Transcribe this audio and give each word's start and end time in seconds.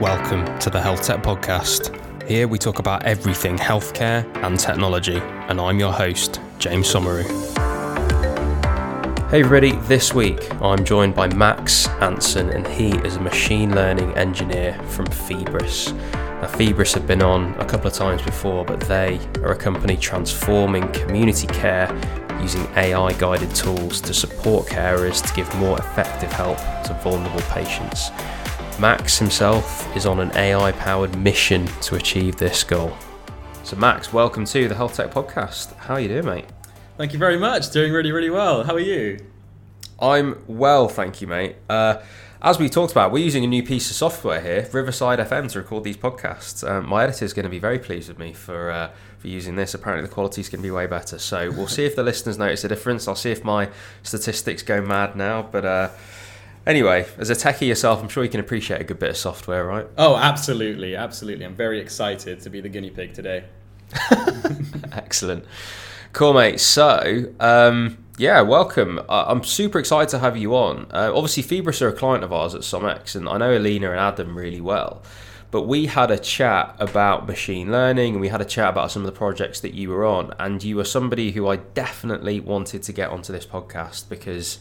Welcome 0.00 0.58
to 0.60 0.70
the 0.70 0.80
Health 0.80 1.02
Tech 1.02 1.22
Podcast. 1.22 1.94
Here 2.26 2.48
we 2.48 2.56
talk 2.56 2.78
about 2.78 3.04
everything 3.04 3.58
healthcare 3.58 4.24
and 4.42 4.58
technology, 4.58 5.18
and 5.18 5.60
I'm 5.60 5.78
your 5.78 5.92
host, 5.92 6.40
James 6.58 6.90
Somauroo. 6.90 7.28
Hey 9.28 9.40
everybody, 9.40 9.72
this 9.88 10.14
week 10.14 10.50
I'm 10.62 10.86
joined 10.86 11.14
by 11.14 11.28
Max 11.34 11.86
Antson, 12.00 12.48
and 12.48 12.66
he 12.66 12.92
is 13.06 13.16
a 13.16 13.20
machine 13.20 13.74
learning 13.74 14.16
engineer 14.16 14.72
from 14.84 15.04
Feebris. 15.04 15.92
Now, 15.92 16.46
Feebris 16.46 16.94
have 16.94 17.06
been 17.06 17.20
on 17.20 17.52
a 17.60 17.66
couple 17.66 17.88
of 17.88 17.92
times 17.92 18.22
before, 18.22 18.64
but 18.64 18.80
they 18.80 19.20
are 19.42 19.52
a 19.52 19.56
company 19.56 19.98
transforming 19.98 20.90
community 20.92 21.46
care 21.46 21.94
using 22.40 22.66
AI 22.74 23.12
guided 23.18 23.54
tools 23.54 24.00
to 24.00 24.14
support 24.14 24.66
carers 24.66 25.22
to 25.28 25.34
give 25.34 25.54
more 25.56 25.78
effective 25.78 26.32
help 26.32 26.56
to 26.84 26.98
vulnerable 27.02 27.42
patients. 27.50 28.10
Max 28.80 29.18
himself 29.18 29.94
is 29.94 30.06
on 30.06 30.20
an 30.20 30.34
AI 30.34 30.72
powered 30.72 31.14
mission 31.18 31.66
to 31.82 31.96
achieve 31.96 32.36
this 32.36 32.64
goal. 32.64 32.96
So, 33.62 33.76
Max, 33.76 34.10
welcome 34.10 34.46
to 34.46 34.68
the 34.68 34.74
Health 34.74 34.96
Tech 34.96 35.10
Podcast. 35.10 35.76
How 35.76 35.94
are 35.94 36.00
you 36.00 36.08
doing, 36.08 36.24
mate? 36.24 36.46
Thank 36.96 37.12
you 37.12 37.18
very 37.18 37.38
much. 37.38 37.70
Doing 37.72 37.92
really, 37.92 38.10
really 38.10 38.30
well. 38.30 38.64
How 38.64 38.72
are 38.72 38.80
you? 38.80 39.18
I'm 40.00 40.42
well, 40.46 40.88
thank 40.88 41.20
you, 41.20 41.26
mate. 41.26 41.56
Uh, 41.68 41.98
as 42.40 42.58
we 42.58 42.70
talked 42.70 42.90
about, 42.90 43.12
we're 43.12 43.22
using 43.22 43.44
a 43.44 43.46
new 43.46 43.62
piece 43.62 43.90
of 43.90 43.96
software 43.96 44.40
here, 44.40 44.66
Riverside 44.72 45.18
FM, 45.18 45.52
to 45.52 45.58
record 45.58 45.84
these 45.84 45.98
podcasts. 45.98 46.66
Um, 46.66 46.88
my 46.88 47.04
editor 47.04 47.26
is 47.26 47.34
going 47.34 47.44
to 47.44 47.50
be 47.50 47.58
very 47.58 47.78
pleased 47.78 48.08
with 48.08 48.18
me 48.18 48.32
for 48.32 48.70
uh, 48.70 48.90
for 49.18 49.28
using 49.28 49.56
this. 49.56 49.74
Apparently, 49.74 50.08
the 50.08 50.14
quality 50.14 50.40
is 50.40 50.48
going 50.48 50.62
to 50.62 50.66
be 50.66 50.70
way 50.70 50.86
better. 50.86 51.18
So 51.18 51.50
we'll 51.50 51.68
see 51.68 51.84
if 51.84 51.96
the 51.96 52.02
listeners 52.10 52.38
notice 52.38 52.64
a 52.64 52.68
difference. 52.68 53.06
I'll 53.06 53.14
see 53.14 53.30
if 53.30 53.44
my 53.44 53.68
statistics 54.02 54.62
go 54.62 54.80
mad 54.80 55.16
now. 55.16 55.42
But 55.42 55.66
uh, 55.66 55.90
anyway, 56.66 57.06
as 57.18 57.30
a 57.30 57.34
techie 57.34 57.68
yourself, 57.68 58.02
I'm 58.02 58.08
sure 58.08 58.24
you 58.24 58.30
can 58.30 58.40
appreciate 58.40 58.80
a 58.80 58.84
good 58.84 58.98
bit 58.98 59.10
of 59.10 59.16
software, 59.16 59.64
right? 59.64 59.86
Oh, 59.98 60.16
absolutely, 60.16 60.96
absolutely. 60.96 61.44
I'm 61.44 61.56
very 61.56 61.80
excited 61.80 62.40
to 62.40 62.50
be 62.50 62.60
the 62.60 62.68
guinea 62.68 62.90
pig 62.90 63.14
today. 63.14 63.44
Excellent. 64.92 65.44
Cool, 66.12 66.34
mate. 66.34 66.60
So, 66.60 67.32
um, 67.38 68.04
yeah, 68.18 68.40
welcome. 68.40 69.00
I'm 69.08 69.44
super 69.44 69.78
excited 69.78 70.08
to 70.10 70.18
have 70.18 70.36
you 70.36 70.54
on. 70.56 70.86
Uh, 70.90 71.12
obviously, 71.14 71.42
Feebris 71.42 71.80
are 71.80 71.88
a 71.88 71.92
client 71.92 72.24
of 72.24 72.32
ours 72.32 72.54
at 72.54 72.62
SomX, 72.62 73.14
and 73.14 73.28
I 73.28 73.38
know 73.38 73.56
Alina 73.56 73.90
and 73.90 74.00
Adam 74.00 74.36
really 74.36 74.60
well. 74.60 75.02
But 75.50 75.62
we 75.62 75.86
had 75.86 76.10
a 76.10 76.18
chat 76.18 76.76
about 76.78 77.26
machine 77.26 77.72
learning, 77.72 78.14
and 78.14 78.20
we 78.20 78.28
had 78.28 78.40
a 78.40 78.44
chat 78.44 78.68
about 78.68 78.90
some 78.90 79.02
of 79.02 79.06
the 79.06 79.16
projects 79.16 79.60
that 79.60 79.74
you 79.74 79.88
were 79.88 80.04
on, 80.04 80.34
and 80.38 80.62
you 80.62 80.76
were 80.76 80.84
somebody 80.84 81.32
who 81.32 81.48
I 81.48 81.56
definitely 81.56 82.40
wanted 82.40 82.82
to 82.84 82.92
get 82.92 83.10
onto 83.10 83.32
this 83.32 83.46
podcast 83.46 84.08
because 84.08 84.58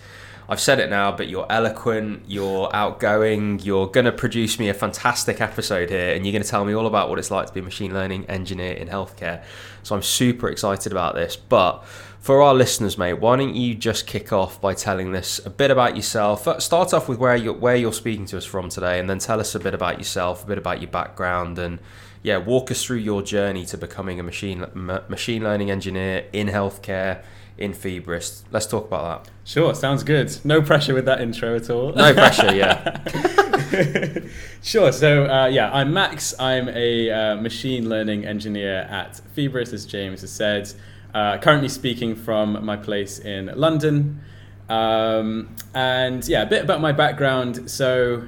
I've 0.48 0.60
said 0.60 0.80
it 0.80 0.90
now, 0.90 1.12
but 1.12 1.28
you're 1.28 1.46
eloquent, 1.50 2.24
you're 2.28 2.74
outgoing, 2.76 3.60
you're 3.60 3.88
going 3.88 4.06
to 4.06 4.12
produce 4.12 4.58
me 4.58 4.70
a 4.70 4.74
fantastic 4.74 5.42
episode 5.42 5.90
here, 5.90 6.16
and 6.16 6.26
you're 6.26 6.32
going 6.32 6.44
to 6.44 6.50
tell 6.50 6.66
me 6.66 6.74
all 6.74 6.88
about 6.88 7.10
what 7.10 7.20
it's 7.20 7.30
like 7.30 7.48
to 7.48 7.54
be 7.54 7.60
a 7.60 7.64
machine 7.64 7.94
learning 7.94 8.26
engineer 8.26 8.74
in 8.74 8.88
healthcare. 8.88 9.44
So 9.84 9.96
I'm 9.96 10.02
super 10.02 10.50
excited 10.50 10.92
about 10.92 11.16
this. 11.16 11.36
But 11.36 11.84
for 12.20 12.42
our 12.42 12.54
listeners, 12.54 12.98
mate, 12.98 13.14
why 13.14 13.38
don't 13.38 13.56
you 13.56 13.76
just 13.76 14.08
kick 14.08 14.34
off 14.34 14.60
by 14.60 14.74
telling 14.74 15.16
us 15.16 15.44
a 15.46 15.50
bit 15.50 15.72
about 15.72 15.96
yourself? 15.96 16.48
Start 16.62 16.94
off 16.94 17.08
with 17.08 17.20
where 17.20 17.36
you're, 17.36 17.54
where 17.54 17.76
you're 17.76 17.94
speaking 17.94 18.26
to 18.28 18.38
us 18.38 18.46
from 18.46 18.70
today, 18.70 19.00
and 19.00 19.10
then 19.10 19.20
tell 19.20 19.40
us 19.40 19.54
a 19.56 19.60
bit 19.60 19.74
about 19.74 19.98
yourself, 19.98 20.44
a 20.44 20.48
bit 20.48 20.58
about 20.58 20.82
your 20.82 20.92
background, 20.92 21.60
and 21.60 21.80
yeah, 22.24 22.38
walk 22.38 22.70
us 22.72 22.84
through 22.84 22.98
your 22.98 23.22
journey 23.22 23.66
to 23.68 23.78
becoming 23.78 24.20
a 24.20 24.24
machine 24.24 24.66
machine 25.08 25.44
learning 25.44 25.72
engineer 25.72 26.26
in 26.34 26.48
healthcare 26.48 27.24
in 27.60 27.74
Feebris. 27.74 28.44
Let's 28.52 28.66
talk 28.66 28.88
about 28.88 29.26
that. 29.26 29.32
Sure, 29.44 29.76
sounds 29.76 30.04
good. 30.04 30.36
No 30.44 30.62
pressure 30.62 30.94
with 30.94 31.06
that 31.06 31.22
intro 31.22 31.56
at 31.56 31.70
all. 31.70 31.92
No 31.94 32.14
pressure, 32.14 32.56
yeah. 32.56 33.02
sure. 34.64 34.92
So 34.92 35.26
uh, 35.26 35.48
yeah, 35.48 35.70
I'm 35.72 35.94
Max. 35.94 36.34
I'm 36.40 36.70
a 36.70 37.12
uh, 37.12 37.36
machine 37.36 37.90
learning 37.90 38.26
engineer 38.26 38.80
at 38.90 39.22
Feebris, 39.36 39.74
as 39.74 39.86
James 39.86 40.22
has 40.22 40.32
said. 40.32 40.74
Uh, 41.14 41.38
currently 41.38 41.70
speaking 41.70 42.16
from 42.16 42.64
my 42.64 42.78
place 42.78 43.20
in 43.20 43.52
London. 43.56 44.22
Um, 44.70 45.56
and 45.74 46.26
yeah, 46.28 46.44
a 46.44 46.46
bit 46.46 46.64
about 46.64 46.80
my 46.80 46.94
background. 46.94 47.70
So 47.70 48.24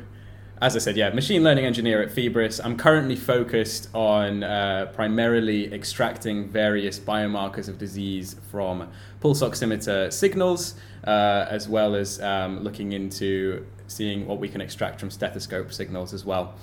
as 0.62 0.76
I 0.76 0.80
said, 0.80 0.96
yeah, 0.96 1.10
machine 1.10 1.44
learning 1.44 1.66
engineer 1.66 2.04
at 2.04 2.12
Feebris. 2.12 2.64
I'm 2.64 2.78
currently 2.78 3.16
focused 3.16 3.90
on 3.96 4.44
uh, 4.44 4.92
primarily 4.94 5.74
extracting 5.74 6.48
various 6.50 7.00
biomarkers 7.00 7.68
of 7.68 7.80
disease 7.80 8.36
from 8.52 8.88
pulse 9.22 9.42
oximeter 9.42 10.12
signals, 10.12 10.76
uh, 11.06 11.46
as 11.50 11.70
well 11.70 11.96
as 11.96 12.20
um, 12.22 12.60
looking 12.60 12.92
into 12.92 13.66
seeing 13.88 14.28
what 14.28 14.40
we 14.40 14.50
can 14.50 14.60
extract 14.60 15.00
from 15.00 15.10
stethoscope 15.10 15.72
signals 15.72 16.14
as 16.14 16.26
well. 16.26 16.56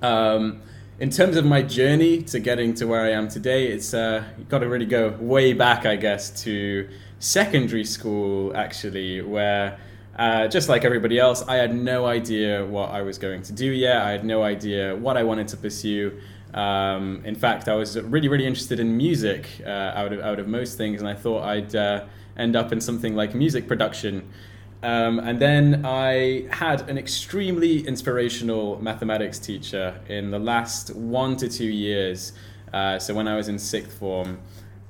Um, 0.00 0.62
in 0.98 1.10
terms 1.10 1.36
of 1.36 1.44
my 1.44 1.62
journey 1.62 2.22
to 2.22 2.38
getting 2.38 2.74
to 2.74 2.86
where 2.86 3.02
I 3.02 3.10
am 3.10 3.28
today, 3.28 3.66
it's 3.66 3.92
uh, 3.92 4.24
got 4.48 4.60
to 4.60 4.68
really 4.68 4.86
go 4.86 5.10
way 5.20 5.52
back, 5.52 5.84
I 5.84 5.96
guess, 5.96 6.42
to 6.44 6.88
secondary 7.18 7.84
school 7.84 8.56
actually, 8.56 9.20
where 9.20 9.78
uh, 10.16 10.46
just 10.46 10.68
like 10.68 10.84
everybody 10.84 11.18
else, 11.18 11.42
I 11.48 11.56
had 11.56 11.74
no 11.74 12.06
idea 12.06 12.64
what 12.64 12.90
I 12.90 13.02
was 13.02 13.18
going 13.18 13.42
to 13.42 13.52
do 13.52 13.66
yet. 13.66 13.96
I 14.02 14.10
had 14.12 14.24
no 14.24 14.42
idea 14.42 14.94
what 14.94 15.16
I 15.16 15.22
wanted 15.22 15.48
to 15.48 15.56
pursue. 15.56 16.20
Um, 16.54 17.22
in 17.24 17.34
fact, 17.34 17.68
I 17.68 17.74
was 17.74 17.98
really, 17.98 18.28
really 18.28 18.46
interested 18.46 18.78
in 18.78 18.96
music 18.96 19.48
uh, 19.64 19.68
out 19.68 20.12
of 20.12 20.20
out 20.20 20.38
of 20.38 20.48
most 20.48 20.76
things, 20.76 21.00
and 21.00 21.08
I 21.08 21.14
thought 21.14 21.44
I'd 21.44 21.74
uh, 21.74 22.04
end 22.36 22.56
up 22.56 22.72
in 22.72 22.80
something 22.80 23.14
like 23.14 23.34
music 23.34 23.66
production. 23.66 24.28
Um, 24.82 25.20
and 25.20 25.38
then 25.38 25.86
I 25.86 26.46
had 26.50 26.88
an 26.90 26.98
extremely 26.98 27.86
inspirational 27.86 28.82
mathematics 28.82 29.38
teacher 29.38 30.00
in 30.08 30.32
the 30.32 30.40
last 30.40 30.94
one 30.94 31.36
to 31.36 31.48
two 31.48 31.68
years. 31.68 32.32
Uh, 32.72 32.98
so 32.98 33.14
when 33.14 33.28
I 33.28 33.36
was 33.36 33.48
in 33.48 33.58
sixth 33.58 33.96
form, 33.96 34.40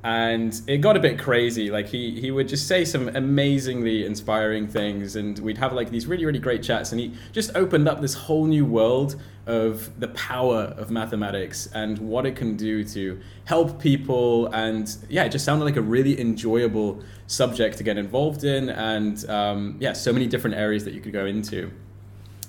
and 0.04 0.60
it 0.66 0.78
got 0.78 0.96
a 0.96 1.00
bit 1.00 1.18
crazy. 1.18 1.70
Like 1.70 1.86
he 1.86 2.20
he 2.20 2.30
would 2.30 2.48
just 2.48 2.66
say 2.66 2.84
some 2.84 3.08
amazingly 3.08 4.04
inspiring 4.04 4.66
things 4.66 5.14
and 5.14 5.38
we'd 5.38 5.58
have 5.58 5.72
like 5.72 5.90
these 5.90 6.06
really 6.06 6.24
really 6.24 6.40
great 6.40 6.62
chats 6.62 6.90
and 6.90 7.00
he 7.00 7.14
just 7.30 7.54
opened 7.54 7.88
up 7.88 8.00
this 8.00 8.14
whole 8.14 8.46
new 8.46 8.64
world 8.64 9.20
of 9.46 9.98
the 10.00 10.08
power 10.08 10.74
of 10.76 10.90
mathematics 10.90 11.68
and 11.74 11.98
what 11.98 12.26
it 12.26 12.36
can 12.36 12.56
do 12.56 12.84
to 12.84 13.20
help 13.44 13.80
people 13.80 14.46
and 14.54 14.98
yeah 15.08 15.24
it 15.24 15.30
just 15.30 15.44
sounded 15.44 15.64
like 15.64 15.76
a 15.76 15.82
really 15.82 16.20
enjoyable 16.20 17.02
subject 17.26 17.76
to 17.76 17.82
get 17.82 17.98
involved 17.98 18.44
in 18.44 18.70
and 18.70 19.28
um, 19.28 19.76
yeah 19.80 19.92
so 19.92 20.12
many 20.12 20.26
different 20.26 20.56
areas 20.56 20.84
that 20.84 20.94
you 20.94 21.00
could 21.00 21.12
go 21.12 21.26
into. 21.26 21.70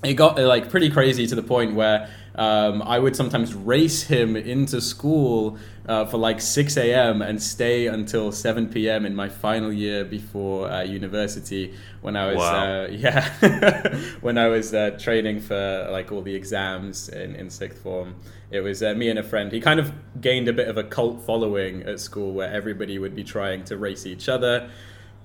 It 0.04 0.16
got 0.16 0.38
like 0.38 0.70
pretty 0.70 0.90
crazy 0.90 1.26
to 1.28 1.36
the 1.36 1.44
point 1.44 1.76
where 1.76 2.10
um, 2.36 2.82
I 2.82 3.00
would 3.00 3.16
sometimes 3.16 3.54
race 3.54 4.04
him 4.04 4.36
into 4.36 4.82
school 4.82 5.58
uh, 5.88 6.06
for 6.06 6.18
like 6.18 6.40
6 6.40 6.78
a.m. 6.78 7.22
and 7.22 7.42
stay 7.42 7.88
until 7.88 8.32
7 8.32 8.70
p.m. 8.70 9.06
in 9.06 9.16
my 9.16 9.28
final 9.28 9.72
year 9.72 10.06
before 10.06 10.70
uh, 10.72 10.82
university 10.82 11.74
when 12.02 12.16
I 12.16 12.28
was 12.28 12.38
wow. 12.38 12.84
uh, 12.84 12.88
yeah 12.92 13.98
when 14.22 14.38
I 14.38 14.48
was 14.48 14.74
uh, 14.74 14.92
training 14.92 15.42
for 15.42 15.88
like 15.92 16.12
all 16.12 16.22
the 16.22 16.36
exams 16.36 17.10
in, 17.10 17.36
in 17.36 17.50
sixth 17.50 17.80
form. 17.80 18.16
It 18.52 18.62
was 18.62 18.84
uh, 18.84 18.94
me 18.94 19.10
and 19.10 19.18
a 19.18 19.24
friend. 19.24 19.52
He 19.52 19.60
kind 19.60 19.80
of 19.80 19.92
gained 20.22 20.48
a 20.48 20.54
bit 20.54 20.68
of 20.68 20.78
a 20.78 20.84
cult 20.84 21.26
following 21.26 21.84
at 21.84 22.00
school 22.00 22.34
where 22.34 22.52
everybody 22.52 23.00
would 23.00 23.16
be 23.16 23.24
trying 23.24 23.64
to 23.66 23.78
race 23.78 24.06
each 24.06 24.30
other 24.30 24.70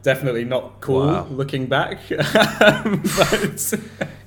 definitely 0.02 0.44
not 0.44 0.80
cool 0.80 1.06
wow. 1.06 1.26
looking 1.28 1.66
back. 1.66 1.98
but 2.08 3.75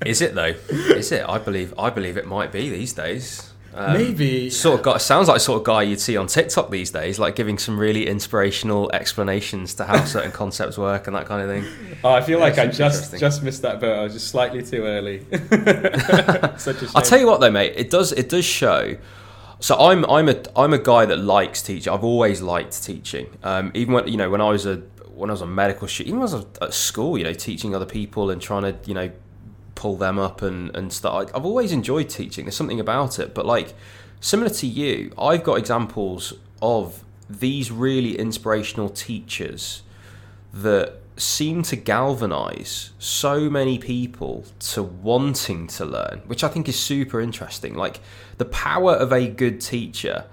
is 0.06 0.20
it 0.20 0.34
though? 0.34 0.54
Is 0.70 1.10
it? 1.12 1.28
I 1.28 1.38
believe 1.38 1.74
I 1.78 1.90
believe 1.90 2.16
it 2.16 2.26
might 2.26 2.52
be 2.52 2.68
these 2.70 2.92
days. 2.92 3.51
Um, 3.74 3.94
Maybe 3.94 4.50
sort 4.50 4.78
of 4.78 4.84
guy 4.84 4.98
sounds 4.98 5.28
like 5.28 5.40
sort 5.40 5.58
of 5.60 5.64
guy 5.64 5.82
you'd 5.82 6.00
see 6.00 6.16
on 6.16 6.26
TikTok 6.26 6.70
these 6.70 6.90
days, 6.90 7.18
like 7.18 7.34
giving 7.36 7.58
some 7.58 7.78
really 7.78 8.06
inspirational 8.06 8.90
explanations 8.92 9.74
to 9.74 9.84
how 9.84 10.04
certain 10.04 10.30
concepts 10.30 10.76
work 10.76 11.06
and 11.06 11.16
that 11.16 11.26
kind 11.26 11.42
of 11.42 11.48
thing. 11.48 11.98
Oh, 12.04 12.12
I 12.12 12.20
feel 12.20 12.38
yeah, 12.38 12.44
like 12.44 12.58
I 12.58 12.66
just 12.66 13.18
just 13.18 13.42
missed 13.42 13.62
that 13.62 13.80
boat. 13.80 13.98
I 13.98 14.02
was 14.02 14.12
just 14.12 14.28
slightly 14.28 14.62
too 14.62 14.84
early. 14.84 15.26
I'll 16.94 17.02
tell 17.02 17.18
you 17.18 17.26
what 17.26 17.40
though, 17.40 17.50
mate. 17.50 17.72
It 17.76 17.90
does 17.90 18.12
it 18.12 18.28
does 18.28 18.44
show. 18.44 18.96
So 19.60 19.78
I'm 19.78 20.04
I'm 20.06 20.28
a 20.28 20.42
I'm 20.56 20.72
a 20.72 20.78
guy 20.78 21.06
that 21.06 21.18
likes 21.18 21.62
teaching. 21.62 21.92
I've 21.92 22.04
always 22.04 22.42
liked 22.42 22.82
teaching. 22.82 23.38
Um, 23.42 23.70
even 23.74 23.94
when 23.94 24.08
you 24.08 24.16
know 24.16 24.28
when 24.28 24.40
I 24.40 24.50
was 24.50 24.66
a 24.66 24.82
when 25.14 25.30
I 25.30 25.34
was 25.34 25.42
on 25.42 25.54
medical 25.54 25.88
student, 25.88 26.08
even 26.08 26.20
when 26.20 26.28
I 26.28 26.34
was 26.34 26.46
at 26.60 26.74
school, 26.74 27.16
you 27.16 27.24
know, 27.24 27.32
teaching 27.32 27.74
other 27.74 27.86
people 27.86 28.30
and 28.30 28.40
trying 28.40 28.62
to, 28.62 28.76
you 28.86 28.94
know, 28.94 29.10
pull 29.74 29.96
them 29.96 30.18
up 30.18 30.42
and, 30.42 30.74
and 30.76 30.92
stuff. 30.92 31.30
I've 31.34 31.44
always 31.44 31.72
enjoyed 31.72 32.08
teaching. 32.08 32.44
There's 32.44 32.56
something 32.56 32.80
about 32.80 33.18
it. 33.18 33.34
But 33.34 33.46
like, 33.46 33.74
similar 34.20 34.50
to 34.50 34.66
you, 34.66 35.12
I've 35.18 35.42
got 35.42 35.58
examples 35.58 36.34
of 36.60 37.04
these 37.28 37.70
really 37.70 38.18
inspirational 38.18 38.88
teachers 38.88 39.82
that 40.52 41.00
seem 41.16 41.62
to 41.62 41.76
galvanize 41.76 42.90
so 42.98 43.50
many 43.50 43.78
people 43.78 44.44
to 44.58 44.82
wanting 44.82 45.66
to 45.66 45.84
learn, 45.84 46.22
which 46.26 46.42
I 46.42 46.48
think 46.48 46.68
is 46.68 46.78
super 46.78 47.20
interesting. 47.20 47.74
Like 47.74 48.00
the 48.38 48.44
power 48.46 48.94
of 48.94 49.12
a 49.12 49.28
good 49.28 49.60
teacher 49.60 50.24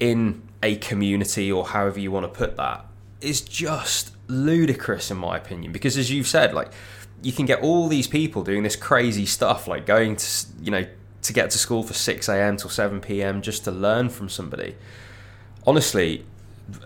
in 0.00 0.42
a 0.62 0.76
community 0.76 1.50
or 1.50 1.66
however 1.66 2.00
you 2.00 2.10
want 2.10 2.24
to 2.24 2.38
put 2.38 2.56
that 2.56 2.86
is 3.20 3.40
just 3.40 4.12
ludicrous 4.28 5.10
in 5.10 5.16
my 5.16 5.36
opinion 5.36 5.72
because 5.72 5.96
as 5.96 6.10
you've 6.10 6.26
said 6.26 6.52
like 6.52 6.70
you 7.26 7.32
can 7.32 7.44
get 7.44 7.60
all 7.60 7.88
these 7.88 8.06
people 8.06 8.44
doing 8.44 8.62
this 8.62 8.76
crazy 8.76 9.26
stuff 9.26 9.66
like 9.66 9.84
going 9.84 10.14
to 10.14 10.46
you 10.62 10.70
know 10.70 10.86
to 11.22 11.32
get 11.32 11.50
to 11.50 11.58
school 11.58 11.82
for 11.82 11.92
6 11.92 12.28
a.m. 12.28 12.56
till 12.56 12.70
7 12.70 13.00
p.m. 13.00 13.42
just 13.42 13.64
to 13.64 13.72
learn 13.72 14.08
from 14.08 14.28
somebody. 14.28 14.76
Honestly, 15.66 16.24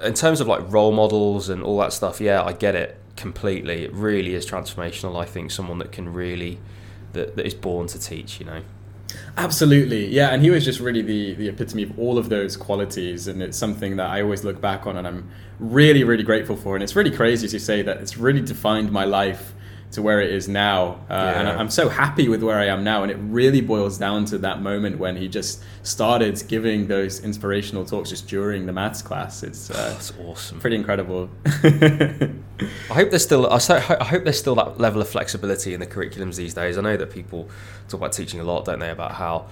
in 0.03 0.15
terms 0.15 0.41
of 0.41 0.47
like 0.47 0.63
role 0.73 0.93
models 0.93 1.51
and 1.51 1.63
all 1.63 1.77
that 1.81 1.93
stuff, 1.93 2.23
yeah, 2.23 2.43
I 2.43 2.55
get 2.55 2.75
it 2.75 2.99
completely. 3.17 3.85
It 3.85 3.93
really 3.93 4.33
is 4.33 4.49
transformational. 4.49 5.21
I 5.21 5.27
think 5.27 5.51
someone 5.51 5.77
that 5.79 5.93
can 5.93 6.11
really 6.11 6.59
that, 7.13 7.37
that 7.37 7.45
is 7.45 7.53
born 7.53 7.87
to 7.89 7.99
teach, 7.99 8.41
you 8.41 8.47
know. 8.47 8.63
Absolutely, 9.37 10.07
yeah, 10.07 10.31
and 10.31 10.43
he 10.43 10.49
was 10.49 10.65
just 10.65 10.81
really 10.81 11.03
the 11.03 11.35
the 11.35 11.49
epitome 11.49 11.83
of 11.83 11.99
all 11.99 12.17
of 12.17 12.31
those 12.31 12.57
qualities, 12.57 13.29
and 13.29 13.43
it's 13.43 13.59
something 13.59 13.97
that 13.97 14.09
I 14.09 14.23
always 14.23 14.43
look 14.43 14.59
back 14.59 14.87
on, 14.87 14.97
and 14.97 15.07
I'm 15.07 15.29
really, 15.59 16.03
really 16.03 16.23
grateful 16.23 16.57
for. 16.57 16.77
And 16.77 16.83
it's 16.83 16.97
really 16.97 17.11
crazy 17.11 17.47
to 17.49 17.61
say 17.61 17.83
that 17.83 17.99
it's 17.99 18.17
really 18.17 18.41
defined 18.41 18.91
my 18.91 19.05
life 19.05 19.53
to 19.93 20.03
where 20.03 20.21
it 20.21 20.33
is 20.33 20.49
now. 20.49 21.01
Uh, 21.11 21.15
yeah. 21.15 21.41
And 21.41 21.49
I'm 21.49 21.71
so 21.71 21.89
happy 21.89 22.29
with 22.29 22.43
where 22.43 22.59
I 22.59 22.67
am 22.67 22.85
now. 22.85 23.03
And 23.03 23.11
it 23.11 23.19
really 23.21 23.61
boils 23.61 23.99
down 23.99 24.25
to 24.27 24.39
that 24.39 24.63
moment 24.63 24.99
when 24.99 25.17
he 25.17 25.29
just 25.29 25.63
started 25.83 26.41
giving 26.49 26.87
those 26.87 27.25
inspirational 27.25 27.85
talks 27.85 28.11
just 28.11 28.29
during 28.29 28.67
the 28.67 28.73
maths 28.73 29.03
class. 29.03 29.43
It's 29.43 29.71
uh, 29.71 29.91
that's 29.93 30.13
awesome, 30.21 30.61
pretty 30.61 30.77
incredible. 30.77 31.29
I 31.45 32.31
hope 32.91 33.11
there's 33.11 33.25
still 33.25 33.49
I 33.49 33.59
hope 34.05 34.25
there's 34.25 34.39
still 34.39 34.55
that 34.57 34.79
level 34.79 35.01
of 35.01 35.09
flexibility 35.09 35.75
in 35.75 35.81
the 35.81 35.87
curriculums 35.87 36.37
these 36.37 36.55
days. 36.55 36.79
I 36.79 36.83
know 36.83 36.97
that 36.97 37.11
people 37.11 37.49
talk 37.89 38.01
about 38.01 38.13
teaching 38.13 38.41
a 38.41 38.45
lot, 38.45 38.65
don't 38.65 38.79
they, 38.79 38.91
about 38.91 39.13
how. 39.13 39.47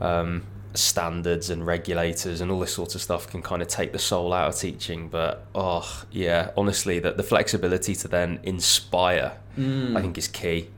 Um, 0.00 0.42
standards 0.74 1.50
and 1.50 1.64
regulators 1.64 2.40
and 2.40 2.50
all 2.50 2.58
this 2.58 2.74
sort 2.74 2.94
of 2.94 3.00
stuff 3.00 3.28
can 3.28 3.40
kind 3.40 3.62
of 3.62 3.68
take 3.68 3.92
the 3.92 3.98
soul 3.98 4.32
out 4.32 4.48
of 4.48 4.58
teaching. 4.58 5.08
But 5.08 5.46
oh 5.54 6.04
yeah, 6.10 6.50
honestly, 6.56 6.98
that 6.98 7.16
the 7.16 7.22
flexibility 7.22 7.94
to 7.96 8.08
then 8.08 8.40
inspire, 8.42 9.38
mm. 9.56 9.96
I 9.96 10.02
think, 10.02 10.18
is 10.18 10.28
key. 10.28 10.68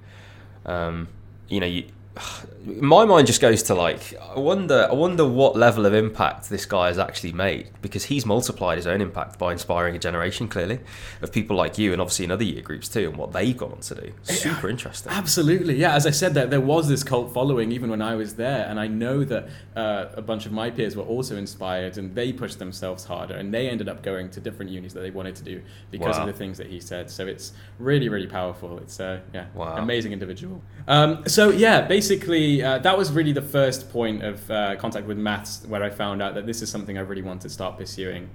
Um, 0.64 1.08
you 1.48 1.60
know, 1.60 1.66
you, 1.66 1.84
my 2.66 3.04
mind 3.04 3.26
just 3.26 3.40
goes 3.40 3.62
to 3.62 3.74
like 3.74 4.14
I 4.20 4.38
wonder 4.38 4.88
I 4.90 4.94
wonder 4.94 5.24
what 5.24 5.56
level 5.56 5.86
of 5.86 5.94
impact 5.94 6.48
this 6.48 6.66
guy 6.66 6.88
has 6.88 6.98
actually 6.98 7.32
made 7.32 7.70
because 7.80 8.04
he's 8.04 8.26
multiplied 8.26 8.76
his 8.76 8.86
own 8.86 9.00
impact 9.00 9.38
by 9.38 9.52
inspiring 9.52 9.94
a 9.94 9.98
generation 9.98 10.48
clearly 10.48 10.80
of 11.22 11.32
people 11.32 11.56
like 11.56 11.78
you 11.78 11.92
and 11.92 12.00
obviously 12.00 12.24
in 12.24 12.30
other 12.30 12.44
year 12.44 12.62
groups 12.62 12.88
too 12.88 13.08
and 13.08 13.16
what 13.16 13.32
they've 13.32 13.56
gone 13.56 13.72
on 13.72 13.80
to 13.80 13.94
do. 13.94 14.12
Super 14.22 14.68
interesting. 14.68 15.12
Absolutely, 15.12 15.76
yeah. 15.76 15.94
As 15.94 16.06
I 16.06 16.10
said, 16.10 16.34
there 16.34 16.46
there 16.46 16.60
was 16.60 16.88
this 16.88 17.04
cult 17.04 17.32
following 17.32 17.72
even 17.72 17.90
when 17.90 18.02
I 18.02 18.14
was 18.14 18.34
there, 18.34 18.66
and 18.68 18.80
I 18.80 18.86
know 18.86 19.24
that 19.24 19.48
uh, 19.76 20.06
a 20.14 20.22
bunch 20.22 20.46
of 20.46 20.52
my 20.52 20.70
peers 20.70 20.96
were 20.96 21.04
also 21.04 21.36
inspired 21.36 21.98
and 21.98 22.14
they 22.14 22.32
pushed 22.32 22.58
themselves 22.58 23.04
harder 23.04 23.34
and 23.34 23.52
they 23.52 23.68
ended 23.68 23.88
up 23.88 24.02
going 24.02 24.30
to 24.30 24.40
different 24.40 24.70
unis 24.70 24.92
that 24.94 25.00
they 25.00 25.10
wanted 25.10 25.36
to 25.36 25.44
do 25.44 25.62
because 25.90 26.16
wow. 26.16 26.22
of 26.22 26.26
the 26.26 26.32
things 26.32 26.58
that 26.58 26.66
he 26.66 26.80
said. 26.80 27.10
So 27.10 27.26
it's 27.26 27.52
really 27.78 28.08
really 28.08 28.26
powerful. 28.26 28.78
It's 28.78 28.98
uh, 28.98 29.20
yeah, 29.32 29.46
wow. 29.54 29.76
amazing 29.76 30.12
individual. 30.12 30.62
Um, 30.88 31.26
so 31.28 31.50
yeah, 31.50 31.82
basically. 31.82 32.06
Uh, 32.11 32.79
that 32.79 32.97
was 32.97 33.12
really 33.12 33.32
the 33.32 33.43
first 33.43 33.91
point 33.91 34.23
of 34.23 34.50
uh, 34.50 34.76
contact 34.76 35.06
with 35.06 35.19
maths 35.19 35.64
where 35.67 35.82
I 35.82 35.91
found 35.91 36.23
out 36.23 36.35
that 36.35 36.47
this 36.47 36.62
is 36.62 36.70
something 36.70 36.99
I 36.99 37.03
really 37.03 37.23
want 37.23 37.43
to 37.43 37.49
start 37.49 37.79
pursuing. 37.79 38.31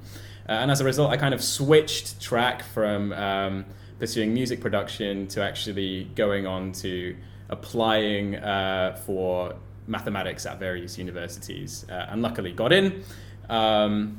Uh, 0.48 0.54
and 0.54 0.72
as 0.72 0.82
a 0.82 0.86
result, 0.86 1.12
I 1.12 1.18
kind 1.18 1.34
of 1.34 1.44
switched 1.44 2.22
track 2.22 2.64
from 2.64 3.14
um, 3.14 3.66
pursuing 4.00 4.34
music 4.34 4.62
production 4.62 5.28
to 5.28 5.44
actually 5.44 6.06
going 6.16 6.48
on 6.48 6.72
to 6.74 7.16
applying 7.50 8.36
uh, 8.36 9.00
for 9.06 9.56
mathematics 9.88 10.46
at 10.46 10.60
various 10.60 10.98
universities. 10.98 11.86
Uh, 11.90 12.08
and 12.10 12.22
luckily 12.22 12.52
got 12.52 12.72
in. 12.72 13.04
Um, 13.50 14.18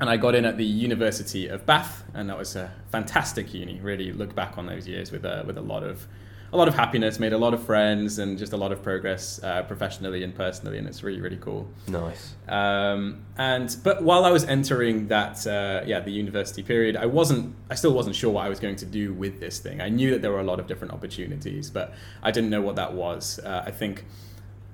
and 0.00 0.10
I 0.10 0.16
got 0.16 0.34
in 0.34 0.44
at 0.44 0.56
the 0.56 0.64
University 0.64 1.46
of 1.46 1.64
Bath, 1.64 2.02
and 2.14 2.28
that 2.28 2.36
was 2.36 2.56
a 2.56 2.72
fantastic 2.90 3.54
uni. 3.54 3.80
Really 3.80 4.12
look 4.12 4.34
back 4.34 4.58
on 4.58 4.66
those 4.66 4.88
years 4.88 5.12
with 5.12 5.24
a, 5.24 5.44
with 5.46 5.56
a 5.56 5.62
lot 5.62 5.84
of 5.84 6.06
a 6.54 6.56
lot 6.56 6.68
of 6.68 6.74
happiness, 6.74 7.18
made 7.18 7.32
a 7.32 7.38
lot 7.38 7.52
of 7.52 7.62
friends, 7.62 8.18
and 8.20 8.38
just 8.38 8.52
a 8.52 8.56
lot 8.56 8.70
of 8.70 8.82
progress 8.82 9.42
uh, 9.42 9.62
professionally 9.64 10.22
and 10.22 10.34
personally, 10.34 10.78
and 10.78 10.86
it's 10.86 11.02
really 11.02 11.20
really 11.20 11.36
cool. 11.36 11.68
Nice. 11.88 12.34
Um, 12.48 13.24
and 13.36 13.76
but 13.82 14.02
while 14.02 14.24
I 14.24 14.30
was 14.30 14.44
entering 14.44 15.08
that 15.08 15.46
uh, 15.46 15.82
yeah 15.84 16.00
the 16.00 16.12
university 16.12 16.62
period, 16.62 16.96
I 16.96 17.06
wasn't 17.06 17.54
I 17.70 17.74
still 17.74 17.92
wasn't 17.92 18.14
sure 18.14 18.30
what 18.30 18.46
I 18.46 18.48
was 18.48 18.60
going 18.60 18.76
to 18.76 18.86
do 18.86 19.12
with 19.12 19.40
this 19.40 19.58
thing. 19.58 19.80
I 19.80 19.88
knew 19.88 20.12
that 20.12 20.22
there 20.22 20.30
were 20.30 20.40
a 20.40 20.44
lot 20.44 20.60
of 20.60 20.66
different 20.68 20.94
opportunities, 20.94 21.70
but 21.70 21.92
I 22.22 22.30
didn't 22.30 22.50
know 22.50 22.62
what 22.62 22.76
that 22.76 22.94
was. 22.94 23.40
Uh, 23.40 23.64
I 23.66 23.70
think. 23.70 24.04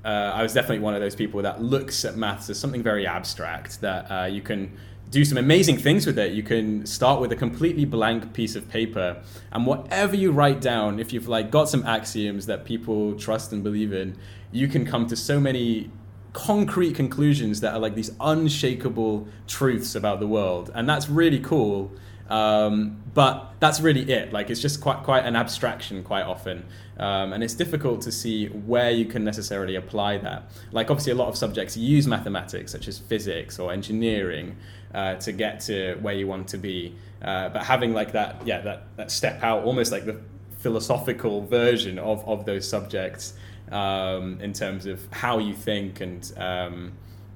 Uh, 0.03 0.33
I 0.35 0.43
was 0.43 0.55
definitely 0.55 0.79
one 0.79 0.95
of 0.95 1.03
those 1.03 1.15
people 1.15 1.43
that 1.43 1.63
looks 1.63 2.07
at 2.07 2.17
maths 2.17 2.49
as 2.49 2.59
something 2.59 2.83
very 2.83 3.07
abstract 3.07 3.83
that 3.83 4.11
uh, 4.11 4.25
you 4.25 4.41
can 4.41 4.79
do 5.11 5.25
some 5.25 5.39
amazing 5.39 5.77
things 5.77 6.07
with 6.07 6.19
it. 6.19 6.33
You 6.33 6.43
can 6.43 6.87
start 6.87 7.21
with 7.21 7.33
a 7.33 7.37
completely 7.37 7.85
blank 7.85 8.33
piece 8.33 8.55
of 8.55 8.69
paper, 8.69 9.23
and 9.53 9.67
whatever 9.67 10.15
you 10.15 10.31
write 10.31 10.61
down, 10.61 11.01
if 11.01 11.13
you've 11.13 11.29
like 11.29 11.51
got 11.51 11.69
some 11.69 11.85
axioms 11.85 12.47
that 12.47 12.65
people 12.65 13.15
trust 13.19 13.53
and 13.53 13.63
believe 13.63 13.93
in, 13.93 14.17
you 14.53 14.69
can 14.69 14.87
come 14.87 15.07
to 15.09 15.17
so 15.17 15.41
many 15.41 15.91
concrete 16.33 16.95
conclusions 16.95 17.61
that 17.61 17.75
are 17.75 17.81
like 17.81 17.97
these 17.97 18.13
unshakable 18.21 19.27
truths 19.49 19.95
about 19.95 20.21
the 20.21 20.29
world, 20.29 20.71
and 20.75 20.89
that's 20.89 21.09
really 21.09 21.41
cool. 21.41 21.91
Um, 22.29 23.03
but 23.13 23.55
that's 23.59 23.81
really 23.81 24.09
it. 24.09 24.33
Like 24.33 24.51
it's 24.51 24.61
just 24.61 24.81
quite 24.81 25.03
quite 25.03 25.27
an 25.27 25.35
abstraction 25.35 26.05
quite 26.05 26.23
often, 26.23 26.65
um, 26.97 27.33
and 27.33 27.43
it's 27.43 27.55
difficult 27.55 28.03
to 28.03 28.13
see 28.13 28.47
where 28.47 28.93
you 28.93 29.05
can 29.05 29.25
necessarily 29.25 29.75
apply 29.75 30.19
that. 30.19 30.49
Like 30.71 30.93
obviously, 30.93 31.11
a 31.11 31.17
lot 31.17 31.27
of 31.27 31.37
subjects 31.37 31.77
use 31.77 32.07
mathematics, 32.07 32.71
such 32.71 32.87
as 32.87 33.01
physics 33.01 33.59
or 33.59 33.73
engineering, 33.73 34.57
uh, 34.95 35.15
to 35.17 35.33
get 35.33 35.61
to 35.61 35.95
where 36.01 36.15
you 36.15 36.27
want 36.27 36.49
to 36.49 36.59
be. 36.59 36.95
Uh, 37.23 37.49
but 37.51 37.63
having 37.65 37.93
like 37.93 38.13
that, 38.13 38.47
yeah, 38.47 38.61
that, 38.61 38.85
that 38.97 39.11
step 39.11 39.43
out, 39.43 39.65
almost 39.65 39.93
like 39.93 40.05
the 40.05 40.21
philosophical 40.59 41.43
version 41.43 41.99
of, 41.99 42.27
of 42.29 42.45
those 42.45 42.69
subjects 42.69 43.35
um, 43.71 44.39
in 44.41 44.53
terms 44.53 44.87
of 44.87 45.01
how 45.11 45.39
you 45.39 45.55
think 45.55 46.01
and 46.01 46.33
um, 46.37 46.93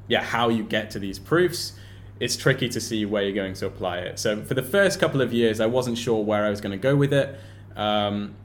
yeah, 0.09 0.23
how 0.23 0.49
you 0.49 0.65
get 0.65 0.91
to 0.91 0.99
these 0.99 1.19
proofs. 1.19 1.75
It's 2.21 2.37
tricky 2.37 2.69
to 2.69 2.81
see 2.81 3.05
where 3.07 3.23
you're 3.23 3.35
going 3.35 3.55
to 3.55 3.67
apply 3.67 3.99
it. 3.99 4.19
So 4.19 4.43
for 4.43 4.55
the 4.55 4.63
first 4.63 5.01
couple 5.01 5.21
of 5.21 5.33
years, 5.33 5.61
I 5.61 5.67
wasn't 5.67 5.99
sure 5.99 6.23
where 6.25 6.45
I 6.45 6.51
was 6.51 6.61
going 6.61 6.73
to 6.73 6.79
go 6.79 6.95
with 6.95 7.13
it. 7.13 7.39
Um, 7.77 8.37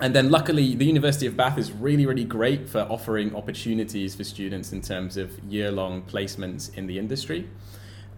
and 0.00 0.14
then 0.14 0.30
luckily 0.30 0.74
the 0.74 0.84
university 0.84 1.26
of 1.26 1.36
bath 1.36 1.56
is 1.56 1.72
really 1.72 2.04
really 2.04 2.24
great 2.24 2.68
for 2.68 2.80
offering 2.80 3.34
opportunities 3.34 4.14
for 4.14 4.24
students 4.24 4.72
in 4.72 4.82
terms 4.82 5.16
of 5.16 5.38
year-long 5.44 6.02
placements 6.02 6.76
in 6.76 6.86
the 6.86 6.98
industry 6.98 7.48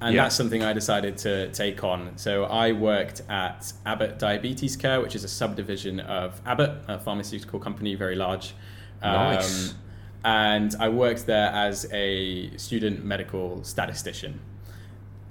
and 0.00 0.15
yeah. 0.15 0.23
that's 0.23 0.37
something 0.37 0.62
I 0.62 0.73
decided 0.73 1.19
to 1.19 1.50
take 1.50 1.83
on. 1.83 2.17
So 2.17 2.45
I 2.45 2.73
worked 2.73 3.23
at 3.29 3.73
Abbott 3.85 4.19
Diabetes 4.19 4.77
Care, 4.77 5.00
which 5.00 5.17
is 5.17 5.25
a 5.25 5.29
subdivision 5.29 5.99
of 6.00 6.41
Abbott, 6.47 6.83
a 6.87 6.99
pharmaceutical 6.99 7.59
company, 7.59 7.95
very 7.95 8.15
large. 8.15 8.55
Nice. 9.03 9.71
Um, 9.71 9.77
and 10.25 10.77
I 10.79 10.89
worked 10.89 11.27
there 11.27 11.49
as 11.49 11.89
a 11.93 12.56
student 12.56 13.05
medical 13.05 13.64
statistician. 13.64 14.40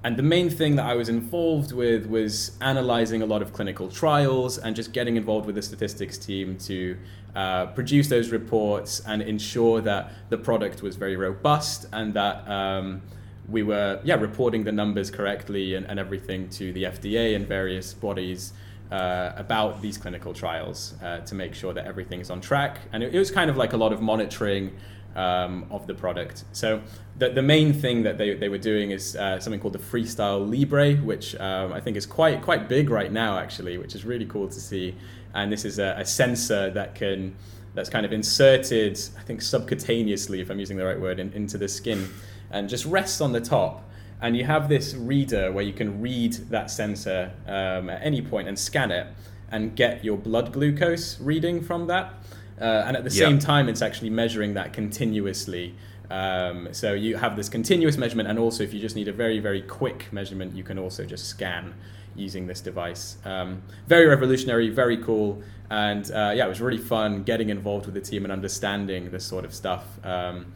And 0.04 0.16
the 0.16 0.24
main 0.24 0.50
thing 0.50 0.76
that 0.76 0.86
I 0.86 0.96
was 0.96 1.10
involved 1.10 1.72
with 1.72 2.06
was 2.06 2.58
analyzing 2.62 3.22
a 3.22 3.26
lot 3.26 3.42
of 3.42 3.52
clinical 3.52 3.90
trials 3.90 4.58
and 4.58 4.76
just 4.76 4.94
getting 4.94 5.16
involved 5.16 5.46
with 5.46 5.56
the 5.56 5.62
statistics 5.62 6.18
team 6.18 6.58
to 6.60 6.98
uh, 7.36 7.68
produce 7.68 8.08
those 8.08 8.32
reports 8.32 9.02
and 9.08 9.22
ensure 9.22 9.82
that 9.82 10.12
the 10.30 10.38
product 10.38 10.82
was 10.82 10.98
very 10.98 11.16
robust 11.16 11.86
and 11.94 12.14
that. 12.14 12.46
Um, 12.50 13.02
we 13.50 13.64
were 13.64 14.00
yeah 14.04 14.16
reporting 14.16 14.64
the 14.64 14.72
numbers 14.72 15.10
correctly 15.10 15.76
and, 15.76 15.86
and 15.88 16.00
everything 16.00 16.50
to 16.50 16.74
the 16.74 16.84
FDA 16.84 17.36
and 17.36 17.48
various 17.48 17.94
bodies 17.94 18.54
uh, 18.92 19.34
about 19.36 19.82
these 19.82 19.98
clinical 19.98 20.34
trials 20.34 20.96
uh, 21.04 21.20
to 21.20 21.36
make 21.36 21.54
sure 21.54 21.74
that 21.74 21.86
everything's 21.86 22.30
on 22.30 22.40
track. 22.40 22.80
And 22.94 23.04
it, 23.04 23.14
it, 23.14 23.20
was 23.20 23.32
kind 23.32 23.50
of 23.50 23.58
like 23.58 23.74
a 23.74 23.78
lot 23.78 23.92
of 23.92 24.02
monitoring 24.02 24.74
um, 25.16 25.66
of 25.72 25.88
the 25.88 25.94
product. 25.94 26.46
So 26.54 26.82
the, 27.18 27.30
the 27.30 27.42
main 27.42 27.74
thing 27.74 28.04
that 28.04 28.18
they, 28.18 28.36
they 28.36 28.50
were 28.50 28.58
doing 28.58 28.92
is 28.92 29.16
uh, 29.16 29.40
something 29.40 29.60
called 29.60 29.74
the 29.74 29.80
Freestyle 29.80 30.50
Libre, 30.50 30.96
which 31.04 31.36
um, 31.36 31.74
I 31.74 31.82
think 31.82 31.98
is 31.98 32.06
quite 32.06 32.42
quite 32.42 32.70
big 32.70 32.90
right 32.90 33.12
now 33.12 33.38
actually, 33.38 33.78
which 33.78 33.96
is 33.96 34.06
really 34.06 34.26
cool 34.26 34.48
to 34.48 34.60
see. 34.60 34.96
And 35.34 35.52
this 35.52 35.66
is 35.66 35.80
a, 35.80 35.96
a 35.98 36.06
sensor 36.06 36.70
that 36.72 36.96
can 36.96 37.36
that's 37.74 37.90
kind 37.90 38.06
of 38.06 38.14
inserted, 38.14 39.00
I 39.20 39.22
think 39.22 39.42
subcutaneously, 39.42 40.40
if 40.40 40.50
I'm 40.50 40.60
using 40.60 40.78
the 40.78 40.86
right 40.86 41.00
word, 41.00 41.20
in, 41.20 41.32
into 41.34 41.60
the 41.60 41.68
skin 41.68 42.10
and 42.52 42.70
just 42.70 42.86
rests 42.86 43.22
on 43.22 43.32
the 43.32 43.42
top. 43.42 43.84
And 44.22 44.36
you 44.36 44.46
have 44.46 44.68
this 44.68 44.96
reader 44.96 45.52
where 45.52 45.64
you 45.64 45.74
can 45.74 46.02
read 46.02 46.34
that 46.50 46.72
sensor 46.72 47.32
um, 47.46 47.90
at 47.90 48.02
any 48.04 48.22
point 48.22 48.48
and 48.48 48.58
scan 48.58 48.92
it 48.92 49.08
and 49.52 49.76
get 49.76 50.04
your 50.04 50.18
blood 50.18 50.52
glucose 50.52 51.20
reading 51.20 51.62
from 51.62 51.88
that. 51.88 52.14
Uh, 52.60 52.84
and 52.88 52.98
at 52.98 53.04
the 53.04 53.12
same 53.12 53.38
time, 53.38 53.70
it's 53.70 53.84
actually 53.84 54.10
measuring 54.10 54.56
that 54.56 54.74
continuously. 54.74 55.76
Um, 56.10 56.70
so 56.72 56.94
you 56.94 57.18
have 57.18 57.36
this 57.36 57.50
continuous 57.50 57.98
measurement, 57.98 58.30
and 58.30 58.40
also 58.40 58.64
if 58.64 58.74
you 58.74 58.80
just 58.80 58.96
need 58.96 59.08
a 59.08 59.14
very, 59.14 59.40
very 59.40 59.62
quick 59.62 60.12
measurement, 60.12 60.56
you 60.56 60.64
can 60.64 60.80
also 60.80 61.06
just 61.06 61.28
scan 61.28 61.74
using 62.16 62.48
this 62.48 62.62
device. 62.62 63.18
Um, 63.26 63.62
very 63.88 64.08
revolutionary, 64.08 64.70
very 64.70 64.98
cool, 64.98 65.42
and 65.70 66.10
uh, 66.12 66.34
yeah, 66.36 66.46
it 66.46 66.50
was 66.50 66.62
really 66.62 66.78
fun 66.78 67.24
getting 67.24 67.50
involved 67.50 67.86
with 67.86 67.94
the 67.94 68.02
team 68.02 68.24
and 68.24 68.32
understanding 68.32 69.12
this 69.12 69.26
sort 69.26 69.46
of 69.46 69.54
stuff. 69.54 69.86
Um, 70.04 70.54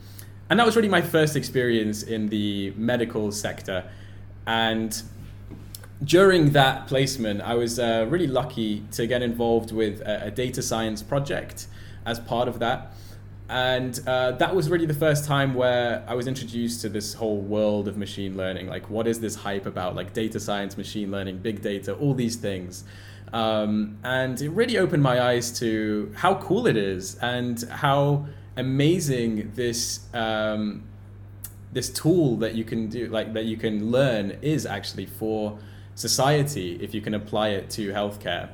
and 0.51 0.59
that 0.59 0.65
was 0.65 0.75
really 0.75 0.89
my 0.89 1.01
first 1.01 1.37
experience 1.37 2.03
in 2.03 2.27
the 2.27 2.73
medical 2.75 3.31
sector. 3.31 3.89
And 4.45 5.01
during 6.03 6.51
that 6.51 6.87
placement, 6.87 7.39
I 7.39 7.53
was 7.53 7.79
uh, 7.79 8.05
really 8.09 8.27
lucky 8.27 8.83
to 8.91 9.07
get 9.07 9.21
involved 9.21 9.71
with 9.71 10.01
a, 10.01 10.25
a, 10.25 10.31
data 10.31 10.61
science 10.61 11.01
project 11.01 11.67
as 12.05 12.19
part 12.19 12.49
of 12.49 12.59
that. 12.59 12.91
and 13.47 13.97
uh, 14.05 14.33
that 14.33 14.53
was 14.53 14.69
really 14.69 14.85
the 14.85 14.93
first 14.93 15.23
time 15.23 15.53
where 15.53 16.03
I 16.05 16.15
was 16.15 16.27
introduced 16.27 16.81
to 16.81 16.89
this 16.89 17.13
whole 17.13 17.39
world 17.39 17.87
of 17.87 17.95
machine 17.95 18.35
learning. 18.35 18.67
Like, 18.67 18.89
what 18.89 19.07
is 19.07 19.21
this 19.21 19.35
hype 19.35 19.65
about? 19.65 19.95
Like, 19.95 20.11
data 20.11 20.37
science, 20.37 20.75
machine 20.75 21.11
learning, 21.11 21.37
big 21.37 21.61
data, 21.61 21.93
all 21.93 22.13
these 22.13 22.35
things. 22.35 22.83
Um, 23.31 23.99
and 24.03 24.41
it 24.41 24.49
really 24.49 24.77
opened 24.77 25.01
my 25.01 25.21
eyes 25.21 25.57
to 25.59 26.11
how 26.13 26.35
cool 26.35 26.67
it 26.67 26.75
is 26.75 27.15
and 27.21 27.61
how 27.69 28.25
amazing 28.57 29.51
this 29.55 30.01
um, 30.13 30.83
this 31.71 31.89
tool 31.89 32.37
that 32.37 32.55
you 32.55 32.63
can 32.63 32.87
do, 32.87 33.07
like 33.07 33.33
that 33.33 33.45
you 33.45 33.57
can 33.57 33.91
learn, 33.91 34.37
is 34.41 34.65
actually 34.65 35.05
for 35.05 35.57
society 35.95 36.77
if 36.81 36.93
you 36.93 37.01
can 37.01 37.13
apply 37.13 37.49
it 37.49 37.69
to 37.71 37.91
healthcare. 37.91 38.49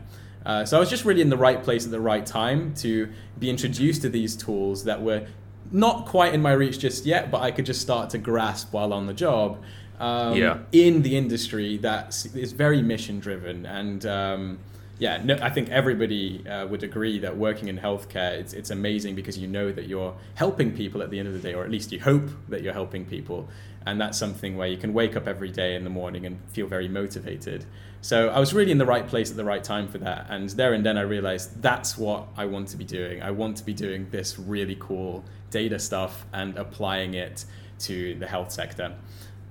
Uh, 0.46 0.64
so 0.64 0.78
I 0.78 0.80
was 0.80 0.90
just 0.90 1.04
really 1.04 1.22
in 1.22 1.30
the 1.30 1.38
right 1.38 1.62
place 1.62 1.86
at 1.86 1.92
the 1.92 2.00
right 2.00 2.26
time 2.26 2.74
to 2.76 3.12
be 3.38 3.50
introduced 3.50 4.02
to 4.04 4.10
these 4.10 4.36
tools 4.36 4.86
that 4.86 5.02
were 5.02 5.28
not 5.72 6.06
quite 6.06 6.34
in 6.34 6.42
my 6.42 6.54
reach 6.54 6.80
just 6.80 7.06
yet, 7.06 7.30
but 7.32 7.42
I 7.42 7.52
could 7.52 7.66
just 7.66 7.82
start 7.82 8.10
to 8.12 8.18
grasp 8.18 8.72
while 8.72 8.94
on 8.94 9.08
the 9.08 9.14
job. 9.14 9.62
Um, 10.00 10.38
yeah. 10.38 10.60
In 10.72 11.02
the 11.02 11.18
industry 11.18 11.78
that 11.78 12.10
is 12.36 12.52
very 12.52 12.82
mission 12.82 13.20
driven 13.20 13.66
and 13.66 14.06
um, 14.06 14.60
yeah, 15.00 15.22
no, 15.24 15.38
I 15.42 15.50
think 15.50 15.70
everybody 15.70 16.48
uh, 16.48 16.66
would 16.68 16.82
agree 16.82 17.20
that 17.20 17.38
working 17.38 17.68
in 17.68 17.78
healthcare 17.78 18.32
it's, 18.32 18.54
it's 18.54 18.72
amazing 18.72 19.14
because 19.16 19.38
you 19.38 19.48
know 19.48 19.72
that 19.72 19.88
you're 19.88 20.16
helping 20.36 20.76
people 20.76 21.04
at 21.04 21.12
the 21.12 21.20
end 21.20 21.28
of 21.28 21.34
the 21.34 21.40
day, 21.40 21.54
or 21.54 21.64
at 21.64 21.70
least 21.70 21.92
you 21.92 22.00
hope 22.00 22.30
that 22.50 22.64
you're 22.64 22.74
helping 22.74 23.06
people, 23.06 23.48
and 23.86 24.02
that's 24.02 24.18
something 24.18 24.58
where 24.58 24.68
you 24.68 24.78
can 24.78 24.94
wake 24.94 25.16
up 25.16 25.28
every 25.28 25.52
day 25.52 25.76
in 25.76 25.84
the 25.84 25.90
morning 25.90 26.26
and 26.26 26.40
feel 26.50 26.68
very 26.68 26.88
motivated. 26.88 27.66
So 28.02 28.30
I 28.30 28.40
was 28.40 28.54
really 28.54 28.72
in 28.72 28.78
the 28.78 28.86
right 28.86 29.08
place 29.08 29.30
at 29.30 29.38
the 29.38 29.46
right 29.46 29.64
time 29.64 29.88
for 29.88 30.00
that, 30.00 30.28
and 30.30 30.50
there 30.52 30.74
and 30.74 30.86
then 30.86 30.98
I 30.98 31.02
realized 31.02 31.62
that's 31.62 31.98
what 31.98 32.28
I 32.36 32.46
want 32.46 32.70
to 32.70 32.78
be 32.78 32.86
doing. 32.86 33.22
I 33.22 33.32
want 33.32 33.58
to 33.58 33.66
be 33.66 33.74
doing 33.74 34.10
this 34.10 34.40
really 34.40 34.78
cool 34.80 35.24
data 35.52 35.78
stuff 35.78 36.26
and 36.34 36.58
applying 36.58 37.14
it 37.14 37.46
to 37.80 38.16
the 38.16 38.28
health 38.28 38.52
sector. 38.52 38.96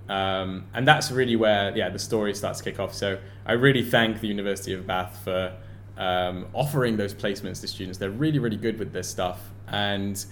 Um, 0.08 0.66
and 0.72 0.86
that's 0.86 1.10
really 1.10 1.36
where 1.36 1.76
yeah 1.76 1.88
the 1.88 1.98
story 1.98 2.34
starts 2.34 2.60
to 2.60 2.64
kick 2.64 2.78
off. 2.78 2.94
So 2.94 3.18
I 3.44 3.52
really 3.52 3.82
thank 3.82 4.20
the 4.20 4.28
University 4.28 4.72
of 4.72 4.86
Bath 4.86 5.20
for 5.24 5.56
um, 5.96 6.46
offering 6.52 6.96
those 6.96 7.14
placements 7.14 7.60
to 7.62 7.68
students. 7.68 7.98
They're 7.98 8.10
really 8.10 8.38
really 8.38 8.56
good 8.56 8.78
with 8.78 8.92
this 8.92 9.08
stuff, 9.08 9.50
and 9.68 10.24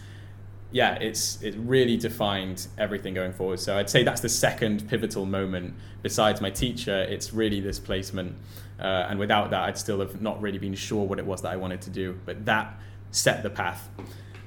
yeah, 0.70 0.94
it's 0.96 1.42
it 1.42 1.54
really 1.56 1.96
defined 1.96 2.66
everything 2.78 3.14
going 3.14 3.32
forward. 3.32 3.60
So 3.60 3.76
I'd 3.76 3.90
say 3.90 4.02
that's 4.02 4.20
the 4.20 4.28
second 4.28 4.88
pivotal 4.88 5.26
moment. 5.26 5.74
Besides 6.02 6.40
my 6.40 6.50
teacher, 6.50 7.02
it's 7.02 7.32
really 7.32 7.60
this 7.60 7.78
placement, 7.78 8.36
uh, 8.78 9.06
and 9.08 9.18
without 9.18 9.50
that, 9.50 9.62
I'd 9.62 9.78
still 9.78 10.00
have 10.00 10.20
not 10.20 10.40
really 10.40 10.58
been 10.58 10.74
sure 10.74 11.04
what 11.04 11.18
it 11.18 11.26
was 11.26 11.42
that 11.42 11.52
I 11.52 11.56
wanted 11.56 11.80
to 11.82 11.90
do. 11.90 12.18
But 12.24 12.44
that 12.46 12.78
set 13.10 13.42
the 13.42 13.50
path. 13.50 13.88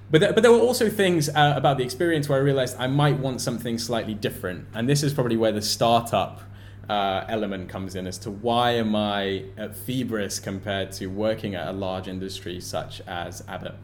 But 0.10 0.22
there, 0.22 0.34
but 0.34 0.42
there 0.42 0.52
were 0.52 0.60
also 0.60 0.90
things 0.90 1.28
uh, 1.28 1.54
about 1.56 1.78
the 1.78 1.84
experience 1.84 2.30
where 2.30 2.40
I 2.40 2.42
realized 2.42 2.78
I 2.80 2.88
might 2.88 3.20
want 3.20 3.42
something 3.42 3.78
slightly 3.78 4.14
different, 4.14 4.68
and 4.74 4.88
this 4.88 5.04
is 5.04 5.14
probably 5.14 5.36
where 5.36 5.52
the 5.52 5.62
startup 5.62 6.42
uh, 6.90 7.26
element 7.28 7.68
comes 7.68 7.96
in 7.96 8.08
as 8.08 8.18
to 8.20 8.32
why 8.32 8.72
am 8.72 8.96
I 8.96 9.44
at 9.58 9.76
Feebris 9.76 10.42
compared 10.42 10.94
to 10.94 11.08
working 11.08 11.56
at 11.56 11.68
a 11.68 11.74
large 11.74 12.08
industry 12.08 12.62
such 12.62 13.02
as 13.02 13.44
Abbott. 13.50 13.76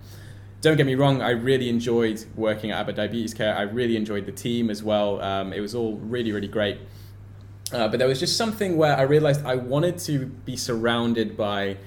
Don't 0.62 0.78
get 0.78 0.86
me 0.86 0.96
wrong, 0.96 1.22
I 1.22 1.32
really 1.32 1.68
enjoyed 1.68 2.24
working 2.38 2.72
at 2.72 2.80
Abbott 2.80 2.96
Diabetes 2.96 3.34
Care. 3.34 3.54
I 3.54 3.64
really 3.64 3.98
enjoyed 3.98 4.26
the 4.26 4.32
team 4.32 4.70
as 4.70 4.82
well. 4.82 5.22
Um, 5.22 5.52
it 5.52 5.60
was 5.60 5.76
all 5.76 5.98
really, 5.98 6.32
really 6.32 6.48
great. 6.48 6.80
Uh, 7.74 7.90
but 7.90 8.00
there 8.00 8.08
was 8.08 8.22
just 8.22 8.38
something 8.38 8.78
where 8.78 8.96
I 8.96 9.02
realized 9.02 9.46
I 9.46 9.56
wanted 9.56 9.98
to 10.00 10.28
be 10.28 10.56
surrounded 10.56 11.36
by 11.36 11.78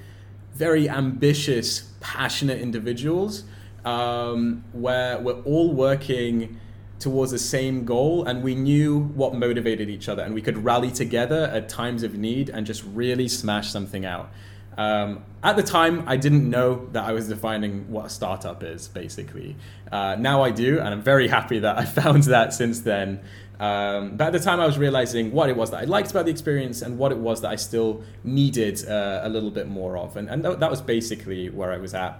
very 0.53 0.87
ambitious, 0.87 1.91
passionate 2.01 2.61
individuals 2.61 3.45
um, 3.85 4.63
where 4.73 5.19
we're 5.19 5.41
all 5.41 5.73
working 5.73 6.59
towards 6.99 7.31
the 7.31 7.39
same 7.39 7.85
goal 7.85 8.25
and 8.25 8.43
we 8.43 8.55
knew 8.55 8.99
what 8.99 9.35
motivated 9.35 9.89
each 9.89 10.09
other 10.09 10.23
and 10.23 10.33
we 10.33 10.41
could 10.41 10.63
rally 10.63 10.91
together 10.91 11.43
at 11.53 11.69
times 11.69 12.03
of 12.03 12.15
need 12.15 12.49
and 12.49 12.65
just 12.65 12.83
really 12.83 13.27
smash 13.27 13.69
something 13.69 14.05
out. 14.05 14.31
Um, 14.77 15.23
at 15.43 15.55
the 15.55 15.63
time, 15.63 16.03
I 16.07 16.17
didn't 16.17 16.47
know 16.47 16.87
that 16.91 17.03
I 17.03 17.11
was 17.11 17.27
defining 17.27 17.89
what 17.91 18.05
a 18.05 18.09
startup 18.09 18.63
is, 18.63 18.87
basically. 18.87 19.55
Uh, 19.91 20.15
now 20.19 20.43
I 20.43 20.51
do, 20.51 20.77
and 20.77 20.89
I'm 20.89 21.01
very 21.01 21.27
happy 21.27 21.59
that 21.59 21.77
I 21.77 21.85
found 22.01 22.23
that 22.25 22.53
since 22.53 22.81
then. 22.81 23.21
Um, 23.59 24.17
but 24.17 24.27
at 24.27 24.33
the 24.33 24.39
time, 24.39 24.59
I 24.59 24.67
was 24.67 24.77
realizing 24.77 25.31
what 25.31 25.49
it 25.49 25.57
was 25.57 25.71
that 25.71 25.81
I 25.81 25.85
liked 25.85 26.11
about 26.11 26.25
the 26.25 26.31
experience 26.31 26.83
and 26.83 26.99
what 26.99 27.11
it 27.11 27.17
was 27.17 27.41
that 27.41 27.49
I 27.49 27.55
still 27.55 28.03
needed 28.23 28.87
uh, 28.87 29.21
a 29.23 29.29
little 29.29 29.49
bit 29.49 29.67
more 29.67 29.97
of. 29.97 30.15
And, 30.15 30.29
and 30.29 30.45
that 30.45 30.69
was 30.69 30.81
basically 30.81 31.49
where 31.49 31.71
I 31.71 31.77
was 31.77 31.95
at. 31.95 32.19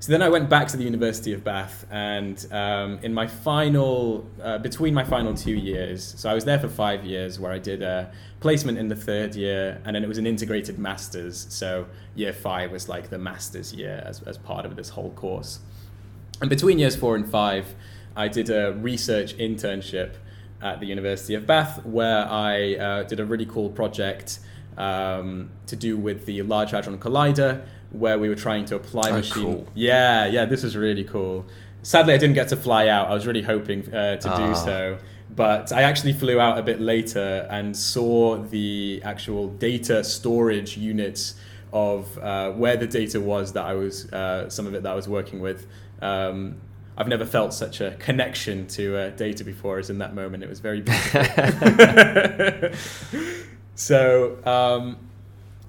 So 0.00 0.12
then 0.12 0.22
I 0.22 0.28
went 0.28 0.48
back 0.48 0.68
to 0.68 0.76
the 0.76 0.84
University 0.84 1.32
of 1.32 1.42
Bath, 1.42 1.84
and 1.90 2.46
um, 2.52 3.00
in 3.02 3.12
my 3.12 3.26
final, 3.26 4.24
uh, 4.40 4.58
between 4.58 4.94
my 4.94 5.02
final 5.02 5.34
two 5.34 5.56
years, 5.56 6.14
so 6.16 6.30
I 6.30 6.34
was 6.34 6.44
there 6.44 6.60
for 6.60 6.68
five 6.68 7.04
years, 7.04 7.40
where 7.40 7.50
I 7.50 7.58
did 7.58 7.82
a 7.82 8.12
placement 8.38 8.78
in 8.78 8.86
the 8.86 8.94
third 8.94 9.34
year, 9.34 9.82
and 9.84 9.96
then 9.96 10.04
it 10.04 10.06
was 10.06 10.16
an 10.16 10.26
integrated 10.26 10.78
master's. 10.78 11.48
So 11.50 11.86
year 12.14 12.32
five 12.32 12.70
was 12.70 12.88
like 12.88 13.10
the 13.10 13.18
master's 13.18 13.74
year 13.74 14.00
as, 14.06 14.22
as 14.22 14.38
part 14.38 14.64
of 14.64 14.76
this 14.76 14.90
whole 14.90 15.10
course. 15.10 15.58
And 16.40 16.48
between 16.48 16.78
years 16.78 16.94
four 16.94 17.16
and 17.16 17.28
five, 17.28 17.74
I 18.14 18.28
did 18.28 18.50
a 18.50 18.74
research 18.74 19.36
internship 19.36 20.14
at 20.62 20.78
the 20.78 20.86
University 20.86 21.34
of 21.34 21.44
Bath, 21.44 21.84
where 21.84 22.24
I 22.30 22.74
uh, 22.74 23.02
did 23.02 23.18
a 23.18 23.24
really 23.24 23.46
cool 23.46 23.68
project 23.68 24.38
um, 24.78 25.50
to 25.66 25.76
do 25.76 25.98
with 25.98 26.24
the 26.24 26.40
Large 26.42 26.70
Hadron 26.70 26.98
Collider 26.98 27.62
where 27.90 28.18
we 28.18 28.28
were 28.28 28.34
trying 28.34 28.64
to 28.66 28.76
apply 28.76 29.10
oh, 29.10 29.16
machine. 29.16 29.44
Cool. 29.44 29.66
Yeah, 29.74 30.26
yeah, 30.26 30.44
this 30.44 30.62
is 30.64 30.76
really 30.76 31.04
cool. 31.04 31.46
Sadly, 31.82 32.14
I 32.14 32.18
didn't 32.18 32.34
get 32.34 32.48
to 32.48 32.56
fly 32.56 32.88
out. 32.88 33.08
I 33.08 33.14
was 33.14 33.26
really 33.26 33.42
hoping 33.42 33.92
uh, 33.94 34.16
to 34.16 34.28
do 34.28 34.30
ah. 34.30 34.54
so. 34.54 34.98
But 35.34 35.72
I 35.72 35.82
actually 35.82 36.14
flew 36.14 36.40
out 36.40 36.58
a 36.58 36.62
bit 36.62 36.80
later 36.80 37.46
and 37.50 37.76
saw 37.76 38.38
the 38.38 39.00
actual 39.04 39.48
data 39.48 40.02
storage 40.02 40.76
units 40.76 41.34
of 41.72 42.18
uh, 42.18 42.50
where 42.52 42.76
the 42.76 42.86
data 42.86 43.20
was 43.20 43.52
that 43.52 43.64
I 43.64 43.74
was, 43.74 44.10
uh, 44.12 44.48
some 44.48 44.66
of 44.66 44.74
it 44.74 44.82
that 44.82 44.92
I 44.92 44.94
was 44.94 45.08
working 45.08 45.40
with. 45.40 45.66
Um, 46.00 46.56
I've 46.96 47.08
never 47.08 47.24
felt 47.24 47.54
such 47.54 47.80
a 47.80 47.92
connection 47.92 48.66
to 48.68 48.96
uh, 48.96 49.10
data 49.10 49.44
before 49.44 49.78
as 49.78 49.90
in 49.90 49.98
that 49.98 50.14
moment. 50.14 50.42
It 50.42 50.48
was 50.48 50.60
very 50.60 50.80
beautiful. 50.82 51.20
so, 53.78 54.38
um, 54.44 54.96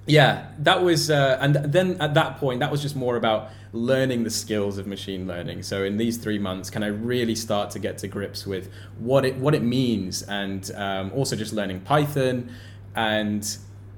yeah, 0.08 0.48
that 0.58 0.82
was, 0.84 1.12
uh, 1.12 1.38
and 1.40 1.54
then 1.54 1.96
at 2.02 2.16
that 2.16 2.38
point, 2.38 2.60
that 2.60 2.72
was 2.72 2.82
just 2.82 2.96
more 2.96 3.18
about 3.18 3.52
learning 3.72 4.24
the 4.24 4.32
skills 4.32 4.80
of 4.80 4.88
machine 4.88 5.28
learning. 5.28 5.62
So 5.62 5.84
in 5.84 5.98
these 5.98 6.18
three 6.18 6.40
months, 6.40 6.72
can 6.72 6.82
I 6.82 6.88
really 6.88 7.36
start 7.36 7.70
to 7.70 7.80
get 7.80 8.00
to 8.00 8.08
grips 8.08 8.48
with 8.48 8.72
what 8.98 9.26
it 9.26 9.36
what 9.36 9.54
it 9.54 9.62
means, 9.62 10.24
and 10.24 10.72
um, 10.74 11.12
also 11.14 11.36
just 11.36 11.54
learning 11.54 11.82
Python 11.82 12.52
and 12.96 13.58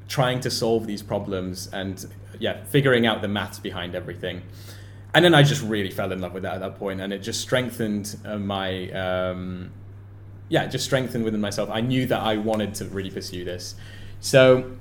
trying 0.09 0.41
to 0.41 0.51
solve 0.51 0.87
these 0.87 1.01
problems, 1.01 1.69
and 1.71 2.05
yeah, 2.37 2.65
figuring 2.65 3.07
out 3.07 3.21
the 3.21 3.29
maths 3.29 3.59
behind 3.59 3.95
everything. 3.95 4.41
And 5.13 5.23
then 5.23 5.33
I 5.33 5.41
just 5.43 5.63
really 5.63 5.89
fell 5.89 6.11
in 6.11 6.19
love 6.19 6.33
with 6.33 6.43
that 6.43 6.55
at 6.55 6.59
that 6.59 6.77
point, 6.77 6.99
and 6.99 7.13
it 7.13 7.19
just 7.19 7.39
strengthened 7.39 8.17
uh, 8.25 8.37
my. 8.37 8.91
Um, 8.91 9.71
yeah, 10.49 10.65
just 10.67 10.83
strengthened 10.83 11.23
within 11.23 11.39
myself. 11.39 11.69
I 11.71 11.79
knew 11.79 12.05
that 12.07 12.19
I 12.19 12.35
wanted 12.35 12.75
to 12.75 12.85
really 12.85 13.09
pursue 13.09 13.45
this. 13.45 13.75
So 14.21 14.71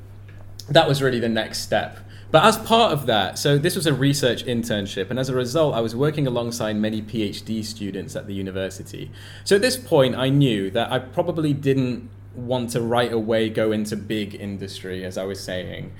that 0.68 0.86
was 0.86 1.02
really 1.02 1.18
the 1.18 1.28
next 1.28 1.60
step. 1.60 1.98
But 2.30 2.44
as 2.44 2.58
part 2.58 2.92
of 2.92 3.06
that, 3.06 3.38
so 3.38 3.58
this 3.58 3.74
was 3.74 3.88
a 3.88 3.92
research 3.92 4.44
internship, 4.44 5.10
and 5.10 5.18
as 5.18 5.28
a 5.28 5.34
result, 5.34 5.74
I 5.74 5.80
was 5.80 5.96
working 5.96 6.28
alongside 6.28 6.76
many 6.76 7.02
PhD 7.02 7.64
students 7.64 8.14
at 8.14 8.28
the 8.28 8.34
university. 8.34 9.10
So 9.42 9.56
at 9.56 9.62
this 9.62 9.76
point, 9.76 10.14
I 10.14 10.28
knew 10.28 10.70
that 10.70 10.92
I 10.92 11.00
probably 11.00 11.52
didn't 11.52 12.08
want 12.36 12.70
to 12.70 12.80
right 12.80 13.12
away 13.12 13.50
go 13.50 13.72
into 13.72 13.96
big 13.96 14.36
industry, 14.36 15.04
as 15.04 15.18
I 15.18 15.24
was 15.24 15.42
saying, 15.42 15.92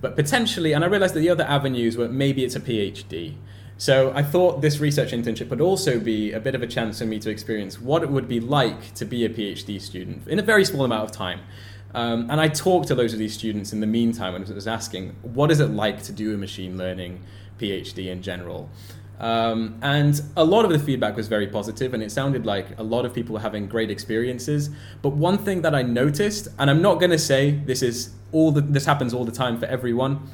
but 0.00 0.16
potentially, 0.16 0.72
and 0.72 0.82
I 0.82 0.88
realized 0.88 1.14
that 1.14 1.20
the 1.20 1.30
other 1.30 1.44
avenues 1.44 1.96
were 1.96 2.08
maybe 2.08 2.44
it's 2.44 2.56
a 2.56 2.60
PhD. 2.60 3.34
So 3.76 4.12
I 4.12 4.24
thought 4.24 4.60
this 4.60 4.80
research 4.80 5.12
internship 5.12 5.48
would 5.50 5.60
also 5.60 6.00
be 6.00 6.32
a 6.32 6.40
bit 6.40 6.56
of 6.56 6.62
a 6.62 6.66
chance 6.66 6.98
for 6.98 7.04
me 7.04 7.20
to 7.20 7.30
experience 7.30 7.80
what 7.80 8.02
it 8.02 8.10
would 8.10 8.26
be 8.26 8.40
like 8.40 8.94
to 8.94 9.04
be 9.04 9.24
a 9.24 9.28
PhD 9.28 9.80
student 9.80 10.26
in 10.26 10.40
a 10.40 10.42
very 10.42 10.64
small 10.64 10.84
amount 10.84 11.04
of 11.04 11.12
time. 11.12 11.40
Um, 11.94 12.30
and 12.30 12.40
I 12.40 12.48
talked 12.48 12.88
to 12.88 12.94
loads 12.94 13.12
of 13.12 13.18
these 13.18 13.34
students 13.34 13.72
in 13.72 13.80
the 13.80 13.86
meantime 13.86 14.34
and 14.34 14.46
was 14.48 14.68
asking, 14.68 15.16
what 15.22 15.50
is 15.50 15.60
it 15.60 15.70
like 15.70 16.02
to 16.04 16.12
do 16.12 16.34
a 16.34 16.36
machine 16.36 16.76
learning 16.76 17.24
PhD 17.58 18.08
in 18.08 18.22
general? 18.22 18.68
Um, 19.20 19.78
and 19.82 20.20
a 20.36 20.44
lot 20.44 20.64
of 20.64 20.70
the 20.70 20.78
feedback 20.78 21.16
was 21.16 21.26
very 21.26 21.48
positive, 21.48 21.92
and 21.92 22.02
it 22.02 22.12
sounded 22.12 22.46
like 22.46 22.78
a 22.78 22.82
lot 22.82 23.04
of 23.04 23.12
people 23.12 23.34
were 23.34 23.40
having 23.40 23.66
great 23.66 23.90
experiences. 23.90 24.70
But 25.02 25.10
one 25.10 25.38
thing 25.38 25.62
that 25.62 25.74
I 25.74 25.82
noticed, 25.82 26.48
and 26.58 26.70
I'm 26.70 26.82
not 26.82 27.00
going 27.00 27.10
to 27.10 27.18
say 27.18 27.50
this 27.50 27.82
is 27.82 28.10
all 28.30 28.52
the, 28.52 28.60
this 28.60 28.84
happens 28.84 29.12
all 29.12 29.24
the 29.24 29.32
time 29.32 29.58
for 29.58 29.66
everyone, 29.66 30.28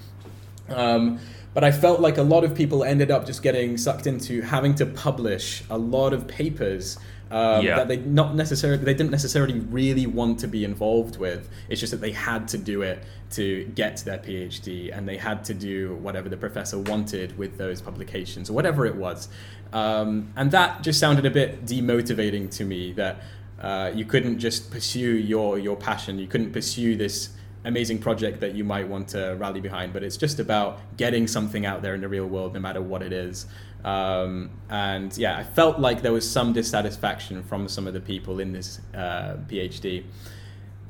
um, 0.69 1.19
but 1.55 1.63
I 1.65 1.71
felt 1.71 2.01
like 2.01 2.19
a 2.19 2.23
lot 2.23 2.45
of 2.45 2.55
people 2.55 2.83
ended 2.85 3.11
up 3.11 3.25
just 3.25 3.43
getting 3.43 3.79
sucked 3.79 4.07
into 4.07 4.43
having 4.43 4.75
to 4.75 4.87
publish 4.87 5.63
a 5.71 5.79
lot 5.79 6.13
of 6.13 6.27
papers 6.27 6.99
um, 7.35 7.65
Yeah. 7.65 7.77
that 7.79 7.89
they 7.89 7.97
not 7.97 8.37
necessarily 8.37 8.83
they 8.85 8.95
didn't 8.95 9.11
necessarily 9.11 9.59
really 9.59 10.07
want 10.07 10.39
to 10.39 10.47
be 10.47 10.65
involved 10.65 11.17
with. 11.19 11.49
It's 11.69 11.81
just 11.81 11.91
that 11.91 12.01
they 12.01 12.13
had 12.13 12.47
to 12.49 12.59
do 12.59 12.83
it 12.83 13.03
to 13.33 13.65
get 13.75 13.97
their 14.07 14.19
PhD, 14.19 14.97
and 14.97 15.09
they 15.09 15.17
had 15.17 15.45
to 15.47 15.55
do 15.55 15.97
whatever 15.97 16.29
the 16.29 16.37
professor 16.37 16.79
wanted 16.79 17.37
with 17.37 17.59
those 17.59 17.81
publications 17.81 18.49
or 18.49 18.53
whatever 18.53 18.87
it 18.87 18.95
was. 18.95 19.29
Um, 19.73 20.29
and 20.37 20.53
that 20.53 20.83
just 20.83 21.01
sounded 21.01 21.27
a 21.27 21.31
bit 21.31 21.67
demotivating 21.67 22.51
to 22.59 22.65
me. 22.65 22.93
That 22.93 23.21
uh, 23.61 23.91
you 23.93 24.05
couldn't 24.05 24.39
just 24.39 24.71
pursue 24.71 25.17
your 25.17 25.59
your 25.59 25.77
passion. 25.77 26.19
You 26.21 26.29
couldn't 26.29 26.53
pursue 26.53 26.95
this 26.97 27.31
amazing 27.65 27.99
project 27.99 28.41
that 28.41 28.55
you 28.55 28.63
might 28.63 28.87
want 28.87 29.09
to 29.09 29.35
rally 29.41 29.61
behind. 29.61 29.93
But 29.93 30.05
it's 30.05 30.17
just 30.17 30.39
about 30.39 30.79
getting 30.97 31.27
something 31.27 31.67
out 31.67 31.83
there 31.83 31.95
in 31.95 32.01
the 32.01 32.09
real 32.09 32.27
world, 32.27 32.55
no 32.55 32.61
matter 32.61 32.81
what 32.81 33.03
it 33.03 33.13
is. 33.13 33.47
Um, 33.85 34.51
and 34.71 35.17
yeah, 35.19 35.37
I 35.37 35.43
felt 35.43 35.79
like 35.79 36.03
there 36.03 36.13
was 36.13 36.29
some 36.29 36.53
dissatisfaction 36.53 37.43
from 37.43 37.69
some 37.69 37.87
of 37.87 37.93
the 37.93 38.01
people 38.01 38.41
in 38.41 38.53
this 38.53 38.81
uh, 38.95 39.37
PhD 39.47 40.05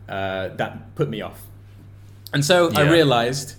uh, 0.09 0.49
that 0.49 0.95
put 0.95 1.09
me 1.09 1.21
off. 1.21 1.43
And 2.33 2.45
so 2.45 2.71
I 2.75 2.83
realized 2.83 3.57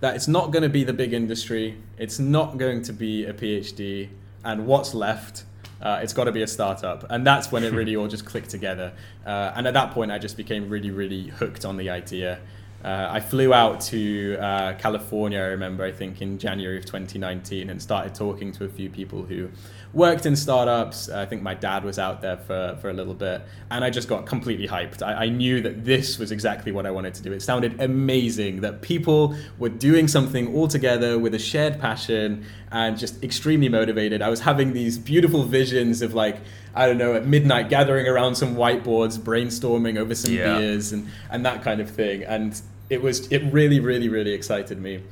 that 0.00 0.14
it's 0.14 0.28
not 0.28 0.52
going 0.52 0.62
to 0.62 0.68
be 0.68 0.84
the 0.84 0.92
big 0.92 1.12
industry, 1.12 1.76
it's 1.96 2.18
not 2.18 2.56
going 2.56 2.82
to 2.82 2.92
be 2.92 3.24
a 3.24 3.32
PhD, 3.32 4.08
and 4.44 4.66
what's 4.66 4.94
left? 4.94 5.44
Uh, 5.80 6.00
it's 6.02 6.12
got 6.12 6.24
to 6.24 6.32
be 6.32 6.42
a 6.42 6.46
startup, 6.46 7.10
and 7.10 7.26
that's 7.26 7.52
when 7.52 7.64
it 7.64 7.72
really 7.72 7.96
all 7.96 8.08
just 8.08 8.24
clicked 8.24 8.50
together. 8.50 8.92
Uh, 9.26 9.52
and 9.54 9.66
at 9.66 9.74
that 9.74 9.92
point, 9.92 10.10
I 10.10 10.18
just 10.18 10.36
became 10.36 10.68
really, 10.68 10.90
really 10.90 11.28
hooked 11.28 11.64
on 11.64 11.76
the 11.76 11.90
idea. 11.90 12.40
Uh, 12.84 13.08
I 13.10 13.20
flew 13.20 13.52
out 13.52 13.80
to 13.82 14.36
uh, 14.36 14.74
California, 14.74 15.40
I 15.40 15.46
remember, 15.46 15.84
I 15.84 15.90
think 15.90 16.22
in 16.22 16.38
January 16.38 16.78
of 16.78 16.84
2019, 16.84 17.70
and 17.70 17.82
started 17.82 18.14
talking 18.14 18.52
to 18.52 18.64
a 18.64 18.68
few 18.68 18.88
people 18.88 19.24
who 19.24 19.50
worked 19.92 20.26
in 20.26 20.36
startups. 20.36 21.08
I 21.08 21.24
think 21.26 21.42
my 21.42 21.54
dad 21.54 21.82
was 21.84 21.98
out 21.98 22.20
there 22.20 22.36
for, 22.36 22.76
for 22.80 22.90
a 22.90 22.92
little 22.92 23.14
bit, 23.14 23.42
and 23.70 23.84
I 23.84 23.90
just 23.90 24.08
got 24.08 24.26
completely 24.26 24.68
hyped. 24.68 25.02
I, 25.02 25.24
I 25.24 25.28
knew 25.28 25.60
that 25.62 25.84
this 25.84 26.18
was 26.18 26.30
exactly 26.30 26.72
what 26.72 26.86
I 26.86 26.90
wanted 26.90 27.14
to 27.14 27.22
do. 27.22 27.32
It 27.32 27.40
sounded 27.42 27.80
amazing 27.80 28.60
that 28.60 28.82
people 28.82 29.34
were 29.58 29.68
doing 29.68 30.06
something 30.08 30.54
all 30.54 30.68
together 30.68 31.18
with 31.18 31.34
a 31.34 31.38
shared 31.38 31.80
passion 31.80 32.44
and 32.70 32.98
just 32.98 33.22
extremely 33.24 33.68
motivated. 33.68 34.20
I 34.22 34.28
was 34.28 34.40
having 34.40 34.72
these 34.72 34.98
beautiful 34.98 35.44
visions 35.44 36.02
of 36.02 36.14
like, 36.14 36.36
I 36.74 36.86
don't 36.86 36.98
know, 36.98 37.14
at 37.14 37.26
midnight 37.26 37.68
gathering 37.70 38.06
around 38.06 38.34
some 38.34 38.56
whiteboards, 38.56 39.18
brainstorming 39.18 39.98
over 39.98 40.14
some 40.14 40.32
Yeah. 40.32 40.58
beers 40.58 40.92
and, 40.92 41.08
and 41.30 41.44
that 41.46 41.62
kind 41.62 41.80
of 41.80 41.90
thing. 41.90 42.24
And 42.24 42.60
it 42.90 43.02
was 43.02 43.30
it 43.32 43.42
really, 43.52 43.80
really, 43.80 44.08
really 44.08 44.32
excited 44.32 44.80
me. 44.80 45.02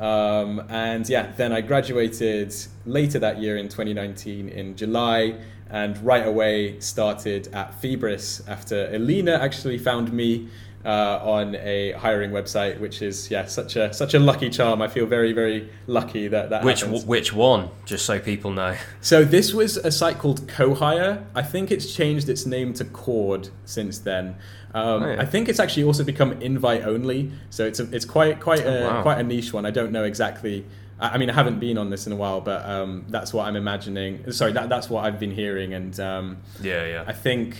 Um, 0.00 0.64
and 0.70 1.06
yeah, 1.08 1.32
then 1.36 1.52
I 1.52 1.60
graduated 1.60 2.54
later 2.86 3.18
that 3.18 3.38
year 3.38 3.58
in 3.58 3.68
2019 3.68 4.48
in 4.48 4.74
July, 4.74 5.34
and 5.68 5.96
right 6.02 6.26
away 6.26 6.80
started 6.80 7.48
at 7.52 7.80
Feebris 7.80 8.42
after 8.48 8.86
Elena 8.86 9.32
actually 9.32 9.78
found 9.78 10.12
me 10.12 10.48
uh, 10.84 11.18
on 11.22 11.54
a 11.56 11.92
hiring 11.92 12.30
website, 12.30 12.80
which 12.80 13.02
is 13.02 13.30
yeah 13.30 13.44
such 13.46 13.76
a 13.76 13.92
such 13.92 14.14
a 14.14 14.18
lucky 14.18 14.48
charm. 14.50 14.80
I 14.80 14.88
feel 14.88 15.06
very 15.06 15.32
very 15.32 15.68
lucky 15.86 16.28
that 16.28 16.50
that 16.50 16.64
Which 16.64 16.80
happened. 16.82 17.06
which 17.06 17.32
one? 17.32 17.68
Just 17.84 18.06
so 18.06 18.18
people 18.18 18.50
know. 18.50 18.76
So 19.00 19.24
this 19.24 19.52
was 19.52 19.76
a 19.76 19.90
site 19.90 20.18
called 20.18 20.46
Cohire. 20.48 21.24
I 21.34 21.42
think 21.42 21.70
it's 21.70 21.94
changed 21.94 22.28
its 22.28 22.46
name 22.46 22.72
to 22.74 22.84
Cord 22.84 23.50
since 23.64 23.98
then. 23.98 24.36
Um, 24.72 25.02
Oh, 25.02 25.10
yeah. 25.10 25.20
I 25.20 25.26
think 25.26 25.48
it's 25.48 25.58
actually 25.58 25.82
also 25.84 26.04
become 26.04 26.32
invite 26.40 26.84
only. 26.84 27.30
So 27.50 27.66
it's 27.66 27.80
a, 27.80 27.92
it's 27.94 28.04
quite 28.04 28.40
quite 28.40 28.60
a 28.60 28.84
Oh, 28.86 28.90
wow. 28.94 29.02
quite 29.02 29.18
a 29.18 29.22
niche 29.24 29.52
one. 29.52 29.66
I 29.66 29.70
don't 29.70 29.92
know 29.92 30.04
exactly. 30.04 30.64
I 31.00 31.08
I 31.14 31.18
mean, 31.18 31.28
I 31.28 31.32
haven't 31.34 31.58
been 31.60 31.76
on 31.76 31.90
this 31.90 32.06
in 32.06 32.12
a 32.12 32.16
while, 32.16 32.40
but 32.40 32.64
um, 32.68 33.04
that's 33.08 33.32
what 33.34 33.46
I'm 33.48 33.56
imagining. 33.56 34.30
Sorry, 34.32 34.52
that, 34.52 34.68
that's 34.68 34.88
what 34.88 35.04
I've 35.04 35.18
been 35.18 35.32
hearing, 35.32 35.74
and 35.74 35.98
um, 35.98 36.36
Yeah, 36.62 36.84
yeah. 36.86 37.04
I 37.06 37.12
think, 37.12 37.56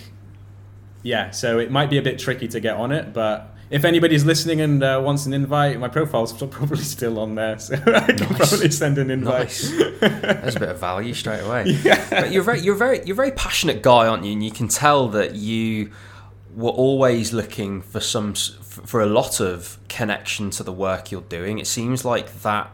yeah. 1.02 1.30
So 1.30 1.58
it 1.58 1.70
might 1.70 1.90
be 1.90 1.98
a 1.98 2.02
bit 2.02 2.18
tricky 2.18 2.48
to 2.48 2.60
get 2.60 2.76
on 2.76 2.92
it, 2.92 3.12
but 3.12 3.54
if 3.70 3.84
anybody's 3.84 4.24
listening 4.24 4.60
and 4.60 4.82
uh, 4.82 5.00
wants 5.04 5.26
an 5.26 5.32
invite, 5.32 5.78
my 5.78 5.88
profile's 5.88 6.32
probably 6.48 6.78
still 6.78 7.18
on 7.20 7.34
there, 7.36 7.58
so 7.58 7.74
I 7.86 8.00
can 8.00 8.16
Nice. 8.16 8.36
probably 8.50 8.70
send 8.70 8.98
an 8.98 9.10
invite. 9.10 9.40
Nice. 9.44 9.70
There's 10.00 10.56
a 10.56 10.60
bit 10.60 10.68
of 10.70 10.80
value 10.80 11.14
straight 11.14 11.40
away. 11.40 11.78
But 12.10 12.32
you're 12.32 12.42
very, 12.42 12.60
you're 12.60 12.74
very, 12.74 13.04
you're 13.04 13.14
a 13.14 13.16
very 13.16 13.30
passionate 13.32 13.82
guy, 13.82 14.06
aren't 14.08 14.24
you? 14.24 14.32
And 14.32 14.44
you 14.44 14.50
can 14.50 14.66
tell 14.68 15.08
that 15.10 15.34
you 15.36 15.90
were 16.54 16.70
always 16.70 17.32
looking 17.32 17.80
for 17.80 18.00
some, 18.00 18.34
for 18.34 19.00
a 19.00 19.06
lot 19.06 19.38
of 19.40 19.78
connection 19.88 20.50
to 20.50 20.64
the 20.64 20.72
work 20.72 21.12
you're 21.12 21.20
doing. 21.22 21.58
It 21.60 21.68
seems 21.68 22.04
like 22.04 22.42
that 22.42 22.72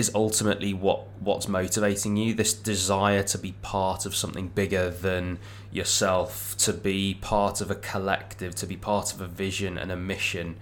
is 0.00 0.10
ultimately 0.14 0.74
what 0.74 1.06
what's 1.20 1.46
motivating 1.46 2.16
you. 2.16 2.34
This 2.34 2.52
desire 2.52 3.22
to 3.22 3.38
be 3.38 3.52
part 3.62 4.04
of 4.06 4.16
something 4.16 4.48
bigger 4.48 4.90
than 4.90 5.38
yourself, 5.70 6.56
to 6.58 6.72
be 6.72 7.14
part 7.14 7.60
of 7.60 7.70
a 7.70 7.76
collective, 7.76 8.56
to 8.56 8.66
be 8.66 8.76
part 8.76 9.12
of 9.12 9.20
a 9.20 9.28
vision 9.28 9.78
and 9.78 9.92
a 9.92 9.96
mission 9.96 10.56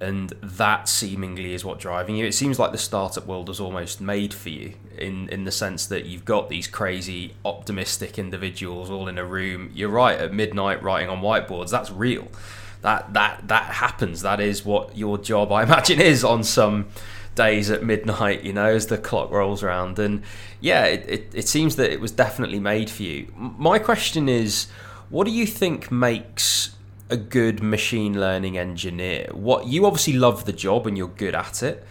and 0.00 0.30
that 0.42 0.88
seemingly 0.88 1.54
is 1.54 1.64
what 1.64 1.78
driving 1.78 2.16
you. 2.16 2.26
It 2.26 2.34
seems 2.34 2.58
like 2.58 2.72
the 2.72 2.78
startup 2.78 3.26
world 3.26 3.48
was 3.48 3.60
almost 3.60 4.00
made 4.00 4.34
for 4.34 4.48
you 4.48 4.74
in 4.98 5.28
in 5.28 5.44
the 5.44 5.52
sense 5.52 5.86
that 5.86 6.04
you've 6.04 6.24
got 6.24 6.48
these 6.48 6.66
crazy 6.66 7.34
optimistic 7.44 8.18
individuals 8.18 8.90
all 8.90 9.08
in 9.08 9.18
a 9.18 9.24
room. 9.24 9.70
You're 9.74 9.90
right 9.90 10.18
at 10.18 10.32
midnight 10.32 10.82
writing 10.82 11.08
on 11.08 11.20
whiteboards. 11.20 11.70
That's 11.70 11.90
real. 11.90 12.28
That 12.82 13.14
that 13.14 13.48
that 13.48 13.74
happens. 13.74 14.22
That 14.22 14.40
is 14.40 14.64
what 14.64 14.96
your 14.96 15.16
job 15.16 15.52
I 15.52 15.62
imagine 15.68 16.00
is 16.00 16.24
on 16.24 16.44
some 16.44 16.88
days 17.34 17.70
at 17.70 17.82
midnight, 17.82 18.42
you 18.42 18.52
know, 18.52 18.66
as 18.66 18.86
the 18.86 18.98
clock 18.98 19.30
rolls 19.30 19.62
around. 19.62 19.98
And 19.98 20.22
yeah, 20.60 20.84
it, 20.86 21.04
it, 21.08 21.32
it 21.34 21.48
seems 21.48 21.76
that 21.76 21.90
it 21.90 22.00
was 22.00 22.12
definitely 22.12 22.60
made 22.60 22.90
for 22.90 23.02
you. 23.02 23.32
My 23.36 23.78
question 23.78 24.28
is, 24.28 24.66
what 25.10 25.24
do 25.24 25.30
you 25.30 25.46
think 25.46 25.90
makes 25.90 26.74
a 27.10 27.16
good 27.16 27.62
machine 27.62 28.18
learning 28.18 28.56
engineer? 28.56 29.28
What 29.32 29.66
you 29.66 29.86
obviously 29.86 30.14
love 30.14 30.44
the 30.44 30.52
job 30.52 30.86
and 30.86 30.96
you're 30.96 31.08
good 31.08 31.34
at 31.34 31.62
it. 31.62 31.86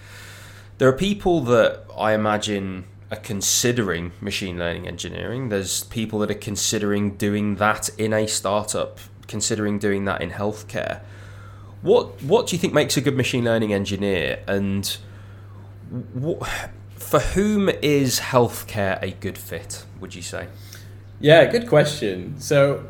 There 0.77 0.89
are 0.89 0.93
people 0.93 1.41
that 1.41 1.85
I 1.97 2.13
imagine 2.13 2.85
are 3.11 3.17
considering 3.17 4.11
machine 4.19 4.57
learning 4.57 4.87
engineering. 4.87 5.49
There's 5.49 5.83
people 5.83 6.19
that 6.19 6.31
are 6.31 6.45
considering 6.51 7.15
doing 7.15 7.57
that 7.57 7.89
in 7.97 8.11
a 8.11 8.25
startup, 8.27 8.99
considering 9.27 9.77
doing 9.77 10.05
that 10.05 10.21
in 10.21 10.31
healthcare. 10.31 11.01
What 11.83 12.23
what 12.23 12.47
do 12.47 12.55
you 12.55 12.59
think 12.59 12.73
makes 12.73 12.97
a 12.97 13.01
good 13.01 13.15
machine 13.15 13.43
learning 13.43 13.71
engineer 13.71 14.41
and 14.47 14.97
wh- 15.93 16.43
for 16.95 17.19
whom 17.19 17.69
is 17.69 18.19
healthcare 18.19 19.01
a 19.01 19.11
good 19.11 19.37
fit, 19.37 19.85
would 19.99 20.15
you 20.15 20.21
say? 20.21 20.47
Yeah, 21.19 21.45
good 21.45 21.67
question. 21.67 22.39
So, 22.39 22.85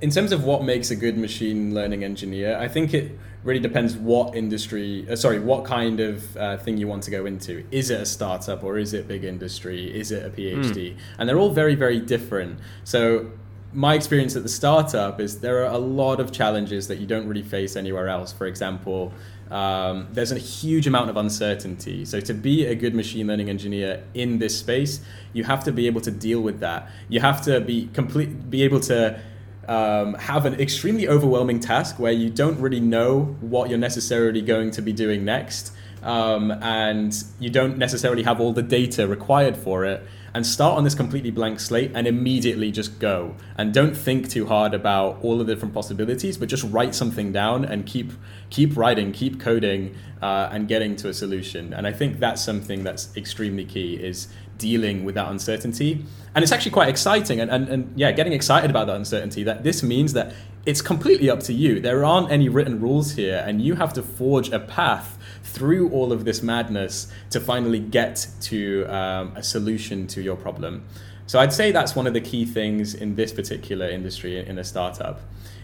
in 0.00 0.10
terms 0.10 0.32
of 0.32 0.44
what 0.44 0.62
makes 0.62 0.90
a 0.90 0.96
good 0.96 1.18
machine 1.18 1.74
learning 1.74 2.04
engineer, 2.04 2.56
I 2.56 2.68
think 2.68 2.94
it 2.94 3.18
really 3.44 3.60
depends 3.60 3.96
what 3.96 4.34
industry, 4.34 5.06
uh, 5.10 5.16
sorry, 5.16 5.38
what 5.38 5.64
kind 5.64 6.00
of 6.00 6.36
uh, 6.36 6.56
thing 6.58 6.76
you 6.76 6.86
want 6.88 7.02
to 7.04 7.10
go 7.10 7.26
into. 7.26 7.64
Is 7.70 7.90
it 7.90 8.00
a 8.00 8.06
startup 8.06 8.64
or 8.64 8.78
is 8.78 8.92
it 8.92 9.08
big 9.08 9.24
industry? 9.24 9.94
Is 9.98 10.10
it 10.10 10.24
a 10.24 10.30
PhD? 10.30 10.96
And 11.18 11.28
they're 11.28 11.38
all 11.38 11.50
very, 11.50 11.74
very 11.74 12.00
different. 12.00 12.58
So, 12.84 13.30
my 13.72 13.94
experience 13.94 14.34
at 14.34 14.42
the 14.42 14.48
startup 14.48 15.20
is 15.20 15.40
there 15.40 15.62
are 15.62 15.72
a 15.72 15.78
lot 15.78 16.20
of 16.20 16.32
challenges 16.32 16.88
that 16.88 16.98
you 16.98 17.06
don't 17.06 17.28
really 17.28 17.42
face 17.42 17.76
anywhere 17.76 18.08
else. 18.08 18.32
For 18.32 18.46
example, 18.46 19.12
um, 19.50 20.08
there's 20.12 20.32
a 20.32 20.38
huge 20.38 20.86
amount 20.86 21.10
of 21.10 21.16
uncertainty. 21.16 22.04
So 22.04 22.20
to 22.20 22.34
be 22.34 22.66
a 22.66 22.74
good 22.74 22.94
machine 22.94 23.26
learning 23.26 23.48
engineer 23.48 24.04
in 24.14 24.38
this 24.38 24.58
space, 24.58 25.00
you 25.32 25.44
have 25.44 25.64
to 25.64 25.72
be 25.72 25.86
able 25.86 26.00
to 26.02 26.10
deal 26.10 26.40
with 26.40 26.60
that. 26.60 26.90
You 27.08 27.20
have 27.20 27.42
to 27.42 27.60
be 27.60 27.88
complete, 27.94 28.50
be 28.50 28.62
able 28.62 28.80
to 28.80 29.20
um, 29.66 30.14
have 30.14 30.46
an 30.46 30.54
extremely 30.54 31.08
overwhelming 31.08 31.60
task 31.60 31.98
where 31.98 32.12
you 32.12 32.30
don't 32.30 32.58
really 32.58 32.80
know 32.80 33.36
what 33.40 33.68
you're 33.68 33.78
necessarily 33.78 34.42
going 34.42 34.70
to 34.72 34.82
be 34.82 34.92
doing 34.92 35.24
next, 35.24 35.72
um, 36.02 36.50
and 36.50 37.24
you 37.38 37.50
don't 37.50 37.76
necessarily 37.76 38.22
have 38.22 38.40
all 38.40 38.52
the 38.52 38.62
data 38.62 39.06
required 39.06 39.56
for 39.56 39.84
it. 39.84 40.06
And 40.34 40.46
start 40.46 40.76
on 40.76 40.84
this 40.84 40.94
completely 40.94 41.30
blank 41.30 41.60
slate 41.60 41.92
and 41.94 42.06
immediately 42.06 42.70
just 42.70 42.98
go. 42.98 43.34
And 43.56 43.72
don't 43.72 43.96
think 43.96 44.28
too 44.28 44.46
hard 44.46 44.74
about 44.74 45.18
all 45.22 45.40
of 45.40 45.46
the 45.46 45.54
different 45.54 45.74
possibilities, 45.74 46.36
but 46.36 46.48
just 46.48 46.64
write 46.64 46.94
something 46.94 47.32
down 47.32 47.64
and 47.64 47.86
keep 47.86 48.12
keep 48.50 48.76
writing, 48.76 49.12
keep 49.12 49.40
coding, 49.40 49.94
uh, 50.22 50.48
and 50.50 50.68
getting 50.68 50.96
to 50.96 51.08
a 51.08 51.14
solution. 51.14 51.72
And 51.72 51.86
I 51.86 51.92
think 51.92 52.18
that's 52.18 52.42
something 52.42 52.84
that's 52.84 53.16
extremely 53.16 53.64
key 53.64 53.94
is 53.94 54.28
dealing 54.58 55.04
with 55.04 55.14
that 55.14 55.30
uncertainty. 55.30 56.04
And 56.34 56.42
it's 56.42 56.52
actually 56.52 56.72
quite 56.72 56.88
exciting 56.88 57.40
and, 57.40 57.50
and, 57.50 57.68
and 57.68 57.92
yeah, 57.96 58.12
getting 58.12 58.32
excited 58.32 58.70
about 58.70 58.86
that 58.88 58.96
uncertainty 58.96 59.42
that 59.44 59.62
this 59.62 59.82
means 59.82 60.12
that 60.12 60.34
it's 60.66 60.82
completely 60.82 61.30
up 61.30 61.40
to 61.40 61.54
you. 61.54 61.80
There 61.80 62.04
aren't 62.04 62.30
any 62.30 62.48
written 62.48 62.78
rules 62.78 63.12
here, 63.12 63.42
and 63.46 63.62
you 63.62 63.76
have 63.76 63.94
to 63.94 64.02
forge 64.02 64.50
a 64.50 64.58
path 64.60 65.17
through 65.52 65.90
all 65.90 66.12
of 66.12 66.24
this 66.24 66.42
madness 66.42 67.10
to 67.30 67.40
finally 67.40 67.80
get 67.80 68.26
to 68.40 68.84
um, 68.86 69.32
a 69.36 69.42
solution 69.42 70.06
to 70.08 70.20
your 70.20 70.36
problem. 70.36 70.84
So 71.26 71.38
I'd 71.38 71.52
say 71.52 71.72
that's 71.72 71.94
one 71.94 72.06
of 72.06 72.14
the 72.14 72.20
key 72.20 72.44
things 72.46 72.94
in 72.94 73.16
this 73.16 73.32
particular 73.32 73.88
industry 73.88 74.38
in 74.46 74.58
a 74.58 74.64
startup. 74.64 75.20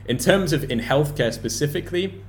In 0.07 0.19
terms 0.19 0.53
of 0.53 0.71
in 0.71 0.81
healthcare 0.81 1.33
specifically, 1.33 2.23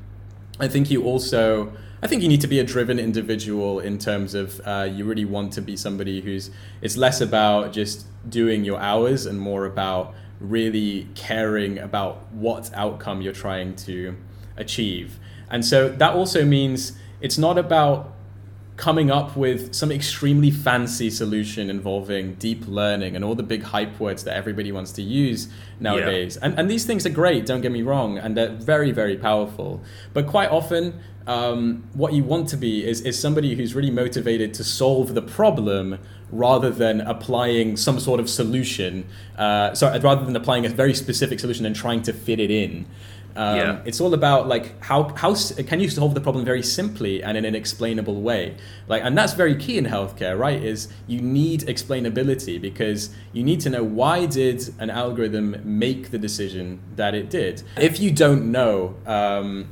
I 0.60 0.68
think 0.68 0.90
you 0.90 1.04
also 1.04 1.74
I 2.02 2.08
think 2.08 2.22
you 2.22 2.30
need 2.30 2.42
to 2.42 2.48
be 2.48 2.60
a 2.60 2.64
driven 2.64 3.00
individual 3.00 3.80
in 3.80 3.98
terms 3.98 4.36
of 4.36 4.62
uh, 4.66 4.88
you 4.90 5.06
really 5.06 5.26
want 5.26 5.54
to 5.54 5.62
be 5.62 5.76
somebody 5.76 6.22
who's 6.22 6.52
it's 6.82 6.98
less 6.98 7.20
about 7.20 7.74
just 7.74 8.06
doing 8.30 8.64
your 8.64 8.80
hours 8.80 9.26
and 9.26 9.40
more 9.40 9.66
about 9.66 10.14
really 10.40 11.08
caring 11.16 11.80
about 11.80 12.32
what 12.32 12.72
outcome 12.74 13.22
you're 13.22 13.34
trying 13.34 13.76
to 13.76 14.16
achieve. 14.58 15.20
And 15.50 15.66
so 15.66 15.90
that 15.90 16.14
also 16.14 16.46
means 16.46 16.94
it's 17.22 17.38
not 17.38 17.58
about 17.58 18.16
coming 18.78 19.10
up 19.10 19.38
with 19.38 19.74
some 19.74 19.90
extremely 19.90 20.52
fancy 20.52 21.10
solution 21.10 21.70
involving 21.70 22.36
deep 22.36 22.68
learning 22.68 23.16
and 23.16 23.24
all 23.24 23.34
the 23.34 23.44
big 23.44 23.64
hype 23.64 23.98
words 24.00 24.26
that 24.26 24.36
everybody 24.36 24.72
wants 24.72 24.92
to 24.92 25.02
use 25.02 25.48
nowadays. 25.80 26.38
Yeah. 26.40 26.48
And, 26.48 26.60
and 26.60 26.70
these 26.70 26.86
things 26.86 27.06
are 27.06 27.10
great, 27.10 27.46
don't 27.46 27.62
get 27.62 27.72
me 27.72 27.84
wrong, 27.84 28.18
and 28.18 28.36
they're 28.36 28.50
very, 28.50 28.92
very 28.92 29.16
powerful. 29.16 29.82
But 30.14 30.28
quite 30.28 30.50
often, 30.50 31.00
um, 31.26 31.86
what 31.94 32.14
you 32.14 32.24
want 32.24 32.50
to 32.50 32.58
be 32.58 32.86
is, 32.86 33.02
is 33.02 33.18
somebody 33.18 33.56
who's 33.56 33.74
really 33.74 33.92
motivated 33.92 34.54
to 34.56 34.64
solve 34.64 35.14
the 35.14 35.22
problem 35.22 35.98
rather 36.30 36.70
than 36.70 37.00
applying 37.02 37.78
some 37.78 38.00
sort 38.00 38.20
of 38.20 38.30
solution. 38.30 39.06
Uh, 39.38 39.74
so 39.74 39.98
rather 40.00 40.26
than 40.26 40.36
applying 40.36 40.66
a 40.66 40.70
very 40.70 40.94
specific 40.94 41.40
solution 41.40 41.66
and 41.66 41.76
trying 41.76 42.02
to 42.02 42.12
fit 42.12 42.40
it 42.40 42.52
in. 42.52 42.86
Um, 43.36 43.58
yeah. 43.58 43.82
It's 43.86 44.00
all 44.00 44.14
about 44.14 44.48
like 44.48 44.82
how 44.82 45.10
how 45.16 45.36
can 45.36 45.80
you 45.80 45.90
solve 45.90 46.14
the 46.14 46.22
problem 46.22 46.46
very 46.46 46.64
simply 46.64 47.22
and 47.22 47.38
in 47.38 47.46
an 47.46 47.56
explainable 47.56 48.22
way. 48.22 48.56
Like, 48.88 49.04
and 49.04 49.18
that's 49.18 49.34
very 49.34 49.56
key 49.56 49.78
in 49.78 49.86
healthcare, 49.86 50.38
right? 50.38 50.62
Is 50.64 50.88
you 51.08 51.22
need 51.22 51.62
explainability 51.62 52.62
because 52.62 53.10
you 53.34 53.44
need 53.44 53.60
to 53.62 53.70
know 53.70 53.84
why 53.84 54.26
did 54.26 54.74
an 54.80 54.90
algorithm 54.90 55.62
make 55.64 56.12
the 56.12 56.18
decision 56.18 56.80
that 56.96 57.14
it 57.14 57.30
did. 57.30 57.64
If 57.78 58.00
you 58.00 58.12
don't 58.12 58.52
know. 58.52 58.96
Um, 59.06 59.70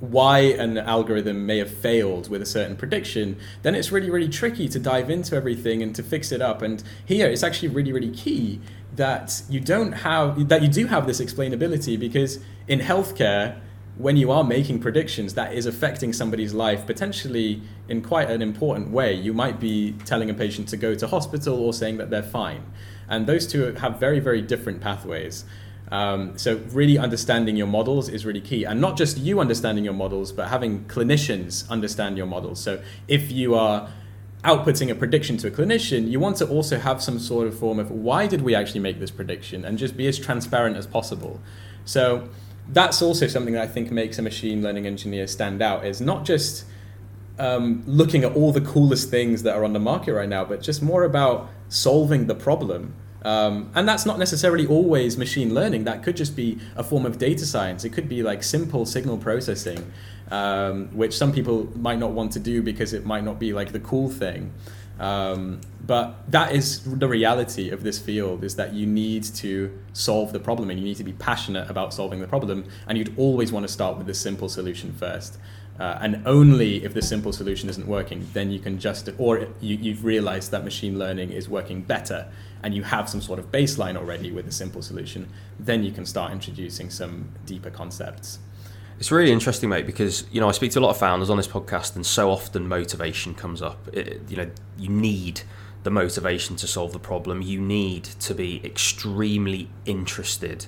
why 0.00 0.40
an 0.40 0.76
algorithm 0.76 1.46
may 1.46 1.58
have 1.58 1.70
failed 1.70 2.28
with 2.28 2.42
a 2.42 2.46
certain 2.46 2.76
prediction, 2.76 3.38
then 3.62 3.74
it's 3.74 3.90
really, 3.90 4.10
really 4.10 4.28
tricky 4.28 4.68
to 4.68 4.78
dive 4.78 5.08
into 5.08 5.34
everything 5.34 5.82
and 5.82 5.94
to 5.94 6.02
fix 6.02 6.32
it 6.32 6.42
up. 6.42 6.62
And 6.62 6.82
here 7.04 7.26
it's 7.28 7.42
actually 7.42 7.68
really, 7.68 7.92
really 7.92 8.10
key 8.10 8.60
that 8.96 9.42
you 9.48 9.60
don't 9.60 9.92
have 9.92 10.48
that 10.48 10.62
you 10.62 10.68
do 10.68 10.86
have 10.86 11.06
this 11.06 11.20
explainability 11.20 11.98
because 11.98 12.38
in 12.68 12.80
healthcare 12.80 13.58
when 13.96 14.16
you 14.16 14.30
are 14.30 14.42
making 14.42 14.80
predictions 14.80 15.34
that 15.34 15.52
is 15.52 15.66
affecting 15.66 16.12
somebody's 16.12 16.52
life 16.52 16.84
potentially 16.84 17.62
in 17.88 18.02
quite 18.02 18.28
an 18.28 18.42
important 18.42 18.90
way. 18.90 19.14
You 19.14 19.32
might 19.32 19.60
be 19.60 19.92
telling 20.04 20.30
a 20.30 20.34
patient 20.34 20.68
to 20.68 20.76
go 20.76 20.94
to 20.96 21.06
hospital 21.06 21.56
or 21.60 21.72
saying 21.72 21.98
that 21.98 22.10
they're 22.10 22.22
fine. 22.22 22.64
And 23.08 23.26
those 23.26 23.46
two 23.46 23.72
have 23.74 24.00
very 24.00 24.20
very 24.20 24.42
different 24.42 24.80
pathways. 24.80 25.44
Um, 25.92 26.36
so 26.38 26.56
really 26.72 26.98
understanding 26.98 27.56
your 27.56 27.66
models 27.66 28.08
is 28.08 28.24
really 28.26 28.40
key. 28.40 28.64
And 28.64 28.80
not 28.80 28.96
just 28.96 29.18
you 29.18 29.38
understanding 29.38 29.84
your 29.84 29.94
models 29.94 30.32
but 30.32 30.48
having 30.48 30.84
clinicians 30.86 31.68
understand 31.68 32.16
your 32.16 32.26
models. 32.26 32.60
So 32.60 32.82
if 33.06 33.30
you 33.30 33.54
are 33.54 33.88
outputting 34.44 34.90
a 34.90 34.94
prediction 34.94 35.36
to 35.38 35.48
a 35.48 35.50
clinician, 35.50 36.10
you 36.10 36.20
want 36.20 36.36
to 36.36 36.46
also 36.46 36.78
have 36.78 37.02
some 37.02 37.18
sort 37.18 37.46
of 37.46 37.58
form 37.58 37.78
of 37.78 37.90
why 37.90 38.26
did 38.26 38.42
we 38.42 38.54
actually 38.54 38.80
make 38.80 39.00
this 39.00 39.10
prediction 39.10 39.64
and 39.64 39.78
just 39.78 39.96
be 39.96 40.06
as 40.06 40.18
transparent 40.18 40.76
as 40.76 40.86
possible. 40.86 41.40
So 41.84 42.28
that's 42.68 43.00
also 43.00 43.26
something 43.26 43.54
that 43.54 43.62
I 43.62 43.66
think 43.66 43.90
makes 43.90 44.18
a 44.18 44.22
machine 44.22 44.62
learning 44.62 44.86
engineer 44.86 45.26
stand 45.26 45.62
out 45.62 45.86
is 45.86 46.00
not 46.00 46.24
just 46.24 46.66
um, 47.38 47.82
looking 47.86 48.22
at 48.22 48.36
all 48.36 48.52
the 48.52 48.60
coolest 48.60 49.10
things 49.10 49.42
that 49.42 49.56
are 49.56 49.64
on 49.64 49.72
the 49.72 49.80
market 49.80 50.12
right 50.12 50.28
now, 50.28 50.44
but 50.44 50.62
just 50.62 50.82
more 50.82 51.04
about 51.04 51.48
solving 51.68 52.26
the 52.26 52.34
problem. 52.34 52.94
Um, 53.24 53.70
and 53.74 53.88
that's 53.88 54.04
not 54.04 54.18
necessarily 54.18 54.66
always 54.66 55.16
machine 55.16 55.54
learning. 55.54 55.84
That 55.84 56.02
could 56.02 56.16
just 56.16 56.36
be 56.36 56.58
a 56.76 56.84
form 56.84 57.06
of 57.06 57.18
data 57.18 57.46
science. 57.46 57.84
It 57.84 57.90
could 57.90 58.08
be 58.08 58.22
like 58.22 58.42
simple 58.42 58.84
signal 58.84 59.16
processing 59.16 59.90
um, 60.30 60.88
which 60.88 61.16
some 61.16 61.32
people 61.32 61.68
might 61.76 61.98
not 61.98 62.12
want 62.12 62.32
to 62.32 62.40
do 62.40 62.62
because 62.62 62.92
it 62.92 63.04
might 63.04 63.24
not 63.24 63.38
be 63.38 63.52
like 63.52 63.72
the 63.72 63.80
cool 63.80 64.10
thing. 64.10 64.52
Um, 64.98 65.60
but 65.84 66.30
that 66.30 66.52
is 66.52 66.82
the 66.84 67.08
reality 67.08 67.70
of 67.70 67.82
this 67.82 67.98
field 67.98 68.44
is 68.44 68.54
that 68.56 68.74
you 68.74 68.86
need 68.86 69.24
to 69.24 69.76
solve 69.92 70.32
the 70.32 70.38
problem 70.38 70.70
and 70.70 70.78
you 70.78 70.84
need 70.84 70.96
to 70.98 71.04
be 71.04 71.12
passionate 71.14 71.68
about 71.68 71.92
solving 71.92 72.20
the 72.20 72.28
problem 72.28 72.64
and 72.86 72.96
you'd 72.96 73.18
always 73.18 73.50
want 73.50 73.66
to 73.66 73.72
start 73.72 73.98
with 73.98 74.06
the 74.06 74.14
simple 74.14 74.48
solution 74.48 74.92
first 74.92 75.36
uh, 75.80 75.98
and 76.00 76.22
only 76.26 76.84
if 76.84 76.94
the 76.94 77.02
simple 77.02 77.32
solution 77.32 77.68
isn't 77.68 77.88
working 77.88 78.24
then 78.34 78.52
you 78.52 78.60
can 78.60 78.78
just 78.78 79.08
or 79.18 79.48
you, 79.60 79.76
you've 79.76 80.04
realized 80.04 80.52
that 80.52 80.62
machine 80.62 80.96
learning 80.96 81.32
is 81.32 81.48
working 81.48 81.82
better 81.82 82.28
and 82.64 82.74
you 82.74 82.82
have 82.82 83.08
some 83.08 83.20
sort 83.20 83.38
of 83.38 83.52
baseline 83.52 83.96
already 83.96 84.32
with 84.32 84.48
a 84.48 84.52
simple 84.52 84.82
solution 84.82 85.28
then 85.60 85.84
you 85.84 85.92
can 85.92 86.04
start 86.04 86.32
introducing 86.32 86.90
some 86.90 87.28
deeper 87.46 87.70
concepts 87.70 88.40
it's 88.98 89.10
really 89.10 89.32
interesting, 89.32 89.68
mate, 89.68 89.86
because 89.86 90.24
you 90.30 90.40
know 90.40 90.48
I 90.48 90.52
speak 90.52 90.70
to 90.72 90.78
a 90.78 90.80
lot 90.80 90.90
of 90.90 90.96
founders 90.96 91.28
on 91.28 91.36
this 91.36 91.48
podcast, 91.48 91.96
and 91.96 92.06
so 92.06 92.30
often 92.30 92.68
motivation 92.68 93.34
comes 93.34 93.60
up. 93.60 93.88
It, 93.92 94.22
you 94.28 94.36
know, 94.36 94.50
you 94.78 94.88
need 94.88 95.42
the 95.82 95.90
motivation 95.90 96.56
to 96.56 96.66
solve 96.66 96.92
the 96.92 96.98
problem. 96.98 97.42
You 97.42 97.60
need 97.60 98.04
to 98.04 98.34
be 98.34 98.64
extremely 98.64 99.68
interested, 99.84 100.66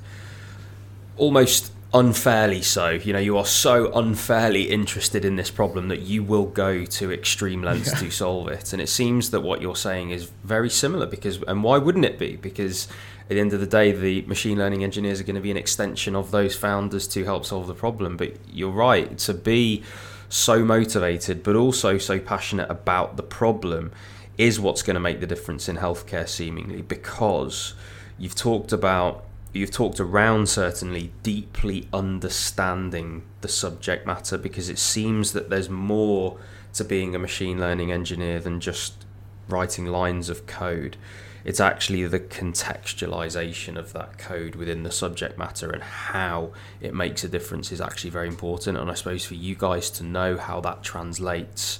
almost 1.16 1.72
unfairly 1.96 2.60
so. 2.60 2.90
You 2.90 3.14
know, 3.14 3.18
you 3.18 3.38
are 3.38 3.46
so 3.46 3.90
unfairly 3.92 4.64
interested 4.64 5.24
in 5.24 5.36
this 5.36 5.50
problem 5.50 5.88
that 5.88 6.02
you 6.02 6.22
will 6.22 6.44
go 6.44 6.84
to 6.84 7.10
extreme 7.10 7.62
lengths 7.62 7.92
yeah. 7.94 8.00
to 8.00 8.10
solve 8.10 8.48
it. 8.48 8.72
And 8.74 8.82
it 8.82 8.88
seems 8.88 9.30
that 9.30 9.40
what 9.40 9.62
you're 9.62 9.76
saying 9.76 10.10
is 10.10 10.30
very 10.44 10.68
similar 10.68 11.06
because, 11.06 11.42
and 11.44 11.64
why 11.64 11.78
wouldn't 11.78 12.04
it 12.04 12.18
be? 12.18 12.36
Because 12.36 12.86
at 13.22 13.30
the 13.30 13.40
end 13.40 13.54
of 13.54 13.60
the 13.60 13.66
day, 13.66 13.92
the 13.92 14.22
machine 14.22 14.58
learning 14.58 14.84
engineers 14.84 15.20
are 15.20 15.24
going 15.24 15.36
to 15.36 15.40
be 15.40 15.50
an 15.50 15.56
extension 15.56 16.14
of 16.14 16.30
those 16.30 16.54
founders 16.54 17.06
to 17.08 17.24
help 17.24 17.46
solve 17.46 17.66
the 17.66 17.74
problem. 17.74 18.18
But 18.18 18.34
you're 18.52 18.70
right, 18.70 19.16
to 19.18 19.32
be 19.32 19.82
so 20.28 20.64
motivated, 20.64 21.42
but 21.42 21.56
also 21.56 21.96
so 21.96 22.18
passionate 22.18 22.70
about 22.70 23.16
the 23.16 23.22
problem 23.22 23.90
is 24.36 24.60
what's 24.60 24.82
going 24.82 24.94
to 24.94 25.00
make 25.00 25.20
the 25.20 25.26
difference 25.26 25.66
in 25.66 25.78
healthcare, 25.78 26.28
seemingly, 26.28 26.82
because 26.82 27.72
you've 28.18 28.34
talked 28.34 28.70
about 28.70 29.24
you've 29.56 29.70
talked 29.70 30.00
around 30.00 30.48
certainly 30.48 31.12
deeply 31.22 31.88
understanding 31.92 33.22
the 33.40 33.48
subject 33.48 34.06
matter 34.06 34.38
because 34.38 34.68
it 34.68 34.78
seems 34.78 35.32
that 35.32 35.50
there's 35.50 35.68
more 35.68 36.38
to 36.74 36.84
being 36.84 37.14
a 37.14 37.18
machine 37.18 37.58
learning 37.58 37.90
engineer 37.90 38.40
than 38.40 38.60
just 38.60 39.04
writing 39.48 39.86
lines 39.86 40.28
of 40.28 40.46
code. 40.46 40.96
It's 41.44 41.60
actually 41.60 42.04
the 42.06 42.18
contextualization 42.18 43.76
of 43.76 43.92
that 43.92 44.18
code 44.18 44.56
within 44.56 44.82
the 44.82 44.90
subject 44.90 45.38
matter 45.38 45.70
and 45.70 45.82
how 45.82 46.50
it 46.80 46.92
makes 46.92 47.22
a 47.22 47.28
difference 47.28 47.70
is 47.70 47.80
actually 47.80 48.10
very 48.10 48.26
important. 48.26 48.76
And 48.76 48.90
I 48.90 48.94
suppose 48.94 49.24
for 49.24 49.34
you 49.34 49.54
guys 49.54 49.88
to 49.90 50.04
know 50.04 50.36
how 50.36 50.60
that 50.62 50.82
translates 50.82 51.78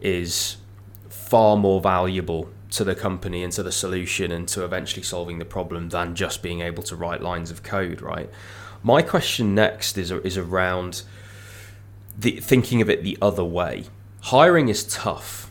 is 0.00 0.56
far 1.24 1.56
more 1.56 1.80
valuable 1.80 2.50
to 2.70 2.84
the 2.84 2.94
company 2.94 3.42
and 3.42 3.52
to 3.52 3.62
the 3.62 3.72
solution 3.72 4.30
and 4.30 4.46
to 4.48 4.64
eventually 4.64 5.02
solving 5.02 5.38
the 5.38 5.44
problem 5.44 5.88
than 5.88 6.14
just 6.14 6.42
being 6.42 6.60
able 6.60 6.82
to 6.82 6.96
write 6.96 7.22
lines 7.22 7.50
of 7.50 7.62
code, 7.62 8.02
right? 8.02 8.28
My 8.82 9.00
question 9.00 9.54
next 9.54 9.96
is 9.96 10.10
is 10.10 10.36
around 10.36 11.02
the 12.18 12.40
thinking 12.40 12.82
of 12.82 12.90
it 12.90 13.02
the 13.02 13.16
other 13.22 13.44
way. 13.44 13.84
Hiring 14.20 14.68
is 14.68 14.84
tough 14.84 15.50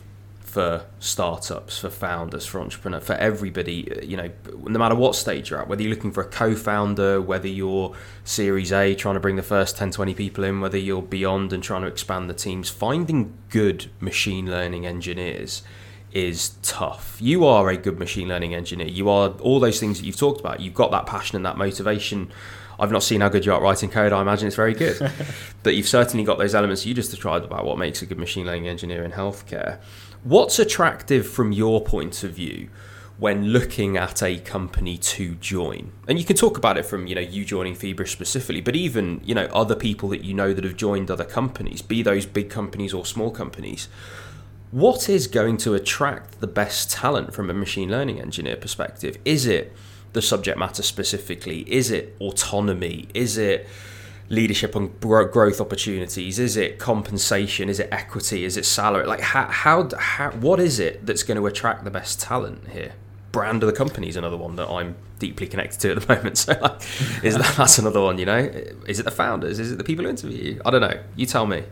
for 0.54 0.86
startups, 1.00 1.78
for 1.78 1.90
founders, 1.90 2.46
for 2.46 2.60
entrepreneurs, 2.60 3.02
for 3.02 3.14
everybody, 3.14 3.90
uh, 3.90 4.02
you 4.02 4.16
know, 4.16 4.30
no 4.56 4.78
matter 4.78 4.94
what 4.94 5.16
stage 5.16 5.50
you're 5.50 5.60
at, 5.60 5.66
whether 5.66 5.82
you're 5.82 5.90
looking 5.90 6.12
for 6.12 6.20
a 6.20 6.28
co-founder, 6.28 7.20
whether 7.20 7.48
you're 7.48 7.92
Series 8.22 8.72
A 8.72 8.94
trying 8.94 9.14
to 9.14 9.20
bring 9.20 9.34
the 9.34 9.42
first 9.42 9.76
10, 9.76 9.90
20 9.90 10.14
people 10.14 10.44
in, 10.44 10.60
whether 10.60 10.78
you're 10.78 11.02
beyond 11.02 11.52
and 11.52 11.60
trying 11.60 11.82
to 11.82 11.88
expand 11.88 12.30
the 12.30 12.34
teams, 12.34 12.70
finding 12.70 13.36
good 13.50 13.90
machine 13.98 14.48
learning 14.48 14.86
engineers 14.86 15.64
is 16.12 16.50
tough. 16.62 17.16
You 17.20 17.44
are 17.44 17.68
a 17.68 17.76
good 17.76 17.98
machine 17.98 18.28
learning 18.28 18.54
engineer. 18.54 18.86
You 18.86 19.08
are 19.08 19.30
all 19.40 19.58
those 19.58 19.80
things 19.80 19.98
that 19.98 20.06
you've 20.06 20.16
talked 20.16 20.38
about. 20.38 20.60
You've 20.60 20.72
got 20.72 20.92
that 20.92 21.06
passion 21.06 21.34
and 21.34 21.44
that 21.46 21.58
motivation. 21.58 22.30
I've 22.78 22.92
not 22.92 23.02
seen 23.02 23.22
how 23.22 23.28
good 23.28 23.44
you 23.44 23.52
are 23.52 23.56
at 23.56 23.62
writing 23.62 23.90
code. 23.90 24.12
I 24.12 24.20
imagine 24.20 24.46
it's 24.46 24.54
very 24.54 24.74
good. 24.74 25.10
but 25.64 25.74
you've 25.74 25.88
certainly 25.88 26.24
got 26.24 26.38
those 26.38 26.54
elements 26.54 26.86
you 26.86 26.94
just 26.94 27.10
described 27.10 27.44
about 27.44 27.64
what 27.64 27.76
makes 27.76 28.02
a 28.02 28.06
good 28.06 28.18
machine 28.18 28.46
learning 28.46 28.68
engineer 28.68 29.02
in 29.02 29.10
healthcare. 29.10 29.80
What's 30.24 30.58
attractive 30.58 31.28
from 31.28 31.52
your 31.52 31.82
point 31.82 32.24
of 32.24 32.30
view 32.32 32.70
when 33.18 33.48
looking 33.48 33.98
at 33.98 34.22
a 34.22 34.38
company 34.38 34.96
to 34.96 35.34
join? 35.34 35.92
And 36.08 36.18
you 36.18 36.24
can 36.24 36.34
talk 36.34 36.56
about 36.56 36.78
it 36.78 36.86
from, 36.86 37.06
you 37.06 37.14
know, 37.14 37.20
you 37.20 37.44
joining 37.44 37.74
Fibra 37.74 38.08
specifically, 38.08 38.62
but 38.62 38.74
even, 38.74 39.20
you 39.22 39.34
know, 39.34 39.44
other 39.52 39.76
people 39.76 40.08
that 40.08 40.24
you 40.24 40.32
know 40.32 40.54
that 40.54 40.64
have 40.64 40.76
joined 40.76 41.10
other 41.10 41.26
companies, 41.26 41.82
be 41.82 42.02
those 42.02 42.24
big 42.24 42.48
companies 42.48 42.94
or 42.94 43.04
small 43.04 43.30
companies. 43.30 43.90
What 44.70 45.10
is 45.10 45.26
going 45.26 45.58
to 45.58 45.74
attract 45.74 46.40
the 46.40 46.46
best 46.46 46.90
talent 46.90 47.34
from 47.34 47.50
a 47.50 47.54
machine 47.54 47.90
learning 47.90 48.18
engineer 48.18 48.56
perspective? 48.56 49.18
Is 49.26 49.44
it 49.44 49.74
the 50.14 50.22
subject 50.22 50.56
matter 50.56 50.82
specifically? 50.82 51.70
Is 51.70 51.90
it 51.90 52.16
autonomy? 52.18 53.08
Is 53.12 53.36
it 53.36 53.68
leadership 54.28 54.74
and 54.74 54.98
growth 55.00 55.60
opportunities? 55.60 56.38
Is 56.38 56.56
it 56.56 56.78
compensation? 56.78 57.68
Is 57.68 57.80
it 57.80 57.88
equity? 57.92 58.44
Is 58.44 58.56
it 58.56 58.64
salary? 58.64 59.06
Like 59.06 59.20
how, 59.20 59.46
how, 59.46 59.88
how 59.98 60.30
what 60.32 60.60
is 60.60 60.78
it 60.78 61.06
that's 61.06 61.22
going 61.22 61.36
to 61.36 61.46
attract 61.46 61.84
the 61.84 61.90
best 61.90 62.20
talent 62.20 62.68
here? 62.68 62.94
brand 63.34 63.64
of 63.64 63.66
the 63.66 63.76
company 63.76 64.08
is 64.08 64.16
another 64.16 64.36
one 64.36 64.54
that 64.54 64.70
I'm 64.70 64.94
deeply 65.18 65.48
connected 65.48 65.80
to 65.80 65.90
at 65.90 66.00
the 66.00 66.14
moment. 66.14 66.38
So 66.38 66.56
like, 66.62 66.80
is 67.22 67.36
that 67.36 67.54
that's 67.56 67.78
another 67.78 68.00
one? 68.00 68.16
You 68.16 68.26
know, 68.26 68.38
is 68.86 69.00
it 69.00 69.02
the 69.02 69.10
founders? 69.10 69.58
Is 69.58 69.72
it 69.72 69.76
the 69.76 69.84
people 69.84 70.04
who 70.04 70.10
interview 70.10 70.54
you? 70.54 70.62
I 70.64 70.70
don't 70.70 70.80
know. 70.80 71.00
You 71.16 71.26
tell 71.26 71.44
me. 71.44 71.64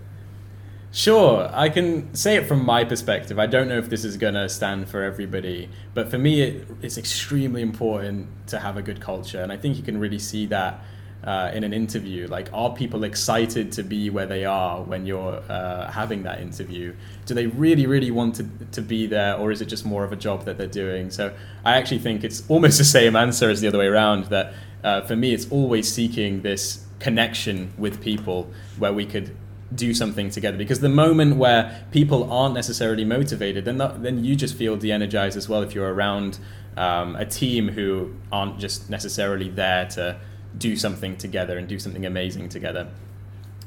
Sure, 0.94 1.48
I 1.54 1.70
can 1.70 2.14
say 2.14 2.36
it 2.36 2.46
from 2.46 2.66
my 2.66 2.84
perspective. 2.84 3.38
I 3.38 3.46
don't 3.46 3.66
know 3.66 3.78
if 3.78 3.88
this 3.88 4.04
is 4.04 4.18
going 4.18 4.34
to 4.34 4.46
stand 4.46 4.90
for 4.90 5.02
everybody, 5.02 5.70
but 5.94 6.10
for 6.10 6.18
me, 6.18 6.42
it, 6.42 6.68
it's 6.82 6.98
extremely 6.98 7.62
important 7.62 8.28
to 8.48 8.58
have 8.58 8.76
a 8.76 8.82
good 8.82 9.00
culture. 9.00 9.40
And 9.40 9.50
I 9.50 9.56
think 9.56 9.78
you 9.78 9.82
can 9.82 9.98
really 9.98 10.18
see 10.18 10.44
that 10.46 10.84
uh, 11.24 11.50
in 11.54 11.64
an 11.64 11.72
interview. 11.72 12.26
Like, 12.26 12.48
are 12.52 12.74
people 12.74 13.04
excited 13.04 13.72
to 13.72 13.82
be 13.82 14.10
where 14.10 14.26
they 14.26 14.44
are 14.44 14.82
when 14.82 15.06
you're 15.06 15.42
uh, 15.48 15.90
having 15.90 16.22
that 16.24 16.40
interview? 16.40 16.94
Do 17.26 17.34
they 17.34 17.46
really, 17.46 17.86
really 17.86 18.10
want 18.10 18.34
to, 18.36 18.46
to 18.72 18.82
be 18.82 19.06
there, 19.06 19.36
or 19.36 19.50
is 19.50 19.60
it 19.60 19.66
just 19.66 19.84
more 19.84 20.04
of 20.04 20.12
a 20.12 20.16
job 20.16 20.44
that 20.44 20.58
they're 20.58 20.66
doing? 20.66 21.10
So, 21.10 21.34
I 21.64 21.76
actually 21.76 22.00
think 22.00 22.24
it's 22.24 22.42
almost 22.48 22.78
the 22.78 22.84
same 22.84 23.16
answer 23.16 23.50
as 23.50 23.60
the 23.60 23.68
other 23.68 23.78
way 23.78 23.86
around 23.86 24.24
that 24.26 24.54
uh, 24.84 25.02
for 25.02 25.16
me, 25.16 25.32
it's 25.32 25.48
always 25.50 25.92
seeking 25.92 26.42
this 26.42 26.84
connection 26.98 27.72
with 27.78 28.00
people 28.00 28.50
where 28.78 28.92
we 28.92 29.06
could 29.06 29.36
do 29.74 29.94
something 29.94 30.28
together 30.28 30.58
because 30.58 30.80
the 30.80 30.88
moment 30.88 31.36
where 31.36 31.84
people 31.92 32.30
aren't 32.30 32.54
necessarily 32.54 33.04
motivated 33.04 33.64
then 33.64 33.78
that, 33.78 34.02
then 34.02 34.22
you 34.22 34.36
just 34.36 34.54
feel 34.54 34.76
de-energized 34.76 35.36
as 35.36 35.48
well 35.48 35.62
if 35.62 35.74
you're 35.74 35.92
around 35.92 36.38
um, 36.76 37.16
a 37.16 37.24
team 37.24 37.68
who 37.68 38.14
aren't 38.30 38.58
just 38.58 38.90
necessarily 38.90 39.48
there 39.48 39.86
to 39.86 40.18
do 40.58 40.76
something 40.76 41.16
together 41.16 41.58
and 41.58 41.68
do 41.68 41.78
something 41.78 42.04
amazing 42.04 42.48
together 42.48 42.88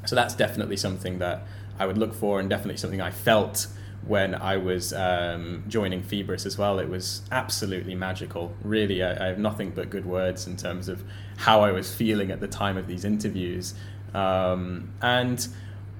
so 0.06 0.14
that's 0.14 0.34
definitely 0.34 0.76
something 0.76 1.18
that 1.18 1.42
I 1.78 1.86
would 1.86 1.98
look 1.98 2.14
for 2.14 2.40
and 2.40 2.48
definitely 2.48 2.76
something 2.76 3.00
I 3.00 3.10
felt 3.10 3.66
when 4.06 4.34
I 4.34 4.56
was 4.56 4.92
um, 4.92 5.64
joining 5.68 6.02
Feebris 6.02 6.46
as 6.46 6.56
well. 6.56 6.78
It 6.78 6.88
was 6.88 7.22
absolutely 7.32 7.94
magical. 7.94 8.54
Really, 8.62 9.02
I, 9.02 9.24
I, 9.24 9.28
have 9.28 9.38
nothing 9.38 9.70
but 9.70 9.90
good 9.90 10.06
words 10.06 10.46
in 10.46 10.56
terms 10.56 10.88
of 10.88 11.02
how 11.38 11.62
I 11.62 11.72
was 11.72 11.92
feeling 11.92 12.30
at 12.30 12.40
the 12.40 12.46
time 12.46 12.76
of 12.76 12.86
these 12.86 13.04
interviews. 13.04 13.74
Um, 14.14 14.92
and 15.02 15.46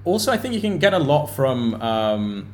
also, 0.05 0.31
I 0.31 0.37
think 0.37 0.53
you 0.53 0.61
can 0.61 0.79
get 0.79 0.93
a 0.93 0.99
lot 0.99 1.27
from 1.27 1.81
um, 1.81 2.53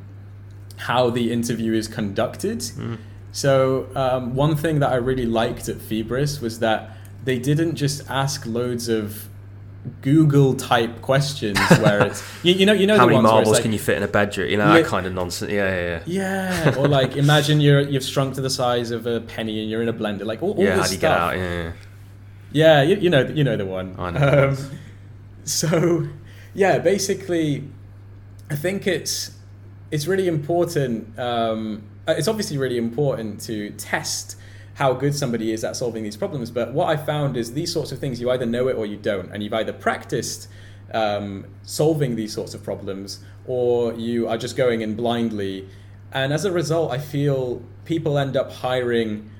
how 0.76 1.08
the 1.10 1.32
interview 1.32 1.72
is 1.72 1.86
conducted. 1.86 2.58
Mm. 2.58 2.98
So, 3.30 3.88
um, 3.94 4.34
one 4.34 4.56
thing 4.56 4.80
that 4.80 4.90
I 4.90 4.96
really 4.96 5.26
liked 5.26 5.68
at 5.68 5.76
Feebris 5.76 6.40
was 6.40 6.58
that 6.58 6.96
they 7.24 7.38
didn't 7.38 7.76
just 7.76 8.08
ask 8.10 8.46
loads 8.46 8.88
of 8.88 9.28
Google 10.00 10.54
type 10.54 11.02
questions 11.02 11.58
where 11.78 12.06
it's 12.06 12.22
you, 12.42 12.54
you 12.54 12.66
know 12.66 12.72
you 12.72 12.86
know 12.86 12.96
how 12.96 13.06
many 13.06 13.20
marbles 13.20 13.54
like, 13.54 13.62
can 13.62 13.72
you 13.72 13.78
fit 13.78 13.96
in 13.96 14.02
a 14.02 14.08
bedroom? 14.08 14.50
You 14.50 14.56
know 14.56 14.72
that 14.72 14.86
kind 14.86 15.06
of 15.06 15.12
nonsense. 15.12 15.52
Yeah 15.52 15.68
yeah 15.68 16.02
yeah. 16.06 16.64
Yeah 16.64 16.78
or 16.78 16.88
like 16.88 17.16
imagine 17.24 17.60
you're 17.60 17.80
you've 17.80 18.04
shrunk 18.04 18.34
to 18.34 18.40
the 18.40 18.50
size 18.50 18.90
of 18.90 19.06
a 19.06 19.20
penny 19.20 19.60
and 19.60 19.70
you're 19.70 19.82
in 19.82 19.88
a 19.88 19.92
blender 19.92 20.24
like 20.24 20.42
all, 20.42 20.52
all 20.52 20.64
yeah 20.64 20.76
this 20.76 20.80
how 20.80 20.86
do 20.86 20.92
you 20.92 20.98
stuff. 20.98 21.00
get 21.00 21.20
out? 21.20 21.36
Yeah 21.36 21.72
yeah. 22.52 22.82
You, 22.82 22.96
you 22.96 23.10
know 23.10 23.22
you 23.22 23.44
know 23.44 23.56
the 23.56 23.66
one. 23.66 23.94
I 23.98 24.10
know 24.10 24.48
um, 24.50 24.70
so 25.44 26.08
yeah, 26.54 26.78
basically, 26.78 27.64
I 28.48 28.54
think 28.54 28.86
it's 28.86 29.32
it's 29.90 30.06
really 30.06 30.28
important. 30.28 31.18
Um, 31.18 31.82
uh, 32.06 32.14
it's 32.16 32.28
obviously 32.28 32.58
really 32.58 32.78
important 32.78 33.40
to 33.42 33.70
test 33.70 34.36
how 34.74 34.92
good 34.92 35.14
somebody 35.14 35.52
is 35.52 35.64
at 35.64 35.76
solving 35.76 36.02
these 36.02 36.16
problems. 36.16 36.50
But 36.50 36.72
what 36.72 36.88
I 36.88 36.96
found 36.96 37.36
is 37.36 37.52
these 37.52 37.72
sorts 37.72 37.92
of 37.92 37.98
things 37.98 38.20
you 38.20 38.30
either 38.30 38.46
know 38.46 38.68
it 38.68 38.76
or 38.76 38.86
you 38.86 38.96
don't, 38.96 39.30
and 39.30 39.42
you've 39.42 39.54
either 39.54 39.72
practiced 39.72 40.48
um, 40.92 41.46
solving 41.62 42.16
these 42.16 42.32
sorts 42.32 42.54
of 42.54 42.62
problems 42.62 43.20
or 43.46 43.92
you 43.94 44.28
are 44.28 44.38
just 44.38 44.56
going 44.56 44.80
in 44.80 44.94
blindly. 44.94 45.68
And 46.12 46.32
as 46.32 46.44
a 46.44 46.52
result, 46.52 46.92
I 46.92 46.98
feel 46.98 47.62
people 47.84 48.18
end 48.18 48.36
up 48.36 48.50
hiring 48.50 49.30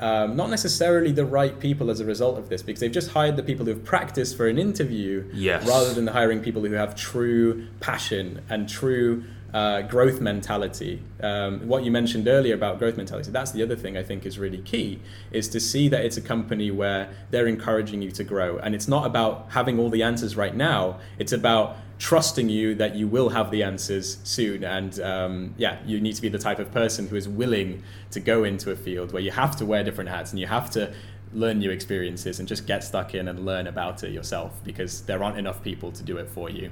um, 0.00 0.36
not 0.36 0.50
necessarily 0.50 1.10
the 1.10 1.24
right 1.24 1.58
people 1.58 1.90
as 1.90 1.98
a 1.98 2.04
result 2.04 2.38
of 2.38 2.48
this 2.48 2.62
because 2.62 2.80
they've 2.80 2.92
just 2.92 3.10
hired 3.10 3.36
the 3.36 3.42
people 3.42 3.66
who've 3.66 3.84
practiced 3.84 4.36
for 4.36 4.46
an 4.46 4.58
interview 4.58 5.28
yes. 5.32 5.66
rather 5.66 5.92
than 5.92 6.06
hiring 6.06 6.40
people 6.40 6.62
who 6.62 6.72
have 6.72 6.94
true 6.94 7.66
passion 7.80 8.44
and 8.48 8.68
true 8.68 9.24
uh, 9.54 9.82
growth 9.82 10.20
mentality. 10.20 11.02
Um, 11.22 11.66
what 11.66 11.84
you 11.84 11.90
mentioned 11.90 12.28
earlier 12.28 12.54
about 12.54 12.78
growth 12.78 12.96
mentality, 12.96 13.30
that's 13.30 13.52
the 13.52 13.62
other 13.62 13.76
thing 13.76 13.96
I 13.96 14.02
think 14.02 14.26
is 14.26 14.38
really 14.38 14.58
key, 14.58 15.00
is 15.30 15.48
to 15.48 15.60
see 15.60 15.88
that 15.88 16.04
it's 16.04 16.16
a 16.16 16.20
company 16.20 16.70
where 16.70 17.10
they're 17.30 17.46
encouraging 17.46 18.02
you 18.02 18.10
to 18.12 18.24
grow. 18.24 18.58
And 18.58 18.74
it's 18.74 18.88
not 18.88 19.06
about 19.06 19.46
having 19.50 19.78
all 19.78 19.90
the 19.90 20.02
answers 20.02 20.36
right 20.36 20.54
now, 20.54 20.98
it's 21.18 21.32
about 21.32 21.76
trusting 21.98 22.48
you 22.48 22.74
that 22.76 22.94
you 22.94 23.08
will 23.08 23.30
have 23.30 23.50
the 23.50 23.62
answers 23.62 24.18
soon. 24.22 24.62
And 24.64 25.00
um, 25.00 25.54
yeah, 25.56 25.78
you 25.84 26.00
need 26.00 26.14
to 26.14 26.22
be 26.22 26.28
the 26.28 26.38
type 26.38 26.58
of 26.58 26.70
person 26.72 27.08
who 27.08 27.16
is 27.16 27.28
willing 27.28 27.82
to 28.12 28.20
go 28.20 28.44
into 28.44 28.70
a 28.70 28.76
field 28.76 29.12
where 29.12 29.22
you 29.22 29.32
have 29.32 29.56
to 29.56 29.66
wear 29.66 29.82
different 29.82 30.10
hats 30.10 30.30
and 30.30 30.38
you 30.38 30.46
have 30.46 30.70
to 30.70 30.92
learn 31.32 31.58
new 31.58 31.70
experiences 31.70 32.38
and 32.38 32.48
just 32.48 32.66
get 32.66 32.84
stuck 32.84 33.14
in 33.14 33.28
and 33.28 33.44
learn 33.44 33.66
about 33.66 34.02
it 34.02 34.12
yourself 34.12 34.62
because 34.64 35.02
there 35.02 35.22
aren't 35.22 35.38
enough 35.38 35.62
people 35.62 35.90
to 35.92 36.02
do 36.02 36.16
it 36.16 36.28
for 36.28 36.48
you. 36.48 36.70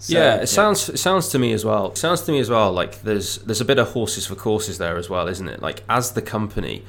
So, 0.00 0.14
yeah, 0.14 0.36
it 0.36 0.38
yeah. 0.40 0.44
sounds 0.46 0.88
it 0.88 0.98
sounds 0.98 1.28
to 1.28 1.38
me 1.38 1.52
as 1.52 1.62
well. 1.62 1.88
It 1.88 1.98
sounds 1.98 2.22
to 2.22 2.32
me 2.32 2.38
as 2.38 2.48
well 2.48 2.72
like 2.72 3.02
there's 3.02 3.36
there's 3.38 3.60
a 3.60 3.66
bit 3.66 3.78
of 3.78 3.90
horses 3.90 4.26
for 4.26 4.34
courses 4.34 4.78
there 4.78 4.96
as 4.96 5.10
well, 5.10 5.28
isn't 5.28 5.46
it? 5.46 5.60
Like 5.60 5.84
as 5.90 6.12
the 6.12 6.22
company, 6.22 6.84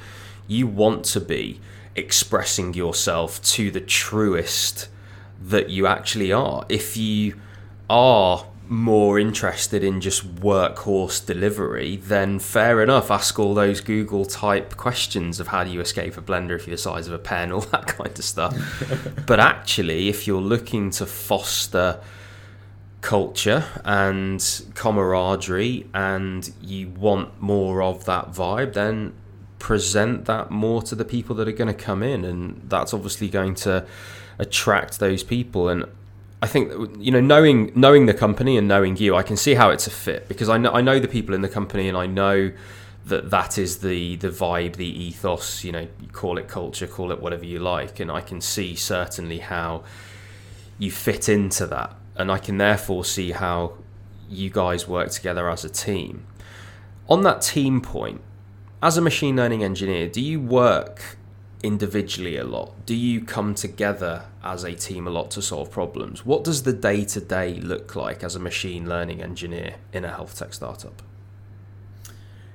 you 0.46 0.66
want 0.66 1.04
to 1.06 1.20
be 1.20 1.60
expressing 1.94 2.72
yourself 2.72 3.42
to 3.42 3.70
the 3.70 3.82
truest 3.82 4.88
that 5.42 5.68
you 5.68 5.86
actually 5.86 6.32
are. 6.32 6.64
If 6.70 6.96
you 6.96 7.34
are 7.90 8.46
more 8.66 9.18
interested 9.18 9.84
in 9.84 10.00
just 10.00 10.36
workhorse 10.36 11.24
delivery, 11.26 11.96
then 11.96 12.38
fair 12.38 12.82
enough. 12.82 13.10
Ask 13.10 13.38
all 13.38 13.52
those 13.52 13.82
Google 13.82 14.24
type 14.24 14.78
questions 14.78 15.38
of 15.38 15.48
how 15.48 15.64
do 15.64 15.70
you 15.70 15.82
escape 15.82 16.16
a 16.16 16.22
blender 16.22 16.56
if 16.56 16.66
you're 16.66 16.76
the 16.76 16.82
size 16.82 17.08
of 17.08 17.12
a 17.12 17.18
pen, 17.18 17.52
all 17.52 17.60
that 17.72 17.88
kind 17.88 18.18
of 18.18 18.24
stuff. 18.24 18.56
but 19.26 19.38
actually, 19.38 20.08
if 20.08 20.26
you're 20.26 20.40
looking 20.40 20.90
to 20.92 21.04
foster 21.04 22.00
culture 23.02 23.64
and 23.84 24.62
camaraderie 24.74 25.86
and 25.92 26.52
you 26.62 26.88
want 26.88 27.42
more 27.42 27.82
of 27.82 28.06
that 28.06 28.32
vibe, 28.32 28.72
then 28.72 29.12
present 29.58 30.24
that 30.24 30.50
more 30.50 30.82
to 30.82 30.94
the 30.94 31.04
people 31.04 31.36
that 31.36 31.46
are 31.46 31.52
going 31.52 31.68
to 31.68 31.84
come 31.84 32.02
in. 32.02 32.24
And 32.24 32.62
that's 32.68 32.94
obviously 32.94 33.28
going 33.28 33.56
to 33.56 33.84
attract 34.38 35.00
those 35.00 35.22
people. 35.22 35.68
And 35.68 35.84
I 36.40 36.46
think 36.46 36.72
you 36.98 37.12
know 37.12 37.20
knowing 37.20 37.72
knowing 37.74 38.06
the 38.06 38.14
company 38.14 38.56
and 38.56 38.66
knowing 38.66 38.96
you, 38.96 39.14
I 39.14 39.22
can 39.22 39.36
see 39.36 39.54
how 39.54 39.70
it's 39.70 39.86
a 39.86 39.90
fit 39.90 40.28
because 40.28 40.48
I 40.48 40.56
know 40.56 40.72
I 40.72 40.80
know 40.80 40.98
the 40.98 41.08
people 41.08 41.34
in 41.34 41.42
the 41.42 41.48
company 41.48 41.88
and 41.88 41.96
I 41.96 42.06
know 42.06 42.52
that 43.06 43.30
that 43.30 43.58
is 43.58 43.78
the 43.78 44.16
the 44.16 44.28
vibe, 44.28 44.76
the 44.76 44.86
ethos. 44.86 45.64
You 45.64 45.72
know, 45.72 45.88
you 46.00 46.08
call 46.12 46.38
it 46.38 46.48
culture, 46.48 46.86
call 46.86 47.10
it 47.10 47.20
whatever 47.20 47.44
you 47.44 47.58
like, 47.58 48.00
and 48.00 48.10
I 48.10 48.20
can 48.20 48.40
see 48.40 48.74
certainly 48.76 49.38
how 49.38 49.82
you 50.78 50.90
fit 50.90 51.28
into 51.28 51.66
that 51.66 51.94
and 52.16 52.30
I 52.30 52.38
can 52.38 52.58
therefore 52.58 53.04
see 53.04 53.32
how 53.32 53.78
you 54.28 54.50
guys 54.50 54.88
work 54.88 55.10
together 55.10 55.48
as 55.50 55.64
a 55.64 55.70
team. 55.70 56.26
On 57.08 57.22
that 57.22 57.42
team 57.42 57.80
point, 57.80 58.20
as 58.82 58.96
a 58.96 59.00
machine 59.00 59.36
learning 59.36 59.62
engineer, 59.62 60.08
do 60.08 60.20
you 60.20 60.40
work 60.40 61.16
individually 61.62 62.36
a 62.36 62.44
lot? 62.44 62.84
Do 62.86 62.94
you 62.94 63.20
come 63.20 63.54
together 63.54 64.24
as 64.42 64.64
a 64.64 64.74
team 64.74 65.06
a 65.06 65.10
lot 65.10 65.30
to 65.32 65.42
solve 65.42 65.70
problems? 65.70 66.26
What 66.26 66.44
does 66.44 66.64
the 66.64 66.72
day 66.72 67.04
to 67.06 67.20
day 67.20 67.54
look 67.54 67.94
like 67.94 68.24
as 68.24 68.34
a 68.34 68.40
machine 68.40 68.88
learning 68.88 69.22
engineer 69.22 69.76
in 69.92 70.04
a 70.04 70.08
health 70.08 70.36
tech 70.36 70.52
startup? 70.54 71.02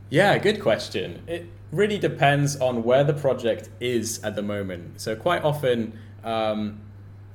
Yeah, 0.09 0.37
good 0.37 0.61
question. 0.61 1.23
It 1.27 1.49
really 1.71 1.97
depends 1.97 2.55
on 2.57 2.83
where 2.83 3.03
the 3.03 3.13
project 3.13 3.69
is 3.79 4.23
at 4.23 4.35
the 4.35 4.41
moment. 4.41 5.01
So, 5.01 5.15
quite 5.15 5.43
often, 5.43 5.99
um, 6.23 6.81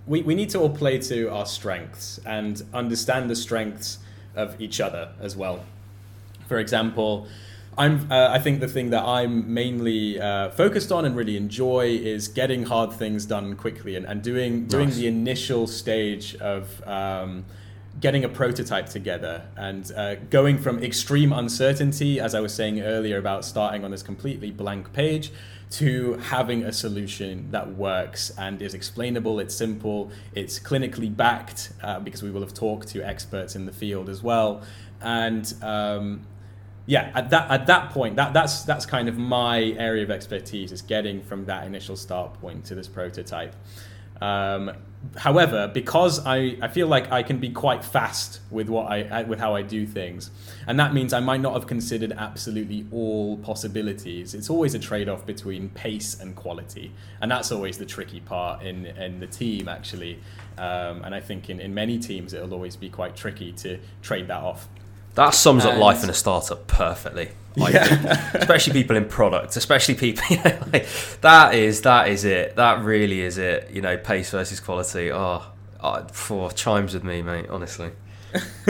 we, 0.07 0.23
we 0.23 0.35
need 0.35 0.51
to 0.51 0.59
all 0.59 0.71
play 0.71 0.99
to 0.99 1.29
our 1.29 1.47
strengths 1.47 2.21
and 2.27 2.63
understand 2.73 3.31
the 3.31 3.37
strengths 3.37 3.99
of 4.35 4.61
each 4.61 4.81
other 4.81 5.11
as 5.21 5.37
well. 5.37 5.65
For 6.49 6.59
example, 6.59 7.29
I'm, 7.79 8.11
uh, 8.13 8.29
I 8.31 8.39
think 8.39 8.61
the 8.61 8.69
thing 8.69 8.91
that 8.91 9.05
I'm 9.05 9.53
mainly 9.53 10.21
uh, 10.21 10.51
focused 10.51 10.93
on 10.93 11.05
and 11.05 11.17
really 11.17 11.37
enjoy 11.37 11.87
is 11.87 12.29
getting 12.29 12.65
hard 12.65 12.93
things 12.93 13.25
done 13.25 13.57
quickly 13.57 13.97
and, 13.97 14.05
and 14.05 14.23
doing, 14.23 14.67
doing 14.67 14.89
nice. 14.89 14.97
the 14.97 15.07
initial 15.07 15.67
stage 15.67 16.35
of 16.37 16.87
um, 16.87 17.45
getting 18.01 18.25
a 18.25 18.29
prototype 18.29 18.89
together 18.89 19.43
and 19.57 19.91
uh, 19.93 20.17
going 20.29 20.59
from 20.59 20.83
extreme 20.83 21.33
uncertainty, 21.33 22.21
as 22.21 22.35
I 22.35 22.41
was 22.41 22.53
saying 22.53 22.81
earlier 22.83 23.17
about 23.17 23.45
starting 23.45 23.85
on 23.85 23.91
this 23.91 24.03
completely 24.03 24.51
blank 24.51 24.93
page, 24.93 25.33
to 25.73 26.15
having 26.15 26.65
a 26.65 26.73
solution 26.73 27.51
that 27.51 27.77
works 27.77 28.31
and 28.37 28.61
is 28.61 28.75
explainable, 28.75 29.41
it's 29.41 29.55
simple, 29.55 30.11
it's 30.35 30.59
clinically 30.59 31.15
backed, 31.15 31.73
uh, 31.83 31.99
because 31.99 32.23
we 32.23 32.31
will 32.31 32.43
have 32.43 32.53
talked 32.53 32.89
to 32.89 33.03
experts 33.03 33.57
in 33.57 33.65
the 33.65 33.73
field 33.73 34.09
as 34.09 34.23
well. 34.23 34.63
And 35.01 35.53
um, 35.63 36.27
yeah, 36.87 37.11
at 37.15 37.31
that 37.31 37.51
at 37.51 37.67
that 37.69 37.91
point, 37.91 38.17
that 38.17 38.33
that's 38.35 38.63
that's 38.63 38.87
kind 38.87 39.09
of 39.09 39.17
my 39.17 39.61
area 39.79 40.03
of 40.03 40.11
expertise 40.11 40.73
is 40.73 40.83
getting 40.83 41.23
from 41.23 41.47
that 41.47 41.67
initial 41.67 41.97
start 41.97 42.35
point 42.41 42.65
to 42.67 42.75
this 42.75 42.89
prototype. 42.89 43.55
Um, 44.21 44.73
however, 45.17 45.71
because 45.73 46.25
I, 46.25 46.57
I 46.61 46.69
feel 46.69 46.87
like 46.87 47.11
I 47.13 47.23
can 47.23 47.39
be 47.39 47.51
quite 47.51 47.85
fast 47.85 48.41
with 48.51 48.69
what 48.69 48.91
I 48.91 49.23
with 49.23 49.39
how 49.39 49.55
I 49.55 49.63
do 49.63 49.87
things, 49.87 50.31
and 50.67 50.79
that 50.81 50.95
means 50.95 51.13
I 51.13 51.21
might 51.21 51.41
not 51.41 51.55
have 51.55 51.67
considered 51.67 52.13
absolutely 52.13 52.87
all 52.93 53.37
possibilities. 53.39 54.35
It's 54.35 54.51
always 54.51 54.75
a 54.75 54.79
trade 54.79 55.09
off 55.09 55.27
between 55.27 55.71
pace 55.71 56.19
and 56.21 56.35
quality, 56.35 56.93
and 57.21 57.31
that's 57.31 57.53
always 57.53 57.79
the 57.79 57.87
tricky 57.87 58.21
part 58.21 58.63
in 58.63 58.87
in 58.87 59.21
the 59.21 59.27
team 59.27 59.69
actually. 59.69 60.19
Um, 60.59 61.03
and 61.03 61.15
I 61.15 61.21
think 61.21 61.49
in, 61.49 61.61
in 61.61 61.73
many 61.73 61.99
teams 61.99 62.35
it'll 62.35 62.53
always 62.53 62.77
be 62.77 62.91
quite 62.91 63.17
tricky 63.17 63.53
to 63.53 63.79
trade 64.03 64.29
that 64.29 64.43
off. 64.43 64.69
That 65.15 65.31
sums 65.35 65.65
up 65.65 65.79
life 65.79 66.03
in 66.03 66.11
a 66.11 66.15
startup 66.15 66.67
perfectly. 66.67 67.33
Yeah. 67.57 68.31
especially 68.35 68.73
people 68.73 68.97
in 68.97 69.07
product, 69.07 69.57
especially 69.57 69.95
people. 69.95 70.25
You 70.31 70.37
know, 70.39 70.59
like, 70.73 70.87
that 71.21 71.55
is 71.55 71.83
that 71.83 72.09
is 72.09 72.25
it. 72.25 72.57
That 72.57 72.83
really 72.83 73.21
is 73.21 73.39
it. 73.39 73.71
You 73.71 73.83
know, 73.83 73.97
pace 73.97 74.31
versus 74.31 74.61
quality. 74.61 75.13
Oh, 75.13 75.43
oh 75.81 76.07
for 76.13 76.51
chimes 76.53 76.95
with 76.95 77.05
me, 77.05 77.23
mate. 77.23 77.49
Honestly. 77.51 77.91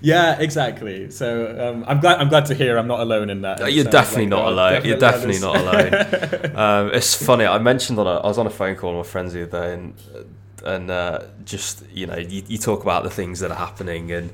yeah, 0.00 0.38
exactly. 0.38 1.10
So 1.10 1.56
um, 1.58 1.84
I'm 1.88 2.00
glad. 2.00 2.20
I'm 2.20 2.28
glad 2.28 2.46
to 2.46 2.54
hear 2.54 2.76
I'm 2.76 2.86
not 2.86 3.00
alone 3.00 3.30
in 3.30 3.42
that. 3.42 3.72
You're 3.72 3.84
definitely 3.84 4.24
like, 4.24 4.30
not 4.30 4.52
alone. 4.52 4.72
Definitely 4.72 4.90
You're 4.90 4.98
definitely 4.98 5.40
not 5.40 5.56
alone. 5.56 6.56
um, 6.88 6.94
it's 6.94 7.14
funny. 7.14 7.46
I 7.46 7.58
mentioned 7.58 7.98
on 7.98 8.06
a, 8.06 8.16
I 8.18 8.26
was 8.26 8.38
on 8.38 8.46
a 8.46 8.50
phone 8.50 8.76
call 8.76 8.96
with 8.96 9.06
my 9.06 9.10
friends 9.10 9.32
the 9.32 9.44
other 9.44 9.68
day, 9.68 9.74
and 9.74 9.94
and 10.64 10.90
uh, 10.90 11.22
just 11.44 11.84
you 11.90 12.06
know, 12.06 12.16
you, 12.16 12.42
you 12.46 12.58
talk 12.58 12.82
about 12.82 13.04
the 13.04 13.10
things 13.10 13.40
that 13.40 13.50
are 13.50 13.56
happening 13.56 14.12
and 14.12 14.30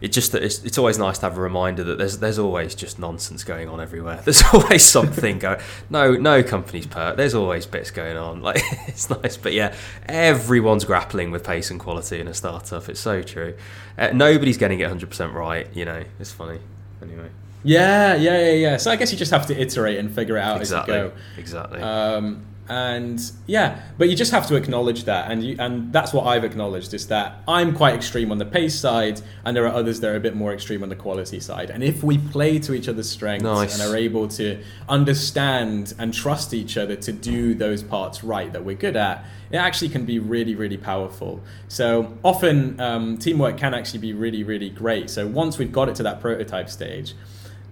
it 0.00 0.08
just 0.08 0.34
it's, 0.34 0.64
it's 0.64 0.78
always 0.78 0.98
nice 0.98 1.18
to 1.18 1.26
have 1.26 1.36
a 1.36 1.40
reminder 1.40 1.82
that 1.84 1.98
there's 1.98 2.18
there's 2.18 2.38
always 2.38 2.74
just 2.74 2.98
nonsense 2.98 3.44
going 3.44 3.68
on 3.68 3.80
everywhere. 3.80 4.20
There's 4.24 4.42
always 4.52 4.84
something 4.84 5.38
going. 5.38 5.60
No, 5.90 6.12
no 6.12 6.42
company's 6.42 6.86
per. 6.86 7.14
There's 7.14 7.34
always 7.34 7.66
bits 7.66 7.90
going 7.90 8.16
on. 8.16 8.42
Like 8.48 8.62
it's 8.86 9.10
nice, 9.10 9.36
but 9.36 9.52
yeah, 9.52 9.74
everyone's 10.06 10.84
grappling 10.84 11.30
with 11.30 11.44
pace 11.44 11.70
and 11.70 11.78
quality 11.78 12.18
in 12.20 12.28
a 12.28 12.32
startup. 12.32 12.88
It's 12.88 13.00
so 13.00 13.22
true. 13.22 13.56
Uh, 13.98 14.10
nobody's 14.14 14.56
getting 14.56 14.80
it 14.80 14.84
100 14.84 15.10
percent 15.10 15.34
right. 15.34 15.66
You 15.74 15.84
know, 15.84 16.04
it's 16.18 16.32
funny. 16.32 16.60
Anyway. 17.02 17.28
Yeah, 17.64 18.14
yeah, 18.14 18.38
yeah, 18.38 18.52
yeah. 18.52 18.76
So 18.76 18.90
I 18.90 18.96
guess 18.96 19.12
you 19.12 19.18
just 19.18 19.32
have 19.32 19.46
to 19.46 19.60
iterate 19.60 19.98
and 19.98 20.14
figure 20.14 20.36
it 20.38 20.40
out 20.40 20.60
exactly, 20.60 20.94
as 20.94 21.02
you 21.02 21.08
go. 21.10 21.16
Exactly. 21.36 21.80
Um, 21.80 22.46
and 22.68 23.32
yeah 23.46 23.80
but 23.96 24.08
you 24.08 24.16
just 24.16 24.30
have 24.30 24.46
to 24.46 24.56
acknowledge 24.56 25.04
that. 25.04 25.30
And 25.30 25.42
you 25.42 25.56
and 25.58 25.92
that's 25.92 26.12
what 26.12 26.26
i've 26.26 26.44
acknowledged 26.44 26.94
is 26.94 27.06
that 27.08 27.42
i'm 27.48 27.74
quite 27.74 27.94
extreme 27.94 28.30
on 28.30 28.38
the 28.38 28.44
pace 28.44 28.78
side 28.78 29.20
and 29.44 29.56
there 29.56 29.66
are 29.66 29.74
others 29.74 30.00
that 30.00 30.10
are 30.10 30.16
a 30.16 30.20
bit 30.20 30.36
more 30.36 30.52
extreme 30.52 30.82
on 30.82 30.88
the 30.88 30.96
quality 30.96 31.40
side. 31.40 31.70
And 31.70 31.82
if 31.82 32.02
we 32.02 32.18
play 32.18 32.58
to 32.60 32.74
each 32.74 32.88
other's 32.88 33.08
strengths 33.08 33.44
nice. 33.44 33.78
and 33.78 33.90
are 33.90 33.96
able 33.96 34.28
to 34.28 34.62
understand 34.88 35.94
and 35.98 36.12
trust 36.12 36.52
each 36.54 36.76
other 36.76 36.96
to 36.96 37.12
do 37.12 37.54
those 37.54 37.82
parts 37.82 38.22
right 38.22 38.52
that 38.52 38.64
we're 38.64 38.76
good 38.76 38.96
at 38.96 39.24
it 39.50 39.56
actually 39.56 39.88
can 39.88 40.04
be 40.04 40.18
really 40.18 40.54
really 40.54 40.76
powerful. 40.76 41.40
So 41.68 42.18
often 42.22 42.78
um, 42.80 43.18
teamwork 43.18 43.56
can 43.56 43.74
actually 43.74 44.00
be 44.00 44.12
really 44.12 44.44
really 44.44 44.70
great. 44.70 45.10
So 45.10 45.26
once 45.26 45.58
we've 45.58 45.72
got 45.72 45.88
it 45.88 45.94
to 45.96 46.02
that 46.04 46.20
prototype 46.20 46.68
stage 46.68 47.14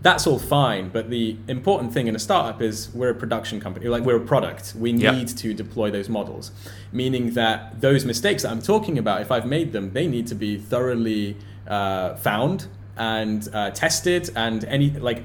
that's 0.02 0.26
all 0.26 0.38
fine. 0.38 0.88
But 0.88 1.10
the 1.10 1.36
important 1.48 1.92
thing 1.92 2.06
in 2.06 2.14
a 2.16 2.18
startup 2.18 2.62
is 2.62 2.90
we're 2.94 3.10
a 3.10 3.14
production 3.14 3.60
company, 3.60 3.88
like 3.88 4.02
we're 4.02 4.16
a 4.16 4.26
product. 4.26 4.74
We 4.78 4.92
need 4.92 5.02
yep. 5.02 5.26
to 5.28 5.54
deploy 5.54 5.90
those 5.90 6.08
models, 6.08 6.50
meaning 6.92 7.32
that 7.34 7.80
those 7.80 8.04
mistakes 8.04 8.42
that 8.42 8.50
I'm 8.50 8.62
talking 8.62 8.98
about, 8.98 9.20
if 9.20 9.30
I've 9.30 9.46
made 9.46 9.72
them, 9.72 9.92
they 9.92 10.06
need 10.06 10.26
to 10.28 10.34
be 10.34 10.58
thoroughly 10.58 11.36
uh, 11.66 12.16
found 12.16 12.68
and 12.96 13.48
uh, 13.52 13.70
tested, 13.70 14.30
and 14.36 14.64
any 14.64 14.90
like. 14.90 15.24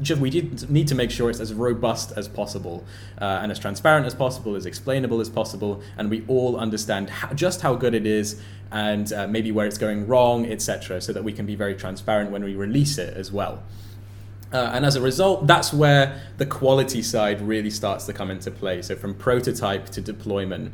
Just, 0.00 0.20
we 0.20 0.30
need 0.30 0.86
to 0.86 0.94
make 0.94 1.10
sure 1.10 1.30
it's 1.30 1.40
as 1.40 1.52
robust 1.52 2.12
as 2.16 2.28
possible 2.28 2.84
uh, 3.20 3.40
and 3.42 3.50
as 3.50 3.58
transparent 3.58 4.06
as 4.06 4.14
possible, 4.14 4.54
as 4.54 4.66
explainable 4.66 5.20
as 5.20 5.28
possible, 5.28 5.82
and 5.98 6.08
we 6.10 6.24
all 6.28 6.56
understand 6.56 7.10
how, 7.10 7.32
just 7.32 7.60
how 7.60 7.74
good 7.74 7.92
it 7.92 8.06
is 8.06 8.40
and 8.70 9.12
uh, 9.12 9.26
maybe 9.26 9.50
where 9.50 9.66
it's 9.66 9.76
going 9.76 10.06
wrong, 10.06 10.46
etc., 10.46 11.00
so 11.00 11.12
that 11.12 11.24
we 11.24 11.32
can 11.32 11.44
be 11.44 11.56
very 11.56 11.74
transparent 11.74 12.30
when 12.30 12.44
we 12.44 12.54
release 12.54 12.98
it 12.98 13.16
as 13.16 13.32
well. 13.32 13.64
Uh, 14.54 14.70
and 14.72 14.86
as 14.86 14.94
a 14.94 15.00
result, 15.00 15.48
that's 15.48 15.72
where 15.72 16.22
the 16.38 16.46
quality 16.46 17.02
side 17.02 17.42
really 17.42 17.70
starts 17.70 18.06
to 18.06 18.12
come 18.12 18.30
into 18.30 18.52
play. 18.52 18.80
So 18.82 18.94
from 18.94 19.14
prototype 19.14 19.86
to 19.90 20.00
deployment. 20.00 20.72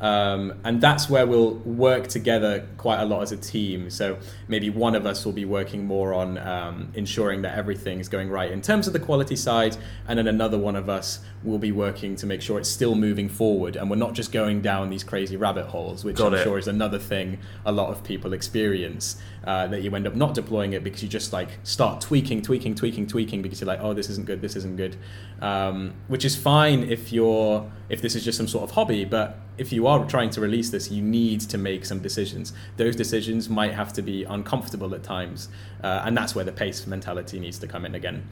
Um, 0.00 0.54
and 0.64 0.80
that's 0.80 1.10
where 1.10 1.26
we'll 1.26 1.54
work 1.54 2.06
together 2.06 2.68
quite 2.76 3.00
a 3.00 3.04
lot 3.04 3.22
as 3.22 3.32
a 3.32 3.36
team. 3.36 3.90
So 3.90 4.18
maybe 4.46 4.70
one 4.70 4.94
of 4.94 5.06
us 5.06 5.24
will 5.24 5.32
be 5.32 5.44
working 5.44 5.86
more 5.86 6.14
on 6.14 6.38
um, 6.38 6.92
ensuring 6.94 7.42
that 7.42 7.58
everything 7.58 7.98
is 7.98 8.08
going 8.08 8.30
right 8.30 8.50
in 8.50 8.62
terms 8.62 8.86
of 8.86 8.92
the 8.92 9.00
quality 9.00 9.34
side, 9.36 9.76
and 10.06 10.18
then 10.18 10.28
another 10.28 10.58
one 10.58 10.76
of 10.76 10.88
us 10.88 11.20
will 11.42 11.58
be 11.58 11.72
working 11.72 12.16
to 12.16 12.26
make 12.26 12.42
sure 12.42 12.58
it's 12.58 12.68
still 12.68 12.94
moving 12.94 13.28
forward 13.28 13.76
and 13.76 13.88
we're 13.88 13.96
not 13.96 14.12
just 14.12 14.32
going 14.32 14.60
down 14.60 14.90
these 14.90 15.04
crazy 15.04 15.36
rabbit 15.36 15.66
holes, 15.66 16.04
which 16.04 16.16
Got 16.16 16.28
I'm 16.28 16.40
it. 16.40 16.42
sure 16.42 16.58
is 16.58 16.68
another 16.68 16.98
thing 16.98 17.38
a 17.64 17.72
lot 17.72 17.90
of 17.90 18.02
people 18.04 18.32
experience. 18.32 19.16
Uh, 19.44 19.66
that 19.68 19.80
you 19.82 19.94
end 19.94 20.06
up 20.06 20.14
not 20.14 20.34
deploying 20.34 20.74
it 20.74 20.84
because 20.84 21.02
you 21.02 21.08
just 21.08 21.32
like 21.32 21.48
start 21.62 22.02
tweaking, 22.02 22.42
tweaking, 22.42 22.74
tweaking, 22.74 23.06
tweaking 23.06 23.40
because 23.40 23.60
you're 23.60 23.68
like, 23.68 23.78
oh, 23.80 23.94
this 23.94 24.10
isn't 24.10 24.26
good, 24.26 24.42
this 24.42 24.56
isn't 24.56 24.76
good, 24.76 24.94
um, 25.40 25.94
which 26.08 26.22
is 26.24 26.36
fine 26.36 26.82
if 26.82 27.12
you're 27.12 27.70
if 27.88 28.02
this 28.02 28.14
is 28.14 28.24
just 28.24 28.36
some 28.36 28.48
sort 28.48 28.64
of 28.64 28.72
hobby, 28.72 29.06
but 29.06 29.38
if 29.56 29.72
you 29.72 29.86
are 29.88 30.04
trying 30.04 30.30
to 30.30 30.40
release 30.40 30.70
this, 30.70 30.90
you 30.90 31.02
need 31.02 31.40
to 31.40 31.58
make 31.58 31.84
some 31.84 32.00
decisions. 32.00 32.52
Those 32.76 32.94
decisions 32.94 33.48
might 33.48 33.74
have 33.74 33.92
to 33.94 34.02
be 34.02 34.24
uncomfortable 34.24 34.94
at 34.94 35.02
times, 35.02 35.48
uh, 35.82 36.02
and 36.04 36.16
that's 36.16 36.34
where 36.34 36.44
the 36.44 36.52
pace 36.52 36.86
mentality 36.86 37.40
needs 37.40 37.58
to 37.58 37.66
come 37.66 37.84
in 37.84 37.94
again. 37.94 38.28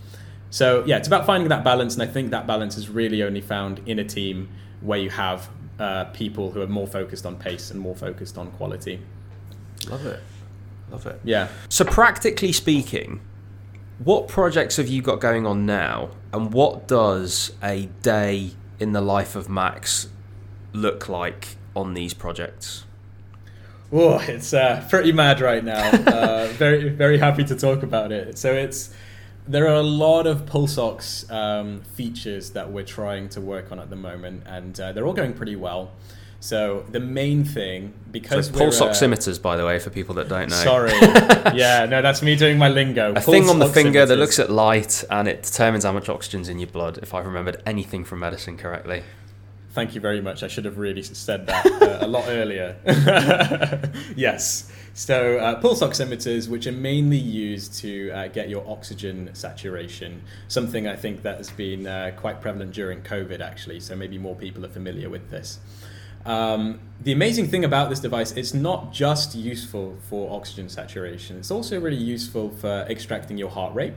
So 0.50 0.84
yeah, 0.86 0.96
it's 0.98 1.08
about 1.08 1.26
finding 1.26 1.48
that 1.48 1.64
balance, 1.64 1.94
and 1.94 2.02
I 2.02 2.06
think 2.06 2.30
that 2.30 2.46
balance 2.46 2.76
is 2.76 2.88
really 2.88 3.22
only 3.22 3.40
found 3.40 3.80
in 3.86 3.98
a 3.98 4.04
team 4.04 4.48
where 4.80 4.98
you 4.98 5.10
have 5.10 5.48
uh, 5.78 6.04
people 6.06 6.50
who 6.50 6.60
are 6.62 6.66
more 6.66 6.86
focused 6.86 7.26
on 7.26 7.36
pace 7.36 7.70
and 7.70 7.80
more 7.80 7.94
focused 7.94 8.38
on 8.38 8.50
quality. 8.52 9.00
Love 9.88 10.06
it, 10.06 10.20
love 10.90 11.06
it. 11.06 11.20
Yeah. 11.24 11.48
So 11.68 11.84
practically 11.84 12.52
speaking, 12.52 13.20
what 13.98 14.28
projects 14.28 14.76
have 14.76 14.88
you 14.88 15.02
got 15.02 15.20
going 15.20 15.46
on 15.46 15.66
now, 15.66 16.10
and 16.32 16.52
what 16.52 16.86
does 16.86 17.52
a 17.62 17.86
day 18.02 18.52
in 18.78 18.92
the 18.92 19.00
life 19.00 19.36
of 19.36 19.48
Max 19.48 20.08
look 20.76 21.08
like 21.08 21.56
on 21.74 21.94
these 21.94 22.14
projects? 22.14 22.84
Oh, 23.92 24.18
it's 24.18 24.52
uh, 24.52 24.84
pretty 24.90 25.12
mad 25.12 25.40
right 25.40 25.64
now. 25.64 25.90
uh, 26.06 26.48
very, 26.52 26.88
very 26.88 27.18
happy 27.18 27.44
to 27.44 27.54
talk 27.54 27.82
about 27.82 28.12
it. 28.12 28.38
So 28.38 28.52
it's 28.52 28.92
there 29.48 29.68
are 29.68 29.76
a 29.76 29.82
lot 29.82 30.26
of 30.26 30.44
PulseOx 30.44 31.30
um, 31.30 31.82
features 31.82 32.50
that 32.50 32.70
we're 32.70 32.84
trying 32.84 33.28
to 33.30 33.40
work 33.40 33.70
on 33.70 33.78
at 33.78 33.90
the 33.90 33.96
moment, 33.96 34.42
and 34.46 34.78
uh, 34.78 34.92
they're 34.92 35.06
all 35.06 35.12
going 35.12 35.34
pretty 35.34 35.56
well. 35.56 35.92
So 36.40 36.84
the 36.90 37.00
main 37.00 37.44
thing, 37.44 37.94
because 38.10 38.48
so 38.48 38.52
pulse 38.52 38.80
uh, 38.80 38.88
oximeters, 38.88 39.40
by 39.40 39.56
the 39.56 39.64
way, 39.64 39.78
for 39.78 39.90
people 39.90 40.14
that 40.16 40.28
don't 40.28 40.50
know. 40.50 40.56
Sorry, 40.56 40.92
yeah, 41.56 41.86
no, 41.86 42.02
that's 42.02 42.22
me 42.22 42.36
doing 42.36 42.58
my 42.58 42.68
lingo. 42.68 43.12
A 43.12 43.14
pulse 43.14 43.26
thing 43.26 43.48
on 43.48 43.58
the 43.58 43.68
finger 43.68 44.04
that 44.04 44.16
looks 44.16 44.38
at 44.38 44.50
light 44.50 45.02
and 45.10 45.28
it 45.28 45.42
determines 45.44 45.84
how 45.84 45.92
much 45.92 46.08
oxygen's 46.08 46.48
in 46.48 46.58
your 46.58 46.68
blood. 46.68 46.98
If 46.98 47.14
I 47.14 47.20
remembered 47.20 47.62
anything 47.64 48.04
from 48.04 48.20
medicine 48.20 48.56
correctly. 48.56 49.02
Thank 49.76 49.94
you 49.94 50.00
very 50.00 50.22
much. 50.22 50.42
I 50.42 50.48
should 50.48 50.64
have 50.64 50.78
really 50.78 51.02
said 51.02 51.46
that 51.48 51.66
uh, 51.82 51.98
a 52.00 52.08
lot 52.08 52.24
earlier. 52.28 52.76
yes. 54.16 54.72
So, 54.94 55.36
uh, 55.36 55.60
pulse 55.60 55.82
oximeters, 55.82 56.48
which 56.48 56.66
are 56.66 56.72
mainly 56.72 57.18
used 57.18 57.74
to 57.80 58.10
uh, 58.12 58.28
get 58.28 58.48
your 58.48 58.66
oxygen 58.66 59.28
saturation, 59.34 60.22
something 60.48 60.88
I 60.88 60.96
think 60.96 61.24
that 61.24 61.36
has 61.36 61.50
been 61.50 61.86
uh, 61.86 62.12
quite 62.16 62.40
prevalent 62.40 62.72
during 62.72 63.02
COVID, 63.02 63.40
actually. 63.40 63.80
So, 63.80 63.94
maybe 63.94 64.16
more 64.16 64.34
people 64.34 64.64
are 64.64 64.70
familiar 64.70 65.10
with 65.10 65.28
this. 65.28 65.58
Um, 66.24 66.80
the 67.02 67.12
amazing 67.12 67.48
thing 67.48 67.62
about 67.62 67.90
this 67.90 68.00
device, 68.00 68.32
it's 68.32 68.54
not 68.54 68.94
just 68.94 69.34
useful 69.34 69.98
for 70.08 70.34
oxygen 70.34 70.70
saturation, 70.70 71.36
it's 71.36 71.50
also 71.50 71.78
really 71.78 72.02
useful 72.02 72.48
for 72.48 72.86
extracting 72.88 73.36
your 73.36 73.50
heart 73.50 73.74
rate. 73.74 73.92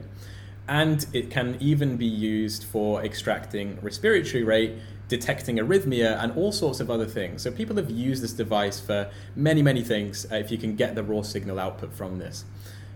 And 0.68 1.06
it 1.14 1.32
can 1.32 1.58
even 1.62 1.96
be 1.96 2.06
used 2.06 2.66
for 2.66 3.04
extracting 3.04 3.80
respiratory 3.82 4.44
rate 4.44 4.74
detecting 5.10 5.58
arrhythmia 5.58 6.24
and 6.24 6.32
all 6.38 6.54
sorts 6.54 6.80
of 6.80 6.90
other 6.90 7.06
things. 7.06 7.42
So 7.42 7.52
people 7.52 7.76
have 7.76 7.90
used 7.90 8.24
this 8.24 8.32
device 8.32 8.80
for 8.80 9.12
many, 9.36 9.62
many 9.62 9.84
things 9.84 10.26
uh, 10.32 10.36
if 10.36 10.52
you 10.52 10.58
can 10.58 10.76
get 10.78 10.96
the 10.96 11.04
raw 11.04 11.22
signal 11.22 11.60
output 11.60 11.94
from 11.94 12.20
this. 12.20 12.46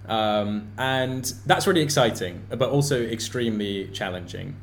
Um, 0.07 0.69
and 0.77 1.25
that's 1.45 1.67
really 1.67 1.81
exciting, 1.81 2.43
but 2.49 2.69
also 2.69 3.01
extremely 3.01 3.87
challenging 3.89 4.55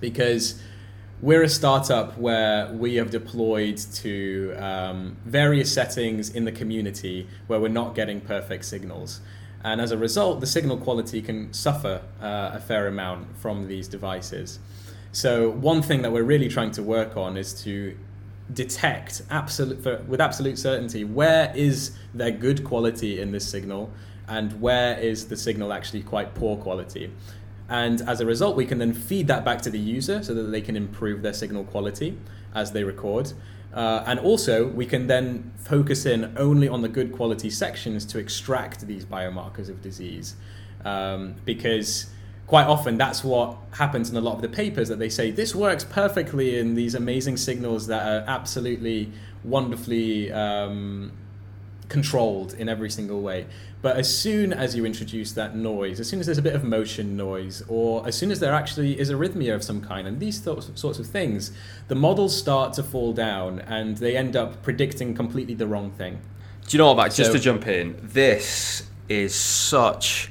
because 0.00 0.60
we're 1.20 1.42
a 1.42 1.48
startup 1.48 2.16
where 2.16 2.72
we 2.72 2.94
have 2.94 3.10
deployed 3.10 3.76
to 3.76 4.54
um, 4.56 5.16
various 5.24 5.72
settings 5.72 6.30
in 6.30 6.44
the 6.44 6.52
community 6.52 7.26
where 7.48 7.58
we're 7.58 7.68
not 7.68 7.94
getting 7.96 8.20
perfect 8.20 8.64
signals. 8.64 9.20
And 9.64 9.80
as 9.80 9.90
a 9.90 9.98
result, 9.98 10.40
the 10.40 10.46
signal 10.46 10.76
quality 10.76 11.20
can 11.20 11.52
suffer 11.52 12.02
uh, 12.22 12.50
a 12.54 12.60
fair 12.60 12.86
amount 12.86 13.36
from 13.38 13.66
these 13.66 13.88
devices. 13.88 14.60
So 15.18 15.50
one 15.50 15.82
thing 15.82 16.02
that 16.02 16.12
we're 16.12 16.22
really 16.22 16.48
trying 16.48 16.70
to 16.70 16.82
work 16.84 17.16
on 17.16 17.36
is 17.36 17.52
to 17.64 17.98
detect 18.54 19.22
absolute 19.30 19.82
for, 19.82 19.96
with 20.06 20.20
absolute 20.20 20.56
certainty 20.56 21.02
where 21.02 21.52
is 21.56 21.98
there 22.14 22.30
good 22.30 22.62
quality 22.62 23.20
in 23.20 23.32
this 23.32 23.44
signal 23.44 23.90
and 24.28 24.60
where 24.60 24.96
is 24.96 25.26
the 25.26 25.36
signal 25.36 25.72
actually 25.72 26.04
quite 26.04 26.36
poor 26.36 26.56
quality. 26.56 27.10
And 27.68 28.00
as 28.02 28.20
a 28.20 28.26
result, 28.26 28.54
we 28.54 28.64
can 28.64 28.78
then 28.78 28.94
feed 28.94 29.26
that 29.26 29.44
back 29.44 29.60
to 29.62 29.70
the 29.70 29.78
user 29.80 30.22
so 30.22 30.34
that 30.34 30.52
they 30.52 30.60
can 30.60 30.76
improve 30.76 31.22
their 31.22 31.32
signal 31.32 31.64
quality 31.64 32.16
as 32.54 32.70
they 32.70 32.84
record. 32.84 33.32
Uh, 33.74 34.04
and 34.06 34.20
also, 34.20 34.68
we 34.68 34.86
can 34.86 35.08
then 35.08 35.50
focus 35.56 36.06
in 36.06 36.32
only 36.36 36.68
on 36.68 36.82
the 36.82 36.88
good 36.88 37.10
quality 37.10 37.50
sections 37.50 38.04
to 38.04 38.20
extract 38.20 38.86
these 38.86 39.04
biomarkers 39.04 39.68
of 39.68 39.82
disease. 39.82 40.36
Um, 40.84 41.34
because 41.44 42.06
quite 42.48 42.66
often 42.66 42.96
that's 42.96 43.22
what 43.22 43.56
happens 43.72 44.10
in 44.10 44.16
a 44.16 44.20
lot 44.20 44.34
of 44.34 44.42
the 44.42 44.48
papers 44.48 44.88
that 44.88 44.98
they 44.98 45.10
say 45.10 45.30
this 45.30 45.54
works 45.54 45.84
perfectly 45.84 46.58
in 46.58 46.74
these 46.74 46.94
amazing 46.94 47.36
signals 47.36 47.86
that 47.86 48.02
are 48.06 48.24
absolutely 48.26 49.12
wonderfully 49.44 50.32
um, 50.32 51.12
controlled 51.88 52.54
in 52.54 52.68
every 52.68 52.90
single 52.90 53.20
way. 53.20 53.46
But 53.80 53.96
as 53.96 54.12
soon 54.12 54.52
as 54.52 54.74
you 54.74 54.84
introduce 54.84 55.32
that 55.32 55.54
noise, 55.54 56.00
as 56.00 56.08
soon 56.08 56.20
as 56.20 56.26
there's 56.26 56.38
a 56.38 56.42
bit 56.42 56.54
of 56.54 56.64
motion 56.64 57.16
noise, 57.16 57.62
or 57.68 58.06
as 58.06 58.16
soon 58.16 58.30
as 58.30 58.40
there 58.40 58.52
actually 58.52 58.98
is 58.98 59.10
arrhythmia 59.10 59.54
of 59.54 59.62
some 59.62 59.80
kind, 59.80 60.06
and 60.06 60.18
these 60.18 60.42
sorts 60.42 60.98
of 60.98 61.06
things, 61.06 61.52
the 61.86 61.94
models 61.94 62.36
start 62.36 62.72
to 62.74 62.82
fall 62.82 63.12
down 63.12 63.60
and 63.60 63.96
they 63.98 64.16
end 64.16 64.36
up 64.36 64.62
predicting 64.62 65.14
completely 65.14 65.54
the 65.54 65.66
wrong 65.66 65.90
thing. 65.92 66.20
Do 66.66 66.76
you 66.76 66.78
know 66.78 66.88
what, 66.88 66.96
Max? 66.96 67.14
So, 67.14 67.22
just 67.22 67.32
to 67.32 67.38
jump 67.38 67.66
in, 67.66 67.98
this 68.02 68.86
is 69.08 69.34
such 69.34 70.30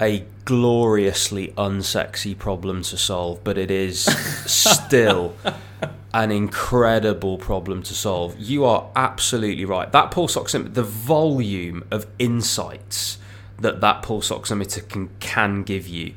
a 0.00 0.24
gloriously 0.44 1.48
unsexy 1.56 2.36
problem 2.36 2.82
to 2.82 2.96
solve, 2.96 3.44
but 3.44 3.58
it 3.58 3.70
is 3.70 4.04
still 4.50 5.36
an 6.14 6.30
incredible 6.30 7.38
problem 7.38 7.82
to 7.82 7.94
solve. 7.94 8.38
You 8.38 8.64
are 8.64 8.88
absolutely 8.96 9.64
right. 9.64 9.90
That 9.92 10.10
pulse 10.10 10.36
oximeter, 10.36 10.74
the 10.74 10.82
volume 10.82 11.84
of 11.90 12.06
insights 12.18 13.18
that 13.60 13.80
that 13.82 14.02
pulse 14.02 14.30
oximeter 14.30 14.86
can 14.88 15.10
can 15.20 15.62
give 15.62 15.86
you. 15.86 16.14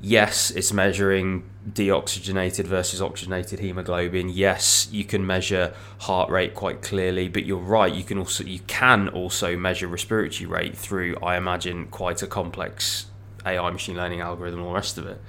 Yes, 0.00 0.50
it's 0.50 0.72
measuring 0.72 1.44
deoxygenated 1.68 2.66
versus 2.66 3.00
oxygenated 3.00 3.58
hemoglobin. 3.58 4.28
Yes, 4.28 4.86
you 4.92 5.02
can 5.02 5.26
measure 5.26 5.72
heart 6.00 6.28
rate 6.28 6.54
quite 6.54 6.82
clearly, 6.82 7.26
but 7.26 7.46
you're 7.46 7.56
right. 7.56 7.92
You 7.92 8.04
can 8.04 8.18
also 8.18 8.44
you 8.44 8.60
can 8.60 9.08
also 9.08 9.56
measure 9.56 9.88
respiratory 9.88 10.46
rate 10.46 10.76
through, 10.76 11.16
I 11.22 11.36
imagine, 11.36 11.86
quite 11.86 12.22
a 12.22 12.26
complex 12.26 13.06
AI 13.46 13.70
machine 13.70 13.96
learning 13.96 14.20
algorithm 14.20 14.60
all 14.60 14.68
the 14.68 14.74
rest 14.74 14.98
of 14.98 15.06
it. 15.06 15.20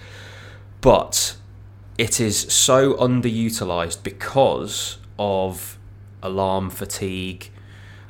But 0.81 1.35
it 1.97 2.19
is 2.19 2.37
so 2.53 2.93
underutilized 2.95 4.03
because 4.03 4.97
of 5.17 5.77
alarm 6.21 6.69
fatigue, 6.69 7.49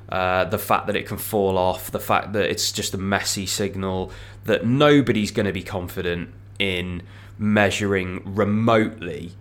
uh, 0.09 0.45
the 0.45 0.57
fact 0.57 0.87
that 0.87 0.95
it 0.95 1.05
can 1.05 1.17
fall 1.17 1.57
off, 1.57 1.91
the 1.91 1.99
fact 1.99 2.33
that 2.33 2.49
it's 2.49 2.71
just 2.71 2.93
a 2.93 2.97
messy 2.97 3.45
signal, 3.45 4.11
that 4.45 4.65
nobody's 4.65 5.31
going 5.31 5.45
to 5.45 5.53
be 5.53 5.63
confident 5.63 6.29
in 6.59 7.01
measuring 7.37 8.21
remotely 8.35 9.33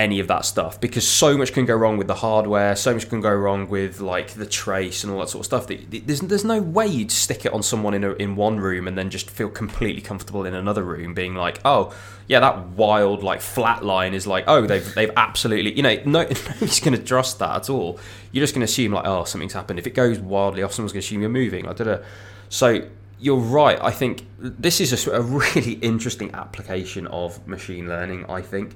any 0.00 0.18
of 0.18 0.28
that 0.28 0.46
stuff 0.46 0.80
because 0.80 1.06
so 1.06 1.36
much 1.36 1.52
can 1.52 1.66
go 1.66 1.76
wrong 1.76 1.98
with 1.98 2.06
the 2.06 2.14
hardware, 2.14 2.74
so 2.74 2.94
much 2.94 3.08
can 3.10 3.20
go 3.20 3.32
wrong 3.32 3.68
with 3.68 4.00
like 4.00 4.28
the 4.30 4.46
trace 4.46 5.04
and 5.04 5.12
all 5.12 5.20
that 5.20 5.28
sort 5.28 5.40
of 5.40 5.46
stuff. 5.46 5.66
There's 5.90 6.20
there's 6.20 6.44
no 6.44 6.60
way 6.60 6.86
you'd 6.86 7.12
stick 7.12 7.44
it 7.44 7.52
on 7.52 7.62
someone 7.62 7.92
in 7.92 8.02
a, 8.02 8.12
in 8.14 8.34
one 8.34 8.58
room 8.58 8.88
and 8.88 8.96
then 8.96 9.10
just 9.10 9.30
feel 9.30 9.50
completely 9.50 10.00
comfortable 10.00 10.46
in 10.46 10.54
another 10.54 10.82
room, 10.82 11.12
being 11.12 11.34
like, 11.34 11.60
oh 11.66 11.94
yeah, 12.26 12.40
that 12.40 12.68
wild 12.68 13.22
like 13.22 13.42
flat 13.42 13.84
line 13.84 14.14
is 14.14 14.26
like, 14.26 14.44
oh 14.48 14.66
they've 14.66 14.94
they've 14.94 15.12
absolutely 15.16 15.74
you 15.74 15.82
know 15.82 15.94
no 16.06 16.22
nobody's 16.22 16.80
going 16.80 16.96
to 16.96 17.04
trust 17.04 17.38
that 17.38 17.54
at 17.54 17.70
all. 17.70 18.00
You're 18.32 18.42
just 18.42 18.54
going 18.54 18.66
to 18.66 18.70
assume 18.72 18.92
like 18.92 19.06
oh 19.06 19.24
something's 19.24 19.52
happened. 19.52 19.78
If 19.78 19.86
it 19.86 19.94
goes 19.94 20.18
wildly 20.18 20.62
off, 20.62 20.72
someone's 20.72 20.92
going 20.92 21.02
to 21.02 21.06
assume 21.06 21.20
you're 21.20 21.28
moving. 21.28 21.68
I 21.68 21.74
did 21.74 21.88
a 21.88 22.02
so 22.48 22.88
you're 23.18 23.36
right. 23.36 23.78
I 23.82 23.90
think 23.90 24.24
this 24.38 24.80
is 24.80 25.06
a, 25.06 25.10
a 25.10 25.20
really 25.20 25.72
interesting 25.82 26.32
application 26.32 27.06
of 27.08 27.46
machine 27.46 27.86
learning. 27.86 28.24
I 28.30 28.40
think 28.40 28.74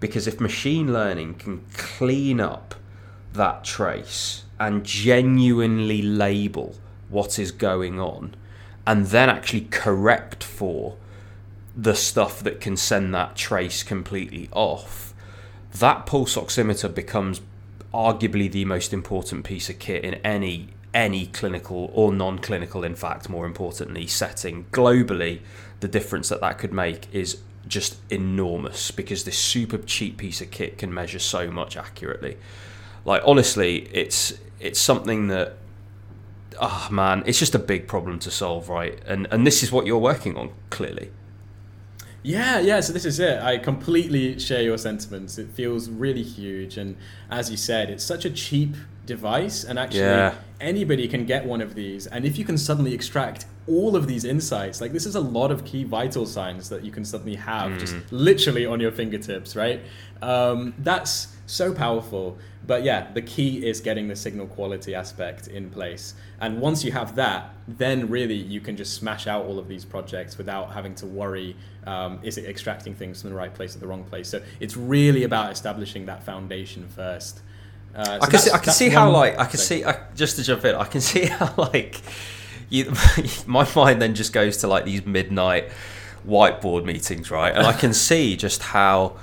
because 0.00 0.26
if 0.26 0.40
machine 0.40 0.92
learning 0.92 1.34
can 1.34 1.64
clean 1.74 2.40
up 2.40 2.74
that 3.32 3.64
trace 3.64 4.44
and 4.58 4.84
genuinely 4.84 6.02
label 6.02 6.74
what 7.08 7.38
is 7.38 7.52
going 7.52 8.00
on 8.00 8.34
and 8.86 9.06
then 9.06 9.28
actually 9.28 9.66
correct 9.70 10.42
for 10.42 10.96
the 11.76 11.94
stuff 11.94 12.42
that 12.42 12.60
can 12.60 12.76
send 12.76 13.14
that 13.14 13.36
trace 13.36 13.82
completely 13.82 14.48
off, 14.52 15.14
that 15.72 16.06
pulse 16.06 16.36
oximeter 16.36 16.92
becomes 16.92 17.40
arguably 17.92 18.50
the 18.50 18.64
most 18.64 18.92
important 18.92 19.44
piece 19.44 19.68
of 19.68 19.78
kit 19.78 20.04
in 20.04 20.14
any 20.16 20.68
any 20.94 21.26
clinical 21.26 21.90
or 21.92 22.10
non-clinical 22.10 22.82
in 22.82 22.94
fact 22.94 23.28
more 23.28 23.44
importantly 23.44 24.06
setting. 24.06 24.64
Globally 24.72 25.40
the 25.80 25.88
difference 25.88 26.30
that 26.30 26.40
that 26.40 26.56
could 26.56 26.72
make 26.72 27.12
is 27.12 27.42
just 27.66 27.96
enormous 28.10 28.90
because 28.90 29.24
this 29.24 29.38
super 29.38 29.78
cheap 29.78 30.18
piece 30.18 30.40
of 30.40 30.50
kit 30.50 30.78
can 30.78 30.92
measure 30.92 31.18
so 31.18 31.50
much 31.50 31.76
accurately. 31.76 32.36
Like 33.04 33.22
honestly, 33.24 33.88
it's 33.92 34.34
it's 34.60 34.80
something 34.80 35.28
that 35.28 35.56
oh 36.60 36.88
man, 36.90 37.22
it's 37.26 37.38
just 37.38 37.54
a 37.54 37.58
big 37.58 37.86
problem 37.88 38.18
to 38.20 38.30
solve, 38.30 38.68
right? 38.68 38.98
And 39.06 39.26
and 39.30 39.46
this 39.46 39.62
is 39.62 39.72
what 39.72 39.86
you're 39.86 39.98
working 39.98 40.36
on 40.36 40.52
clearly. 40.70 41.10
Yeah, 42.22 42.58
yeah. 42.58 42.80
So 42.80 42.92
this 42.92 43.04
is 43.04 43.20
it. 43.20 43.40
I 43.40 43.58
completely 43.58 44.38
share 44.40 44.62
your 44.62 44.78
sentiments. 44.78 45.38
It 45.38 45.48
feels 45.50 45.88
really 45.88 46.24
huge, 46.24 46.76
and 46.76 46.96
as 47.30 47.50
you 47.50 47.56
said, 47.56 47.88
it's 47.90 48.04
such 48.04 48.24
a 48.24 48.30
cheap 48.30 48.74
device, 49.06 49.62
and 49.62 49.78
actually 49.78 50.00
yeah. 50.00 50.34
anybody 50.60 51.06
can 51.06 51.24
get 51.24 51.46
one 51.46 51.60
of 51.60 51.74
these. 51.74 52.06
And 52.08 52.24
if 52.24 52.36
you 52.36 52.44
can 52.44 52.58
suddenly 52.58 52.92
extract 52.94 53.46
all 53.68 53.96
of 53.96 54.06
these 54.06 54.24
insights, 54.24 54.80
like 54.80 54.92
this 54.92 55.06
is 55.06 55.14
a 55.14 55.20
lot 55.20 55.50
of 55.50 55.64
key 55.64 55.84
vital 55.84 56.26
signs 56.26 56.68
that 56.68 56.84
you 56.84 56.92
can 56.92 57.04
suddenly 57.04 57.34
have 57.34 57.72
mm. 57.72 57.78
just 57.80 57.96
literally 58.12 58.64
on 58.66 58.80
your 58.80 58.92
fingertips, 58.92 59.56
right? 59.56 59.80
Um, 60.22 60.74
that's 60.78 61.34
so 61.46 61.72
powerful. 61.72 62.38
But 62.66 62.82
yeah, 62.82 63.12
the 63.12 63.22
key 63.22 63.64
is 63.66 63.80
getting 63.80 64.08
the 64.08 64.16
signal 64.16 64.46
quality 64.46 64.94
aspect 64.94 65.46
in 65.48 65.70
place. 65.70 66.14
And 66.40 66.60
once 66.60 66.84
you 66.84 66.92
have 66.92 67.14
that, 67.16 67.54
then 67.68 68.08
really 68.08 68.34
you 68.34 68.60
can 68.60 68.76
just 68.76 68.94
smash 68.94 69.26
out 69.26 69.44
all 69.44 69.58
of 69.58 69.68
these 69.68 69.84
projects 69.84 70.36
without 70.36 70.72
having 70.72 70.94
to 70.96 71.06
worry 71.06 71.56
um, 71.86 72.18
is 72.22 72.38
it 72.38 72.44
extracting 72.46 72.94
things 72.94 73.20
from 73.20 73.30
the 73.30 73.36
right 73.36 73.54
place 73.54 73.76
or 73.76 73.78
the 73.78 73.86
wrong 73.86 74.04
place. 74.04 74.28
So 74.28 74.42
it's 74.58 74.76
really 74.76 75.22
about 75.22 75.52
establishing 75.52 76.06
that 76.06 76.24
foundation 76.24 76.88
first. 76.88 77.40
Uh, 77.94 78.04
so 78.04 78.18
I 78.20 78.26
can 78.26 78.38
see, 78.40 78.50
I 78.50 78.58
can 78.58 78.72
see 78.72 78.88
how 78.90 79.10
like 79.10 79.38
I 79.38 79.44
can 79.44 79.58
thing. 79.58 79.78
see 79.78 79.84
I, 79.84 79.98
just 80.14 80.36
to 80.36 80.42
jump 80.42 80.64
in 80.66 80.74
I 80.74 80.84
can 80.84 81.00
see 81.12 81.26
how 81.26 81.54
like 81.56 82.02
you, 82.68 82.92
my 83.46 83.68
mind 83.74 84.00
then 84.02 84.14
just 84.14 84.32
goes 84.32 84.58
to 84.58 84.68
like 84.68 84.84
these 84.84 85.04
midnight 85.06 85.70
whiteboard 86.26 86.84
meetings 86.84 87.30
right? 87.30 87.54
And 87.54 87.66
I 87.66 87.72
can 87.72 87.94
see 88.08 88.36
just 88.36 88.62
how 88.62 89.16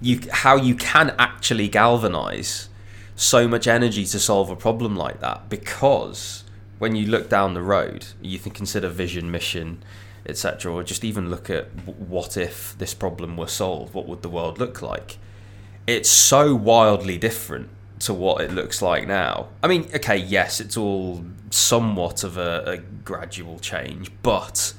you 0.00 0.20
how 0.32 0.56
you 0.56 0.74
can 0.74 1.14
actually 1.18 1.68
galvanize 1.68 2.68
so 3.16 3.46
much 3.46 3.68
energy 3.68 4.04
to 4.04 4.18
solve 4.18 4.50
a 4.50 4.56
problem 4.56 4.96
like 4.96 5.20
that. 5.20 5.48
Because 5.48 6.44
when 6.78 6.96
you 6.96 7.06
look 7.06 7.28
down 7.28 7.54
the 7.54 7.62
road 7.62 8.06
you 8.20 8.38
can 8.38 8.52
consider 8.52 8.88
vision 8.88 9.30
mission 9.30 9.82
etc 10.26 10.72
or 10.72 10.82
just 10.82 11.04
even 11.04 11.30
look 11.30 11.48
at 11.48 11.66
what 11.86 12.36
if 12.36 12.76
this 12.78 12.94
problem 12.94 13.36
were 13.36 13.46
solved 13.46 13.94
what 13.94 14.06
would 14.06 14.22
the 14.22 14.28
world 14.28 14.58
look 14.58 14.82
like? 14.82 15.18
It's 15.86 16.08
so 16.08 16.54
wildly 16.54 17.18
different 17.18 17.68
to 18.00 18.14
what 18.14 18.40
it 18.40 18.52
looks 18.52 18.82
like 18.82 19.06
now. 19.06 19.48
I 19.62 19.68
mean, 19.68 19.88
okay, 19.94 20.16
yes, 20.16 20.60
it's 20.60 20.76
all 20.76 21.24
somewhat 21.50 22.24
of 22.24 22.36
a, 22.36 22.64
a 22.66 22.76
gradual 22.78 23.58
change, 23.58 24.10
but 24.22 24.74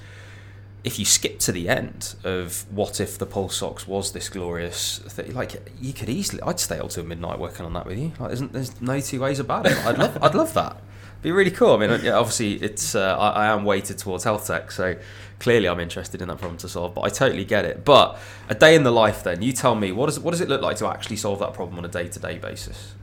if 0.83 0.99
you 0.99 1.05
skip 1.05 1.39
to 1.39 1.51
the 1.51 1.67
end 1.67 2.15
of 2.23 2.65
what 2.71 2.99
if 2.99 3.17
the 3.17 3.25
pulse 3.25 3.63
ox 3.63 3.87
was 3.87 4.11
this 4.11 4.29
glorious 4.29 4.99
thing, 4.99 5.33
like 5.33 5.71
you 5.81 5.93
could 5.93 6.09
easily, 6.09 6.41
I'd 6.43 6.59
stay 6.59 6.77
up 6.77 6.89
till 6.91 7.03
midnight 7.03 7.39
working 7.39 7.65
on 7.65 7.73
that 7.73 7.87
with 7.87 7.97
you. 7.97 8.13
Like, 8.19 8.29
there's, 8.29 8.41
there's 8.51 8.81
no 8.81 8.99
two 8.99 9.19
ways 9.19 9.39
about 9.39 9.65
it. 9.65 9.77
I'd 9.85 9.97
love, 9.97 10.17
I'd 10.21 10.35
love 10.35 10.53
that. 10.53 10.77
Be 11.23 11.31
really 11.31 11.49
cool. 11.49 11.73
I 11.73 11.77
mean, 11.77 11.89
obviously, 11.89 12.53
it's 12.61 12.93
uh, 12.93 13.17
I, 13.17 13.29
I, 13.29 13.45
am 13.47 13.65
weighted 13.65 13.97
towards 13.97 14.25
health 14.25 14.45
tech, 14.45 14.69
so 14.69 14.95
clearly 15.39 15.67
I'm 15.67 15.79
interested 15.79 16.21
in 16.21 16.27
that 16.27 16.37
problem 16.37 16.59
to 16.59 16.69
solve. 16.69 16.93
But 16.93 17.01
I 17.01 17.09
totally 17.09 17.45
get 17.45 17.65
it. 17.65 17.83
But 17.83 18.19
a 18.47 18.53
day 18.53 18.75
in 18.75 18.83
the 18.83 18.91
life, 18.91 19.23
then 19.23 19.41
you 19.41 19.51
tell 19.51 19.73
me 19.73 19.91
what 19.91 20.05
does 20.05 20.19
what 20.19 20.31
does 20.31 20.41
it 20.41 20.49
look 20.49 20.61
like 20.61 20.77
to 20.77 20.87
actually 20.87 21.15
solve 21.15 21.39
that 21.39 21.55
problem 21.55 21.79
on 21.79 21.85
a 21.85 21.87
day 21.87 22.07
to 22.09 22.19
day 22.19 22.37
basis? 22.37 22.93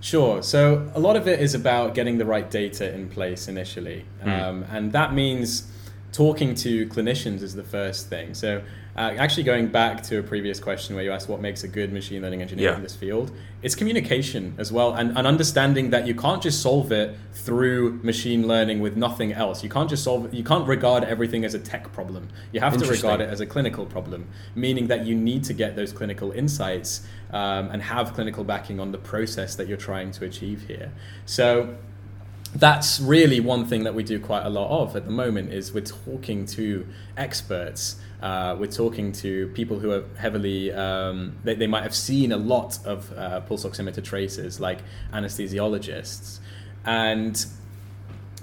Sure. 0.00 0.42
So 0.42 0.90
a 0.94 1.00
lot 1.00 1.16
of 1.16 1.28
it 1.28 1.40
is 1.40 1.54
about 1.54 1.94
getting 1.94 2.18
the 2.18 2.24
right 2.24 2.50
data 2.50 2.92
in 2.92 3.08
place 3.08 3.48
initially, 3.48 4.04
mm. 4.24 4.40
um, 4.40 4.64
and 4.70 4.92
that 4.92 5.12
means 5.12 5.70
talking 6.12 6.54
to 6.56 6.86
clinicians 6.88 7.42
is 7.42 7.54
the 7.54 7.62
first 7.62 8.08
thing. 8.08 8.34
So 8.34 8.62
uh, 8.96 9.14
actually, 9.18 9.44
going 9.44 9.68
back 9.68 10.02
to 10.02 10.18
a 10.18 10.22
previous 10.22 10.58
question 10.58 10.96
where 10.96 11.04
you 11.04 11.12
asked 11.12 11.28
what 11.28 11.40
makes 11.40 11.62
a 11.62 11.68
good 11.68 11.92
machine 11.92 12.22
learning 12.22 12.42
engineer 12.42 12.70
yeah. 12.70 12.76
in 12.76 12.82
this 12.82 12.94
field, 12.94 13.30
it's 13.62 13.76
communication 13.76 14.54
as 14.58 14.72
well, 14.72 14.94
and, 14.94 15.16
and 15.16 15.26
understanding 15.26 15.90
that 15.90 16.06
you 16.08 16.14
can't 16.14 16.42
just 16.42 16.60
solve 16.60 16.90
it 16.90 17.16
through 17.32 18.00
machine 18.02 18.48
learning 18.48 18.80
with 18.80 18.96
nothing 18.96 19.32
else. 19.32 19.62
You 19.62 19.70
can't 19.70 19.88
just 19.88 20.02
solve 20.02 20.26
it. 20.26 20.34
You 20.34 20.42
can't 20.42 20.66
regard 20.66 21.04
everything 21.04 21.44
as 21.44 21.54
a 21.54 21.58
tech 21.60 21.92
problem. 21.92 22.28
You 22.52 22.60
have 22.60 22.76
to 22.78 22.86
regard 22.86 23.20
it 23.20 23.30
as 23.30 23.40
a 23.40 23.46
clinical 23.46 23.86
problem, 23.86 24.26
meaning 24.56 24.88
that 24.88 25.06
you 25.06 25.14
need 25.14 25.44
to 25.44 25.54
get 25.54 25.76
those 25.76 25.92
clinical 25.92 26.32
insights 26.32 27.06
um, 27.30 27.70
and 27.70 27.80
have 27.80 28.12
clinical 28.12 28.42
backing 28.42 28.80
on 28.80 28.90
the 28.90 28.98
process 28.98 29.54
that 29.54 29.68
you're 29.68 29.78
trying 29.78 30.10
to 30.12 30.24
achieve 30.24 30.66
here. 30.66 30.92
So 31.26 31.76
that's 32.54 33.00
really 33.00 33.38
one 33.38 33.64
thing 33.64 33.84
that 33.84 33.94
we 33.94 34.02
do 34.02 34.18
quite 34.18 34.44
a 34.44 34.50
lot 34.50 34.82
of 34.82 34.96
at 34.96 35.04
the 35.04 35.10
moment 35.10 35.52
is 35.52 35.72
we're 35.72 35.80
talking 35.80 36.44
to 36.44 36.86
experts 37.16 37.96
uh, 38.22 38.56
we're 38.58 38.66
talking 38.70 39.12
to 39.12 39.48
people 39.48 39.78
who 39.78 39.92
are 39.92 40.04
heavily 40.18 40.72
um, 40.72 41.36
they, 41.44 41.54
they 41.54 41.66
might 41.66 41.82
have 41.82 41.94
seen 41.94 42.32
a 42.32 42.36
lot 42.36 42.78
of 42.84 43.12
uh, 43.12 43.40
pulse 43.42 43.64
oximeter 43.64 44.02
traces 44.02 44.58
like 44.58 44.78
anesthesiologists 45.12 46.40
and 46.84 47.46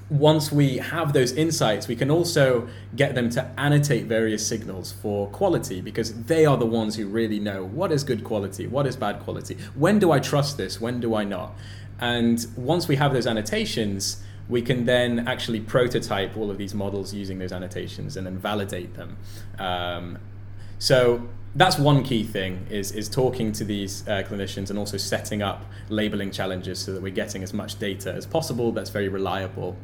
once 0.10 0.52
we 0.52 0.78
have 0.78 1.12
those 1.12 1.34
insights, 1.34 1.88
we 1.88 1.96
can 1.96 2.10
also 2.10 2.68
get 2.96 3.14
them 3.14 3.30
to 3.30 3.44
annotate 3.58 4.06
various 4.06 4.46
signals 4.46 4.94
for 4.94 5.28
quality 5.30 5.82
because 5.82 6.24
they 6.24 6.46
are 6.46 6.56
the 6.56 6.66
ones 6.66 6.96
who 6.96 7.06
really 7.08 7.40
know 7.40 7.66
what 7.66 7.92
is 7.92 8.04
good 8.04 8.24
quality, 8.24 8.68
what 8.68 8.88
is 8.88 8.96
bad 8.96 9.20
quality, 9.20 9.58
when 9.76 10.00
do 10.00 10.12
I 10.12 10.20
trust 10.20 10.56
this, 10.56 10.80
when 10.80 11.02
do 11.02 11.14
I 11.14 11.26
not. 11.26 11.54
And 12.00 12.46
once 12.56 12.88
we 12.88 12.96
have 12.98 13.14
those 13.14 13.28
annotations, 13.28 14.24
we 14.50 14.62
can 14.62 14.86
then 14.86 15.28
actually 15.28 15.60
prototype 15.60 16.38
all 16.38 16.50
of 16.50 16.58
these 16.58 16.74
models 16.74 17.14
using 17.14 17.40
those 17.40 17.52
annotations 17.52 18.16
and 18.16 18.26
then 18.26 18.38
validate 18.38 18.94
them. 18.96 19.18
Um, 19.60 20.20
so 20.80 21.28
that's 21.56 21.78
one 21.78 22.04
key 22.04 22.24
thing 22.24 22.68
is, 22.70 22.92
is 22.92 23.10
talking 23.10 23.52
to 23.54 23.64
these 23.64 24.08
uh, 24.08 24.24
clinicians 24.28 24.70
and 24.70 24.78
also 24.78 24.98
setting 24.98 25.42
up 25.42 25.66
labeling 25.90 26.32
challenges 26.32 26.80
so 26.80 26.94
that 26.94 27.02
we're 27.02 27.12
getting 27.14 27.44
as 27.44 27.54
much 27.54 27.80
data 27.80 28.14
as 28.14 28.26
possible 28.26 28.72
that's 28.72 28.92
very 28.92 29.10
reliable. 29.10 29.76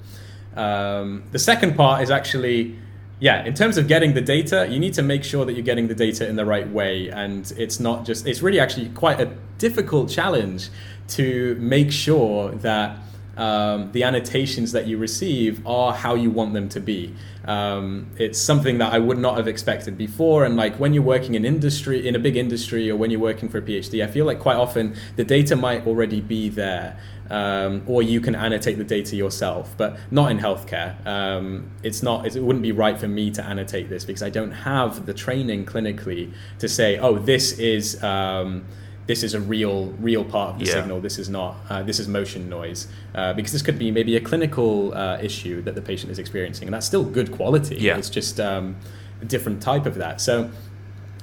Um, 0.56 1.24
the 1.32 1.40
second 1.40 1.76
part 1.76 2.04
is 2.04 2.12
actually 2.12 2.78
yeah, 3.20 3.46
in 3.46 3.54
terms 3.54 3.78
of 3.78 3.88
getting 3.88 4.16
the 4.16 4.22
data, 4.22 4.68
you 4.70 4.80
need 4.80 4.94
to 4.96 5.02
make 5.02 5.24
sure 5.24 5.46
that 5.46 5.54
you're 5.54 5.64
getting 5.64 5.88
the 5.88 5.96
data 5.96 6.28
in 6.28 6.36
the 6.36 6.46
right 6.46 6.68
way. 6.68 7.10
And 7.10 7.50
it's 7.58 7.80
not 7.80 8.06
just, 8.06 8.28
it's 8.28 8.42
really 8.42 8.60
actually 8.60 8.90
quite 8.90 9.22
a 9.22 9.32
difficult 9.60 10.10
challenge 10.10 10.70
to 11.10 11.56
make 11.60 11.92
sure 11.92 12.52
that 12.52 12.98
um, 13.38 13.92
the 13.92 14.04
annotations 14.04 14.72
that 14.74 14.86
you 14.88 14.98
receive 14.98 15.66
are 15.66 15.94
how 15.94 16.16
you 16.16 16.30
want 16.30 16.54
them 16.54 16.70
to 16.70 16.80
be. 16.80 17.16
Um, 17.46 18.12
it's 18.18 18.40
something 18.40 18.78
that 18.78 18.94
I 18.94 19.00
would 19.00 19.18
not 19.18 19.38
have 19.38 19.48
expected 19.48 19.98
before. 19.98 20.46
And 20.46 20.56
like 20.56 20.76
when 20.80 20.94
you're 20.94 21.04
working 21.04 21.36
in 21.36 21.44
industry, 21.44 22.08
in 22.08 22.16
a 22.16 22.20
big 22.20 22.38
industry, 22.38 22.90
or 22.90 22.96
when 22.96 23.10
you're 23.10 23.20
working 23.20 23.50
for 23.50 23.58
a 23.58 23.62
PhD, 23.62 24.04
I 24.04 24.08
feel 24.08 24.26
like 24.26 24.40
quite 24.40 24.58
often 24.58 24.96
the 25.16 25.24
data 25.24 25.56
might 25.56 25.86
already 25.88 26.22
be 26.22 26.50
there, 26.50 27.00
um, 27.30 27.84
or 27.88 28.04
you 28.04 28.22
can 28.22 28.36
annotate 28.36 28.78
the 28.78 28.84
data 28.84 29.16
yourself. 29.16 29.74
But 29.78 29.98
not 30.12 30.30
in 30.30 30.38
healthcare. 30.38 31.06
Um, 31.06 31.72
it's 31.82 32.04
not. 32.04 32.28
It 32.28 32.42
wouldn't 32.42 32.64
be 32.64 32.72
right 32.72 33.00
for 33.00 33.08
me 33.08 33.32
to 33.32 33.44
annotate 33.44 33.90
this 33.90 34.06
because 34.06 34.22
I 34.22 34.30
don't 34.30 34.52
have 34.52 35.06
the 35.08 35.14
training 35.14 35.66
clinically 35.66 36.32
to 36.60 36.70
say, 36.70 37.00
oh, 37.00 37.18
this 37.18 37.58
is 37.58 38.02
um, 38.04 38.64
this 39.06 39.24
is 39.24 39.34
a 39.34 39.40
real 39.40 39.88
real 40.00 40.24
part 40.24 40.52
of 40.52 40.60
the 40.60 40.66
yeah. 40.66 40.74
signal. 40.74 41.02
This 41.02 41.20
is 41.20 41.30
not. 41.30 41.58
Uh, 41.70 41.84
this 41.84 42.00
is 42.00 42.08
motion 42.08 42.50
noise 42.50 42.88
uh, 43.16 43.34
because 43.34 43.52
this 43.52 43.62
could 43.62 43.78
be 43.78 43.92
maybe 43.92 44.16
a 44.16 44.22
clinical 44.22 44.94
uh, 44.94 45.18
issue 45.22 45.62
that 45.64 45.76
the 45.76 45.82
patient 45.82 46.12
is 46.12 46.20
experiencing, 46.20 46.68
and 46.68 46.74
that's 46.74 46.86
still 46.86 47.04
good 47.04 47.32
quality. 47.32 47.76
Yeah. 47.76 47.98
It's 47.98 48.10
just 48.10 48.40
um, 48.40 48.78
a 49.22 49.26
different 49.26 49.62
type 49.62 49.86
of 49.86 49.96
that. 49.96 50.22
So. 50.22 50.50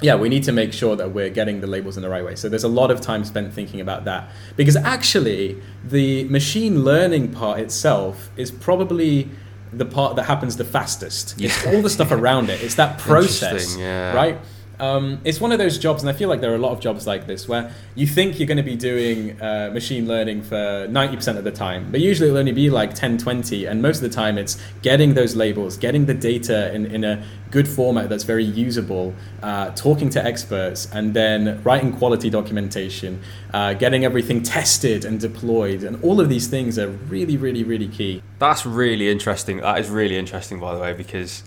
Yeah, 0.03 0.14
we 0.14 0.31
need 0.31 0.45
to 0.45 0.53
make 0.53 0.72
sure 0.72 0.97
that 0.97 1.12
we're 1.12 1.28
getting 1.28 1.61
the 1.61 1.66
labels 1.66 1.99
in 1.99 2.03
the 2.03 2.09
right 2.09 2.24
way. 2.24 2.35
So 2.35 2.49
there's 2.49 2.64
a 2.64 2.68
lot 2.68 2.91
of 2.91 3.03
time 3.03 3.22
spent 3.22 3.53
thinking 3.53 3.83
about 3.83 4.07
that 4.07 4.31
because 4.57 4.74
actually 4.74 5.61
the 5.85 6.24
machine 6.24 6.85
learning 6.85 7.33
part 7.33 7.61
itself 7.61 8.31
is 8.35 8.51
probably 8.51 9.28
the 9.72 9.85
part 9.85 10.16
that 10.16 10.24
happens 10.24 10.57
the 10.57 10.64
fastest. 10.64 11.39
Yeah. 11.39 11.49
It's 11.49 11.66
all 11.66 11.83
the 11.83 11.91
stuff 11.91 12.12
around 12.12 12.51
it. 12.51 12.62
It's 12.62 12.76
that 12.76 12.99
process, 13.11 13.76
yeah. 13.76 14.14
right? 14.14 14.39
Um, 14.81 15.20
it's 15.24 15.41
one 15.41 15.53
of 15.53 15.59
those 15.59 15.78
jobs, 15.78 16.03
and 16.03 16.09
I 16.09 16.14
feel 16.14 16.31
like 16.31 16.41
there 16.41 16.51
are 16.51 16.57
a 16.57 16.59
lot 16.59 16.72
of 16.72 16.81
jobs 16.81 17.07
like 17.07 17.26
this 17.26 17.47
where 17.47 17.70
you 17.95 18.07
think 18.07 18.39
you're 18.39 18.47
going 18.47 18.57
to 18.57 18.62
be 18.62 18.76
doing 18.76 19.41
uh, 19.41 19.70
machine 19.72 20.09
learning 20.09 20.43
for 20.43 20.57
90% 20.89 21.37
of 21.37 21.45
the 21.45 21.53
time, 21.53 21.91
but 21.91 22.01
usually 22.01 22.28
it'll 22.28 22.39
only 22.39 22.53
be 22.53 22.70
like 22.70 22.95
10, 22.95 23.18
20, 23.18 23.66
and 23.66 23.83
most 23.83 23.97
of 23.97 24.03
the 24.03 24.09
time 24.09 24.39
it's 24.39 24.59
getting 24.81 25.12
those 25.12 25.37
labels, 25.37 25.76
getting 25.76 26.07
the 26.07 26.14
data 26.14 26.74
in, 26.74 26.87
in 26.87 27.05
a 27.05 27.22
good 27.51 27.68
format 27.68 28.09
that's 28.09 28.24
very 28.24 28.45
usable, 28.45 29.14
uh, 29.43 29.70
talking 29.72 30.09
to 30.11 30.24
experts, 30.24 30.89
and 30.93 31.12
then 31.12 31.62
writing 31.62 31.93
quality 31.93 32.31
documentation, 32.31 33.20
uh, 33.53 33.74
getting 33.74 34.07
everything 34.07 34.43
tested 34.43 35.05
and 35.05 35.20
deployed, 35.20 35.83
and 35.83 36.03
all 36.03 36.20
of 36.20 36.31
these 36.31 36.47
things 36.47 36.78
are 36.78 36.89
really, 36.89 37.37
really, 37.37 37.64
really 37.64 37.89
key. 37.89 38.22
That's 38.39 38.64
really 38.64 39.11
interesting. 39.11 39.59
That 39.59 39.78
is 39.78 39.91
really 39.91 40.16
interesting, 40.16 40.59
by 40.59 40.74
the 40.74 40.81
way, 40.81 40.95
because 40.95 41.43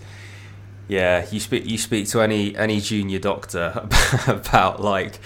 yeah, 0.88 1.26
you 1.30 1.40
speak 1.40 1.66
you 1.66 1.78
speak 1.78 2.08
to 2.08 2.20
any 2.20 2.56
any 2.56 2.80
junior 2.80 3.18
doctor 3.18 3.88
about 4.26 4.80
like 4.80 5.18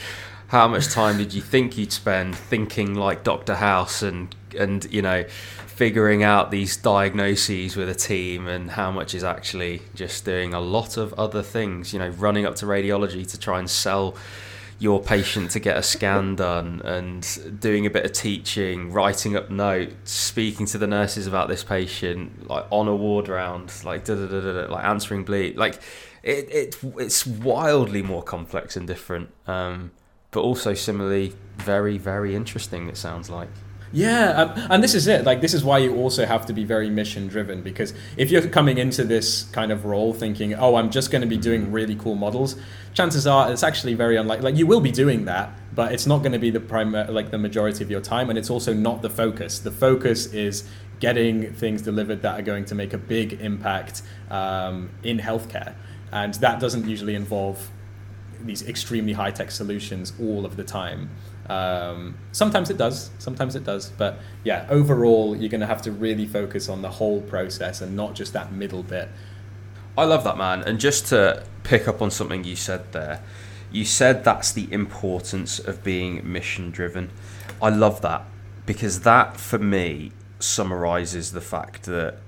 how 0.48 0.66
much 0.66 0.88
time 0.88 1.18
did 1.18 1.34
you 1.34 1.42
think 1.42 1.76
you'd 1.76 1.92
spend 1.92 2.34
thinking 2.34 2.94
like 2.94 3.24
Doctor 3.24 3.56
House 3.56 4.02
and 4.02 4.34
and 4.58 4.86
you 4.90 5.02
know 5.02 5.24
figuring 5.66 6.22
out 6.22 6.50
these 6.50 6.76
diagnoses 6.76 7.76
with 7.76 7.88
a 7.88 7.94
team 7.94 8.48
and 8.48 8.72
how 8.72 8.90
much 8.90 9.14
is 9.14 9.22
actually 9.22 9.80
just 9.94 10.24
doing 10.24 10.52
a 10.52 10.60
lot 10.60 10.96
of 10.96 11.12
other 11.14 11.42
things 11.42 11.92
you 11.92 11.98
know 11.98 12.08
running 12.08 12.44
up 12.44 12.56
to 12.56 12.66
radiology 12.66 13.28
to 13.30 13.38
try 13.38 13.58
and 13.58 13.70
sell 13.70 14.16
your 14.78 15.02
patient 15.02 15.50
to 15.50 15.58
get 15.58 15.76
a 15.76 15.82
scan 15.82 16.36
done 16.36 16.80
and 16.84 17.60
doing 17.60 17.84
a 17.84 17.90
bit 17.90 18.04
of 18.04 18.12
teaching, 18.12 18.92
writing 18.92 19.36
up 19.36 19.50
notes, 19.50 20.12
speaking 20.12 20.66
to 20.66 20.78
the 20.78 20.86
nurses 20.86 21.26
about 21.26 21.48
this 21.48 21.64
patient, 21.64 22.48
like 22.48 22.64
on 22.70 22.86
a 22.86 22.94
ward 22.94 23.28
round, 23.28 23.72
like 23.84 24.04
da 24.04 24.14
da 24.14 24.26
da 24.26 24.40
da, 24.40 24.72
like 24.72 24.84
answering 24.84 25.24
bleed, 25.24 25.56
like 25.56 25.80
it, 26.22 26.48
it 26.50 26.76
it's 26.98 27.26
wildly 27.26 28.02
more 28.02 28.22
complex 28.22 28.76
and 28.76 28.86
different, 28.86 29.30
um, 29.46 29.90
but 30.30 30.40
also 30.40 30.74
similarly 30.74 31.34
very 31.56 31.98
very 31.98 32.36
interesting. 32.36 32.88
It 32.88 32.96
sounds 32.96 33.28
like. 33.28 33.48
Yeah, 33.90 34.66
and 34.70 34.84
this 34.84 34.94
is 34.94 35.06
it. 35.06 35.24
Like, 35.24 35.40
this 35.40 35.54
is 35.54 35.64
why 35.64 35.78
you 35.78 35.96
also 35.96 36.26
have 36.26 36.44
to 36.46 36.52
be 36.52 36.64
very 36.64 36.90
mission 36.90 37.26
driven 37.26 37.62
because 37.62 37.94
if 38.18 38.30
you're 38.30 38.46
coming 38.46 38.76
into 38.76 39.02
this 39.02 39.44
kind 39.44 39.72
of 39.72 39.86
role 39.86 40.12
thinking, 40.12 40.54
oh, 40.54 40.76
I'm 40.76 40.90
just 40.90 41.10
going 41.10 41.22
to 41.22 41.28
be 41.28 41.38
doing 41.38 41.72
really 41.72 41.94
cool 41.94 42.14
models, 42.14 42.56
chances 42.92 43.26
are 43.26 43.50
it's 43.50 43.62
actually 43.62 43.94
very 43.94 44.16
unlikely. 44.16 44.44
Like, 44.44 44.56
you 44.56 44.66
will 44.66 44.80
be 44.80 44.90
doing 44.90 45.24
that, 45.24 45.50
but 45.74 45.92
it's 45.92 46.06
not 46.06 46.18
going 46.18 46.32
to 46.32 46.38
be 46.38 46.50
the 46.50 46.60
prime, 46.60 46.92
like 46.92 47.30
the 47.30 47.38
majority 47.38 47.82
of 47.82 47.90
your 47.90 48.02
time, 48.02 48.28
and 48.28 48.38
it's 48.38 48.50
also 48.50 48.74
not 48.74 49.00
the 49.00 49.10
focus. 49.10 49.58
The 49.58 49.72
focus 49.72 50.26
is 50.34 50.68
getting 51.00 51.54
things 51.54 51.80
delivered 51.80 52.22
that 52.22 52.38
are 52.38 52.42
going 52.42 52.66
to 52.66 52.74
make 52.74 52.92
a 52.92 52.98
big 52.98 53.34
impact 53.40 54.02
um, 54.30 54.90
in 55.02 55.18
healthcare, 55.18 55.74
and 56.12 56.34
that 56.34 56.60
doesn't 56.60 56.86
usually 56.86 57.14
involve 57.14 57.70
these 58.44 58.66
extremely 58.68 59.14
high 59.14 59.30
tech 59.30 59.50
solutions 59.50 60.12
all 60.20 60.44
of 60.44 60.56
the 60.56 60.64
time. 60.64 61.10
Um, 61.48 62.16
sometimes 62.32 62.68
it 62.68 62.76
does, 62.76 63.10
sometimes 63.18 63.56
it 63.56 63.64
does, 63.64 63.90
but 63.90 64.18
yeah, 64.44 64.66
overall, 64.68 65.34
you're 65.34 65.48
going 65.48 65.62
to 65.62 65.66
have 65.66 65.82
to 65.82 65.92
really 65.92 66.26
focus 66.26 66.68
on 66.68 66.82
the 66.82 66.90
whole 66.90 67.22
process 67.22 67.80
and 67.80 67.96
not 67.96 68.14
just 68.14 68.32
that 68.34 68.52
middle 68.52 68.82
bit. 68.82 69.08
I 69.96 70.04
love 70.04 70.24
that, 70.24 70.36
man. 70.36 70.62
And 70.62 70.78
just 70.78 71.06
to 71.06 71.44
pick 71.62 71.88
up 71.88 72.02
on 72.02 72.10
something 72.10 72.44
you 72.44 72.54
said 72.54 72.92
there, 72.92 73.22
you 73.72 73.84
said 73.84 74.24
that's 74.24 74.52
the 74.52 74.72
importance 74.72 75.58
of 75.58 75.82
being 75.82 76.30
mission 76.30 76.70
driven. 76.70 77.10
I 77.60 77.70
love 77.70 78.00
that 78.02 78.24
because 78.66 79.00
that, 79.00 79.38
for 79.38 79.58
me, 79.58 80.12
summarizes 80.38 81.32
the 81.32 81.40
fact 81.40 81.84
that 81.84 82.18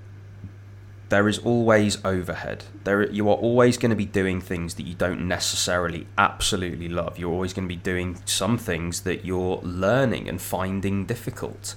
there 1.11 1.27
is 1.27 1.39
always 1.39 2.03
overhead. 2.05 2.63
There, 2.85 3.11
you 3.11 3.27
are 3.29 3.35
always 3.35 3.77
going 3.77 3.89
to 3.89 3.97
be 3.97 4.05
doing 4.05 4.39
things 4.39 4.75
that 4.75 4.83
you 4.83 4.93
don't 4.93 5.27
necessarily 5.27 6.07
absolutely 6.17 6.87
love. 6.87 7.19
You're 7.19 7.33
always 7.33 7.51
going 7.51 7.67
to 7.67 7.75
be 7.75 7.81
doing 7.81 8.21
some 8.23 8.57
things 8.57 9.01
that 9.01 9.25
you're 9.25 9.59
learning 9.61 10.29
and 10.29 10.41
finding 10.41 11.05
difficult. 11.05 11.75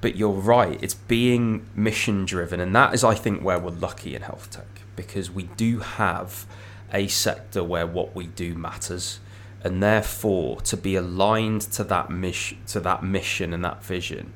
But 0.00 0.14
you're 0.14 0.30
right, 0.30 0.80
it's 0.80 0.94
being 0.94 1.66
mission 1.74 2.24
driven, 2.24 2.60
and 2.60 2.72
that 2.76 2.94
is, 2.94 3.02
I 3.02 3.16
think, 3.16 3.42
where 3.42 3.58
we're 3.58 3.70
lucky 3.70 4.14
in 4.14 4.22
health 4.22 4.48
tech 4.52 4.82
because 4.94 5.28
we 5.28 5.42
do 5.56 5.80
have 5.80 6.46
a 6.94 7.08
sector 7.08 7.64
where 7.64 7.86
what 7.86 8.14
we 8.14 8.28
do 8.28 8.54
matters, 8.54 9.18
and 9.64 9.82
therefore 9.82 10.60
to 10.60 10.76
be 10.76 10.94
aligned 10.94 11.62
to 11.62 11.82
that 11.82 12.10
mission, 12.10 12.58
to 12.68 12.78
that 12.78 13.02
mission 13.02 13.52
and 13.52 13.64
that 13.64 13.82
vision, 13.82 14.34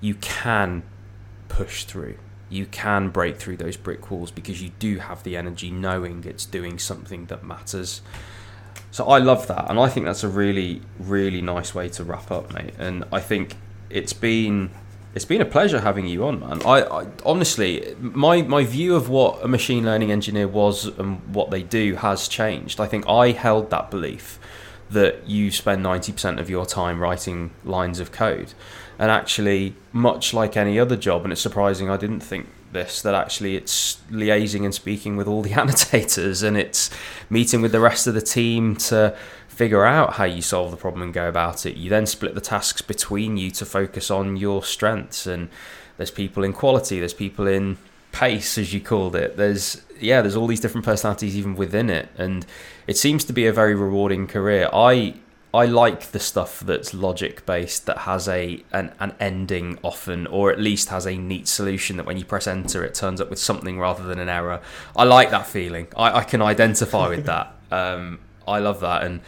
you 0.00 0.16
can 0.16 0.82
push 1.48 1.84
through 1.84 2.18
you 2.52 2.66
can 2.66 3.08
break 3.08 3.38
through 3.38 3.56
those 3.56 3.76
brick 3.76 4.10
walls 4.10 4.30
because 4.30 4.62
you 4.62 4.70
do 4.78 4.98
have 4.98 5.22
the 5.22 5.36
energy 5.36 5.70
knowing 5.70 6.24
it's 6.24 6.44
doing 6.44 6.78
something 6.78 7.26
that 7.26 7.42
matters. 7.42 8.02
So 8.90 9.06
I 9.06 9.18
love 9.18 9.46
that, 9.46 9.70
and 9.70 9.78
I 9.78 9.88
think 9.88 10.04
that's 10.04 10.22
a 10.22 10.28
really, 10.28 10.82
really 10.98 11.40
nice 11.40 11.74
way 11.74 11.88
to 11.90 12.04
wrap 12.04 12.30
up, 12.30 12.52
mate. 12.52 12.74
And 12.78 13.04
I 13.10 13.20
think 13.20 13.56
it's 13.88 14.12
been 14.12 14.70
it's 15.14 15.24
been 15.24 15.40
a 15.40 15.46
pleasure 15.46 15.80
having 15.80 16.06
you 16.06 16.24
on, 16.24 16.40
man. 16.40 16.62
I, 16.62 16.82
I, 16.82 17.06
honestly, 17.24 17.94
my 17.98 18.42
my 18.42 18.64
view 18.64 18.94
of 18.94 19.08
what 19.08 19.42
a 19.42 19.48
machine 19.48 19.84
learning 19.84 20.12
engineer 20.12 20.48
was 20.48 20.86
and 20.86 21.34
what 21.34 21.50
they 21.50 21.62
do 21.62 21.96
has 21.96 22.28
changed. 22.28 22.80
I 22.80 22.86
think 22.86 23.08
I 23.08 23.32
held 23.32 23.70
that 23.70 23.90
belief 23.90 24.38
that 24.90 25.26
you 25.26 25.50
spend 25.50 25.82
ninety 25.82 26.12
percent 26.12 26.38
of 26.38 26.50
your 26.50 26.66
time 26.66 27.00
writing 27.00 27.50
lines 27.64 27.98
of 27.98 28.12
code, 28.12 28.52
and 28.98 29.10
actually, 29.10 29.74
much 29.92 30.32
like 30.32 30.56
any 30.56 30.78
other 30.78 30.96
job, 30.96 31.24
and 31.24 31.32
it's 31.32 31.40
surprising 31.40 31.90
I 31.90 31.96
didn't 31.96 32.20
think 32.20 32.48
this 32.72 33.02
that 33.02 33.14
actually 33.14 33.54
it's 33.54 33.98
liaising 34.10 34.64
and 34.64 34.74
speaking 34.74 35.16
with 35.16 35.28
all 35.28 35.42
the 35.42 35.52
annotators 35.60 36.42
and 36.42 36.56
it's 36.56 36.88
meeting 37.28 37.60
with 37.60 37.70
the 37.70 37.80
rest 37.80 38.06
of 38.06 38.14
the 38.14 38.22
team 38.22 38.74
to 38.74 39.14
figure 39.46 39.84
out 39.84 40.14
how 40.14 40.24
you 40.24 40.40
solve 40.40 40.70
the 40.70 40.76
problem 40.76 41.02
and 41.02 41.12
go 41.12 41.28
about 41.28 41.66
it. 41.66 41.76
You 41.76 41.90
then 41.90 42.06
split 42.06 42.34
the 42.34 42.40
tasks 42.40 42.80
between 42.80 43.36
you 43.36 43.50
to 43.52 43.66
focus 43.66 44.10
on 44.10 44.36
your 44.36 44.64
strengths. 44.64 45.26
And 45.26 45.50
there's 45.98 46.10
people 46.10 46.42
in 46.42 46.54
quality, 46.54 46.98
there's 46.98 47.14
people 47.14 47.46
in 47.46 47.76
pace, 48.12 48.56
as 48.56 48.72
you 48.72 48.80
called 48.80 49.14
it. 49.14 49.36
There's 49.36 49.82
yeah, 50.00 50.20
there's 50.20 50.36
all 50.36 50.46
these 50.46 50.60
different 50.60 50.84
personalities 50.84 51.36
even 51.36 51.54
within 51.54 51.88
it, 51.90 52.08
and 52.16 52.44
it 52.86 52.96
seems 52.96 53.24
to 53.24 53.32
be 53.32 53.46
a 53.46 53.52
very 53.52 53.74
rewarding 53.74 54.26
career. 54.26 54.68
I 54.72 55.14
I 55.54 55.66
like 55.66 56.12
the 56.12 56.18
stuff 56.18 56.60
that's 56.60 56.94
logic 56.94 57.44
based 57.44 57.84
that 57.86 57.98
has 57.98 58.26
a 58.26 58.64
an, 58.72 58.92
an 58.98 59.14
ending 59.20 59.78
often, 59.82 60.26
or 60.26 60.50
at 60.50 60.58
least 60.58 60.88
has 60.88 61.06
a 61.06 61.16
neat 61.16 61.46
solution 61.46 61.96
that 61.98 62.06
when 62.06 62.16
you 62.16 62.24
press 62.24 62.46
enter, 62.46 62.82
it 62.84 62.94
turns 62.94 63.20
up 63.20 63.28
with 63.28 63.38
something 63.38 63.78
rather 63.78 64.02
than 64.02 64.18
an 64.18 64.30
error. 64.30 64.60
I 64.96 65.04
like 65.04 65.30
that 65.30 65.46
feeling. 65.46 65.88
I, 65.96 66.18
I 66.20 66.24
can 66.24 66.40
identify 66.40 67.08
with 67.08 67.26
that. 67.26 67.54
Um, 67.72 68.18
I 68.46 68.58
love 68.58 68.80
that, 68.80 69.02
and 69.02 69.22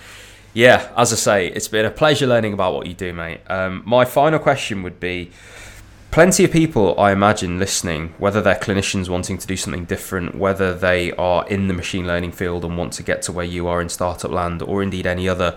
yeah, 0.53 0.93
as 0.99 1.14
I 1.14 1.16
say, 1.16 1.47
it's 1.49 1.66
been 1.66 1.87
a 1.87 1.91
pleasure 1.91 2.27
learning 2.27 2.53
about 2.53 2.75
what 2.75 2.87
you 2.87 2.93
do, 2.93 3.12
mate. 3.14 3.41
Um, 3.49 3.83
my 3.85 4.05
final 4.05 4.39
question 4.39 4.83
would 4.83 5.01
be 5.01 5.31
plenty 6.11 6.45
of 6.45 6.53
people, 6.53 6.99
I 7.01 7.11
imagine, 7.11 7.59
listening, 7.59 8.14
whether 8.18 8.41
they're 8.41 8.55
clinicians 8.55 9.09
wanting 9.09 9.37
to 9.39 9.47
do 9.49 9.57
something 9.57 9.85
different, 9.85 10.37
whether 10.37 10.72
they 10.72 11.11
are 11.12 11.45
in 11.49 11.66
the 11.66 11.75
machine 11.75 12.07
learning 12.07 12.33
field 12.33 12.64
and 12.64 12.79
want 12.79 12.93
to 12.93 13.03
get 13.03 13.22
to 13.22 13.33
where 13.33 13.45
you 13.45 13.66
are 13.66 13.81
in 13.81 13.89
startup 13.89 14.31
land, 14.31 14.62
or 14.62 14.83
indeed 14.83 15.07
any 15.07 15.29
other 15.29 15.57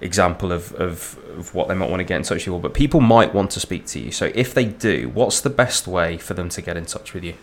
example 0.00 0.52
of, 0.52 0.72
of, 0.74 1.18
of 1.36 1.54
what 1.54 1.68
they 1.68 1.74
might 1.74 1.90
want 1.90 2.00
to 2.00 2.04
get 2.04 2.16
in 2.16 2.22
touch 2.22 2.38
with 2.38 2.46
you. 2.46 2.58
But 2.58 2.74
people 2.74 3.00
might 3.00 3.34
want 3.34 3.50
to 3.52 3.60
speak 3.60 3.86
to 3.86 4.00
you. 4.00 4.12
So 4.12 4.30
if 4.34 4.54
they 4.54 4.64
do, 4.64 5.10
what's 5.12 5.40
the 5.40 5.50
best 5.50 5.86
way 5.86 6.18
for 6.18 6.34
them 6.34 6.48
to 6.50 6.62
get 6.62 6.76
in 6.76 6.86
touch 6.86 7.14
with 7.14 7.24
you? 7.24 7.34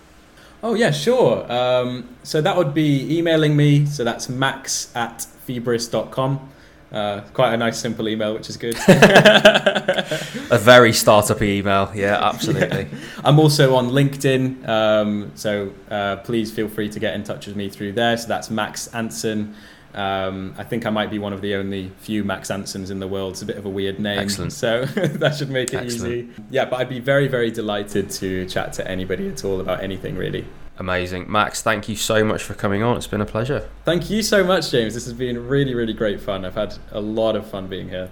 Oh, 0.64 0.74
yeah, 0.74 0.92
sure. 0.92 1.52
Um, 1.52 2.16
so 2.24 2.42
that 2.42 2.58
would 2.58 2.74
be 2.74 3.18
emailing 3.18 3.56
me. 3.56 3.86
So 3.86 4.04
that's 4.04 4.30
max 4.30 4.92
at 4.96 5.28
feebris.com. 5.48 6.52
Uh, 6.92 7.22
quite 7.34 7.54
a 7.54 7.58
nice, 7.58 7.78
simple 7.78 8.08
email, 8.08 8.34
which 8.34 8.50
is 8.50 8.56
good. 8.56 8.78
a 8.88 10.58
very 10.58 10.94
startup 10.94 11.42
email, 11.42 11.92
yeah, 11.94 12.18
absolutely. 12.30 12.84
Yeah. 12.84 12.98
I'm 13.24 13.38
also 13.38 13.76
on 13.76 13.90
LinkedIn, 13.90 14.66
um, 14.68 15.32
so 15.36 15.74
uh, 15.90 16.18
please 16.18 16.54
feel 16.54 16.70
free 16.70 16.88
to 16.90 17.00
get 17.00 17.14
in 17.16 17.24
touch 17.24 17.48
with 17.48 17.56
me 17.58 17.70
through 17.70 17.94
there. 17.94 18.16
So 18.16 18.28
that's 18.28 18.50
Max 18.50 18.88
Antson. 18.94 19.56
Um, 19.96 20.54
I 20.58 20.64
think 20.66 20.86
I 20.86 20.90
might 20.90 21.10
be 21.10 21.20
one 21.20 21.32
of 21.32 21.40
the 21.42 21.56
only 21.56 21.90
few 22.00 22.24
Max 22.24 22.50
Antsons 22.50 22.92
in 22.92 23.00
the 23.00 23.08
world. 23.08 23.34
It's 23.34 23.42
a 23.42 23.46
bit 23.46 23.58
of 23.58 23.66
a 23.66 23.70
weird 23.70 24.00
name, 24.00 24.20
Excellent. 24.20 24.52
so 24.52 24.86
that 24.96 25.36
should 25.36 25.50
make 25.50 25.74
it 25.74 25.78
Excellent. 25.78 26.14
easy. 26.14 26.30
Yeah, 26.50 26.66
but 26.66 26.82
I'd 26.82 26.90
be 26.90 27.00
very, 27.00 27.28
very 27.30 27.50
delighted 27.50 28.10
to 28.12 28.46
chat 28.46 28.74
to 28.74 28.88
anybody 28.88 29.30
at 29.30 29.46
all 29.46 29.62
about 29.62 29.82
anything, 29.82 30.16
really. 30.18 30.46
Amazing. 30.78 31.32
Max, 31.32 31.62
thank 31.62 31.88
you 31.88 31.96
so 31.96 32.26
much 32.26 32.44
for 32.44 32.54
coming 32.54 32.84
on. 32.84 32.98
It's 32.98 33.08
been 33.08 33.22
a 33.22 33.26
pleasure. 33.26 33.70
Thank 33.86 34.10
you 34.10 34.22
so 34.22 34.44
much, 34.44 34.70
James. 34.72 34.94
This 34.94 35.06
has 35.06 35.14
been 35.14 35.48
really, 35.48 35.74
really 35.74 35.94
great 35.94 36.20
fun. 36.20 36.44
I've 36.44 36.56
had 36.56 36.76
a 36.92 37.00
lot 37.00 37.38
of 37.38 37.50
fun 37.50 37.68
being 37.68 37.88
here. 37.88 38.10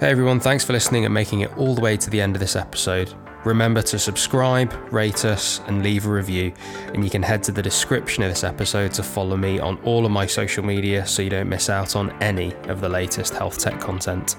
Hey 0.00 0.10
everyone, 0.10 0.40
thanks 0.40 0.64
for 0.64 0.72
listening 0.72 1.04
and 1.04 1.12
making 1.14 1.40
it 1.42 1.56
all 1.56 1.74
the 1.74 1.80
way 1.80 1.96
to 1.96 2.10
the 2.10 2.20
end 2.20 2.34
of 2.34 2.40
this 2.40 2.56
episode. 2.56 3.12
Remember 3.44 3.82
to 3.82 3.98
subscribe, 3.98 4.72
rate 4.92 5.24
us, 5.24 5.60
and 5.66 5.82
leave 5.82 6.06
a 6.06 6.10
review. 6.10 6.52
And 6.94 7.02
you 7.02 7.10
can 7.10 7.22
head 7.22 7.42
to 7.44 7.52
the 7.52 7.62
description 7.62 8.22
of 8.22 8.30
this 8.30 8.44
episode 8.44 8.92
to 8.94 9.02
follow 9.02 9.36
me 9.36 9.58
on 9.58 9.78
all 9.84 10.06
of 10.06 10.12
my 10.12 10.26
social 10.26 10.64
media 10.64 11.06
so 11.06 11.22
you 11.22 11.30
don't 11.30 11.48
miss 11.48 11.68
out 11.68 11.96
on 11.96 12.10
any 12.22 12.54
of 12.68 12.80
the 12.80 12.88
latest 12.88 13.34
health 13.34 13.58
tech 13.58 13.80
content. 13.80 14.36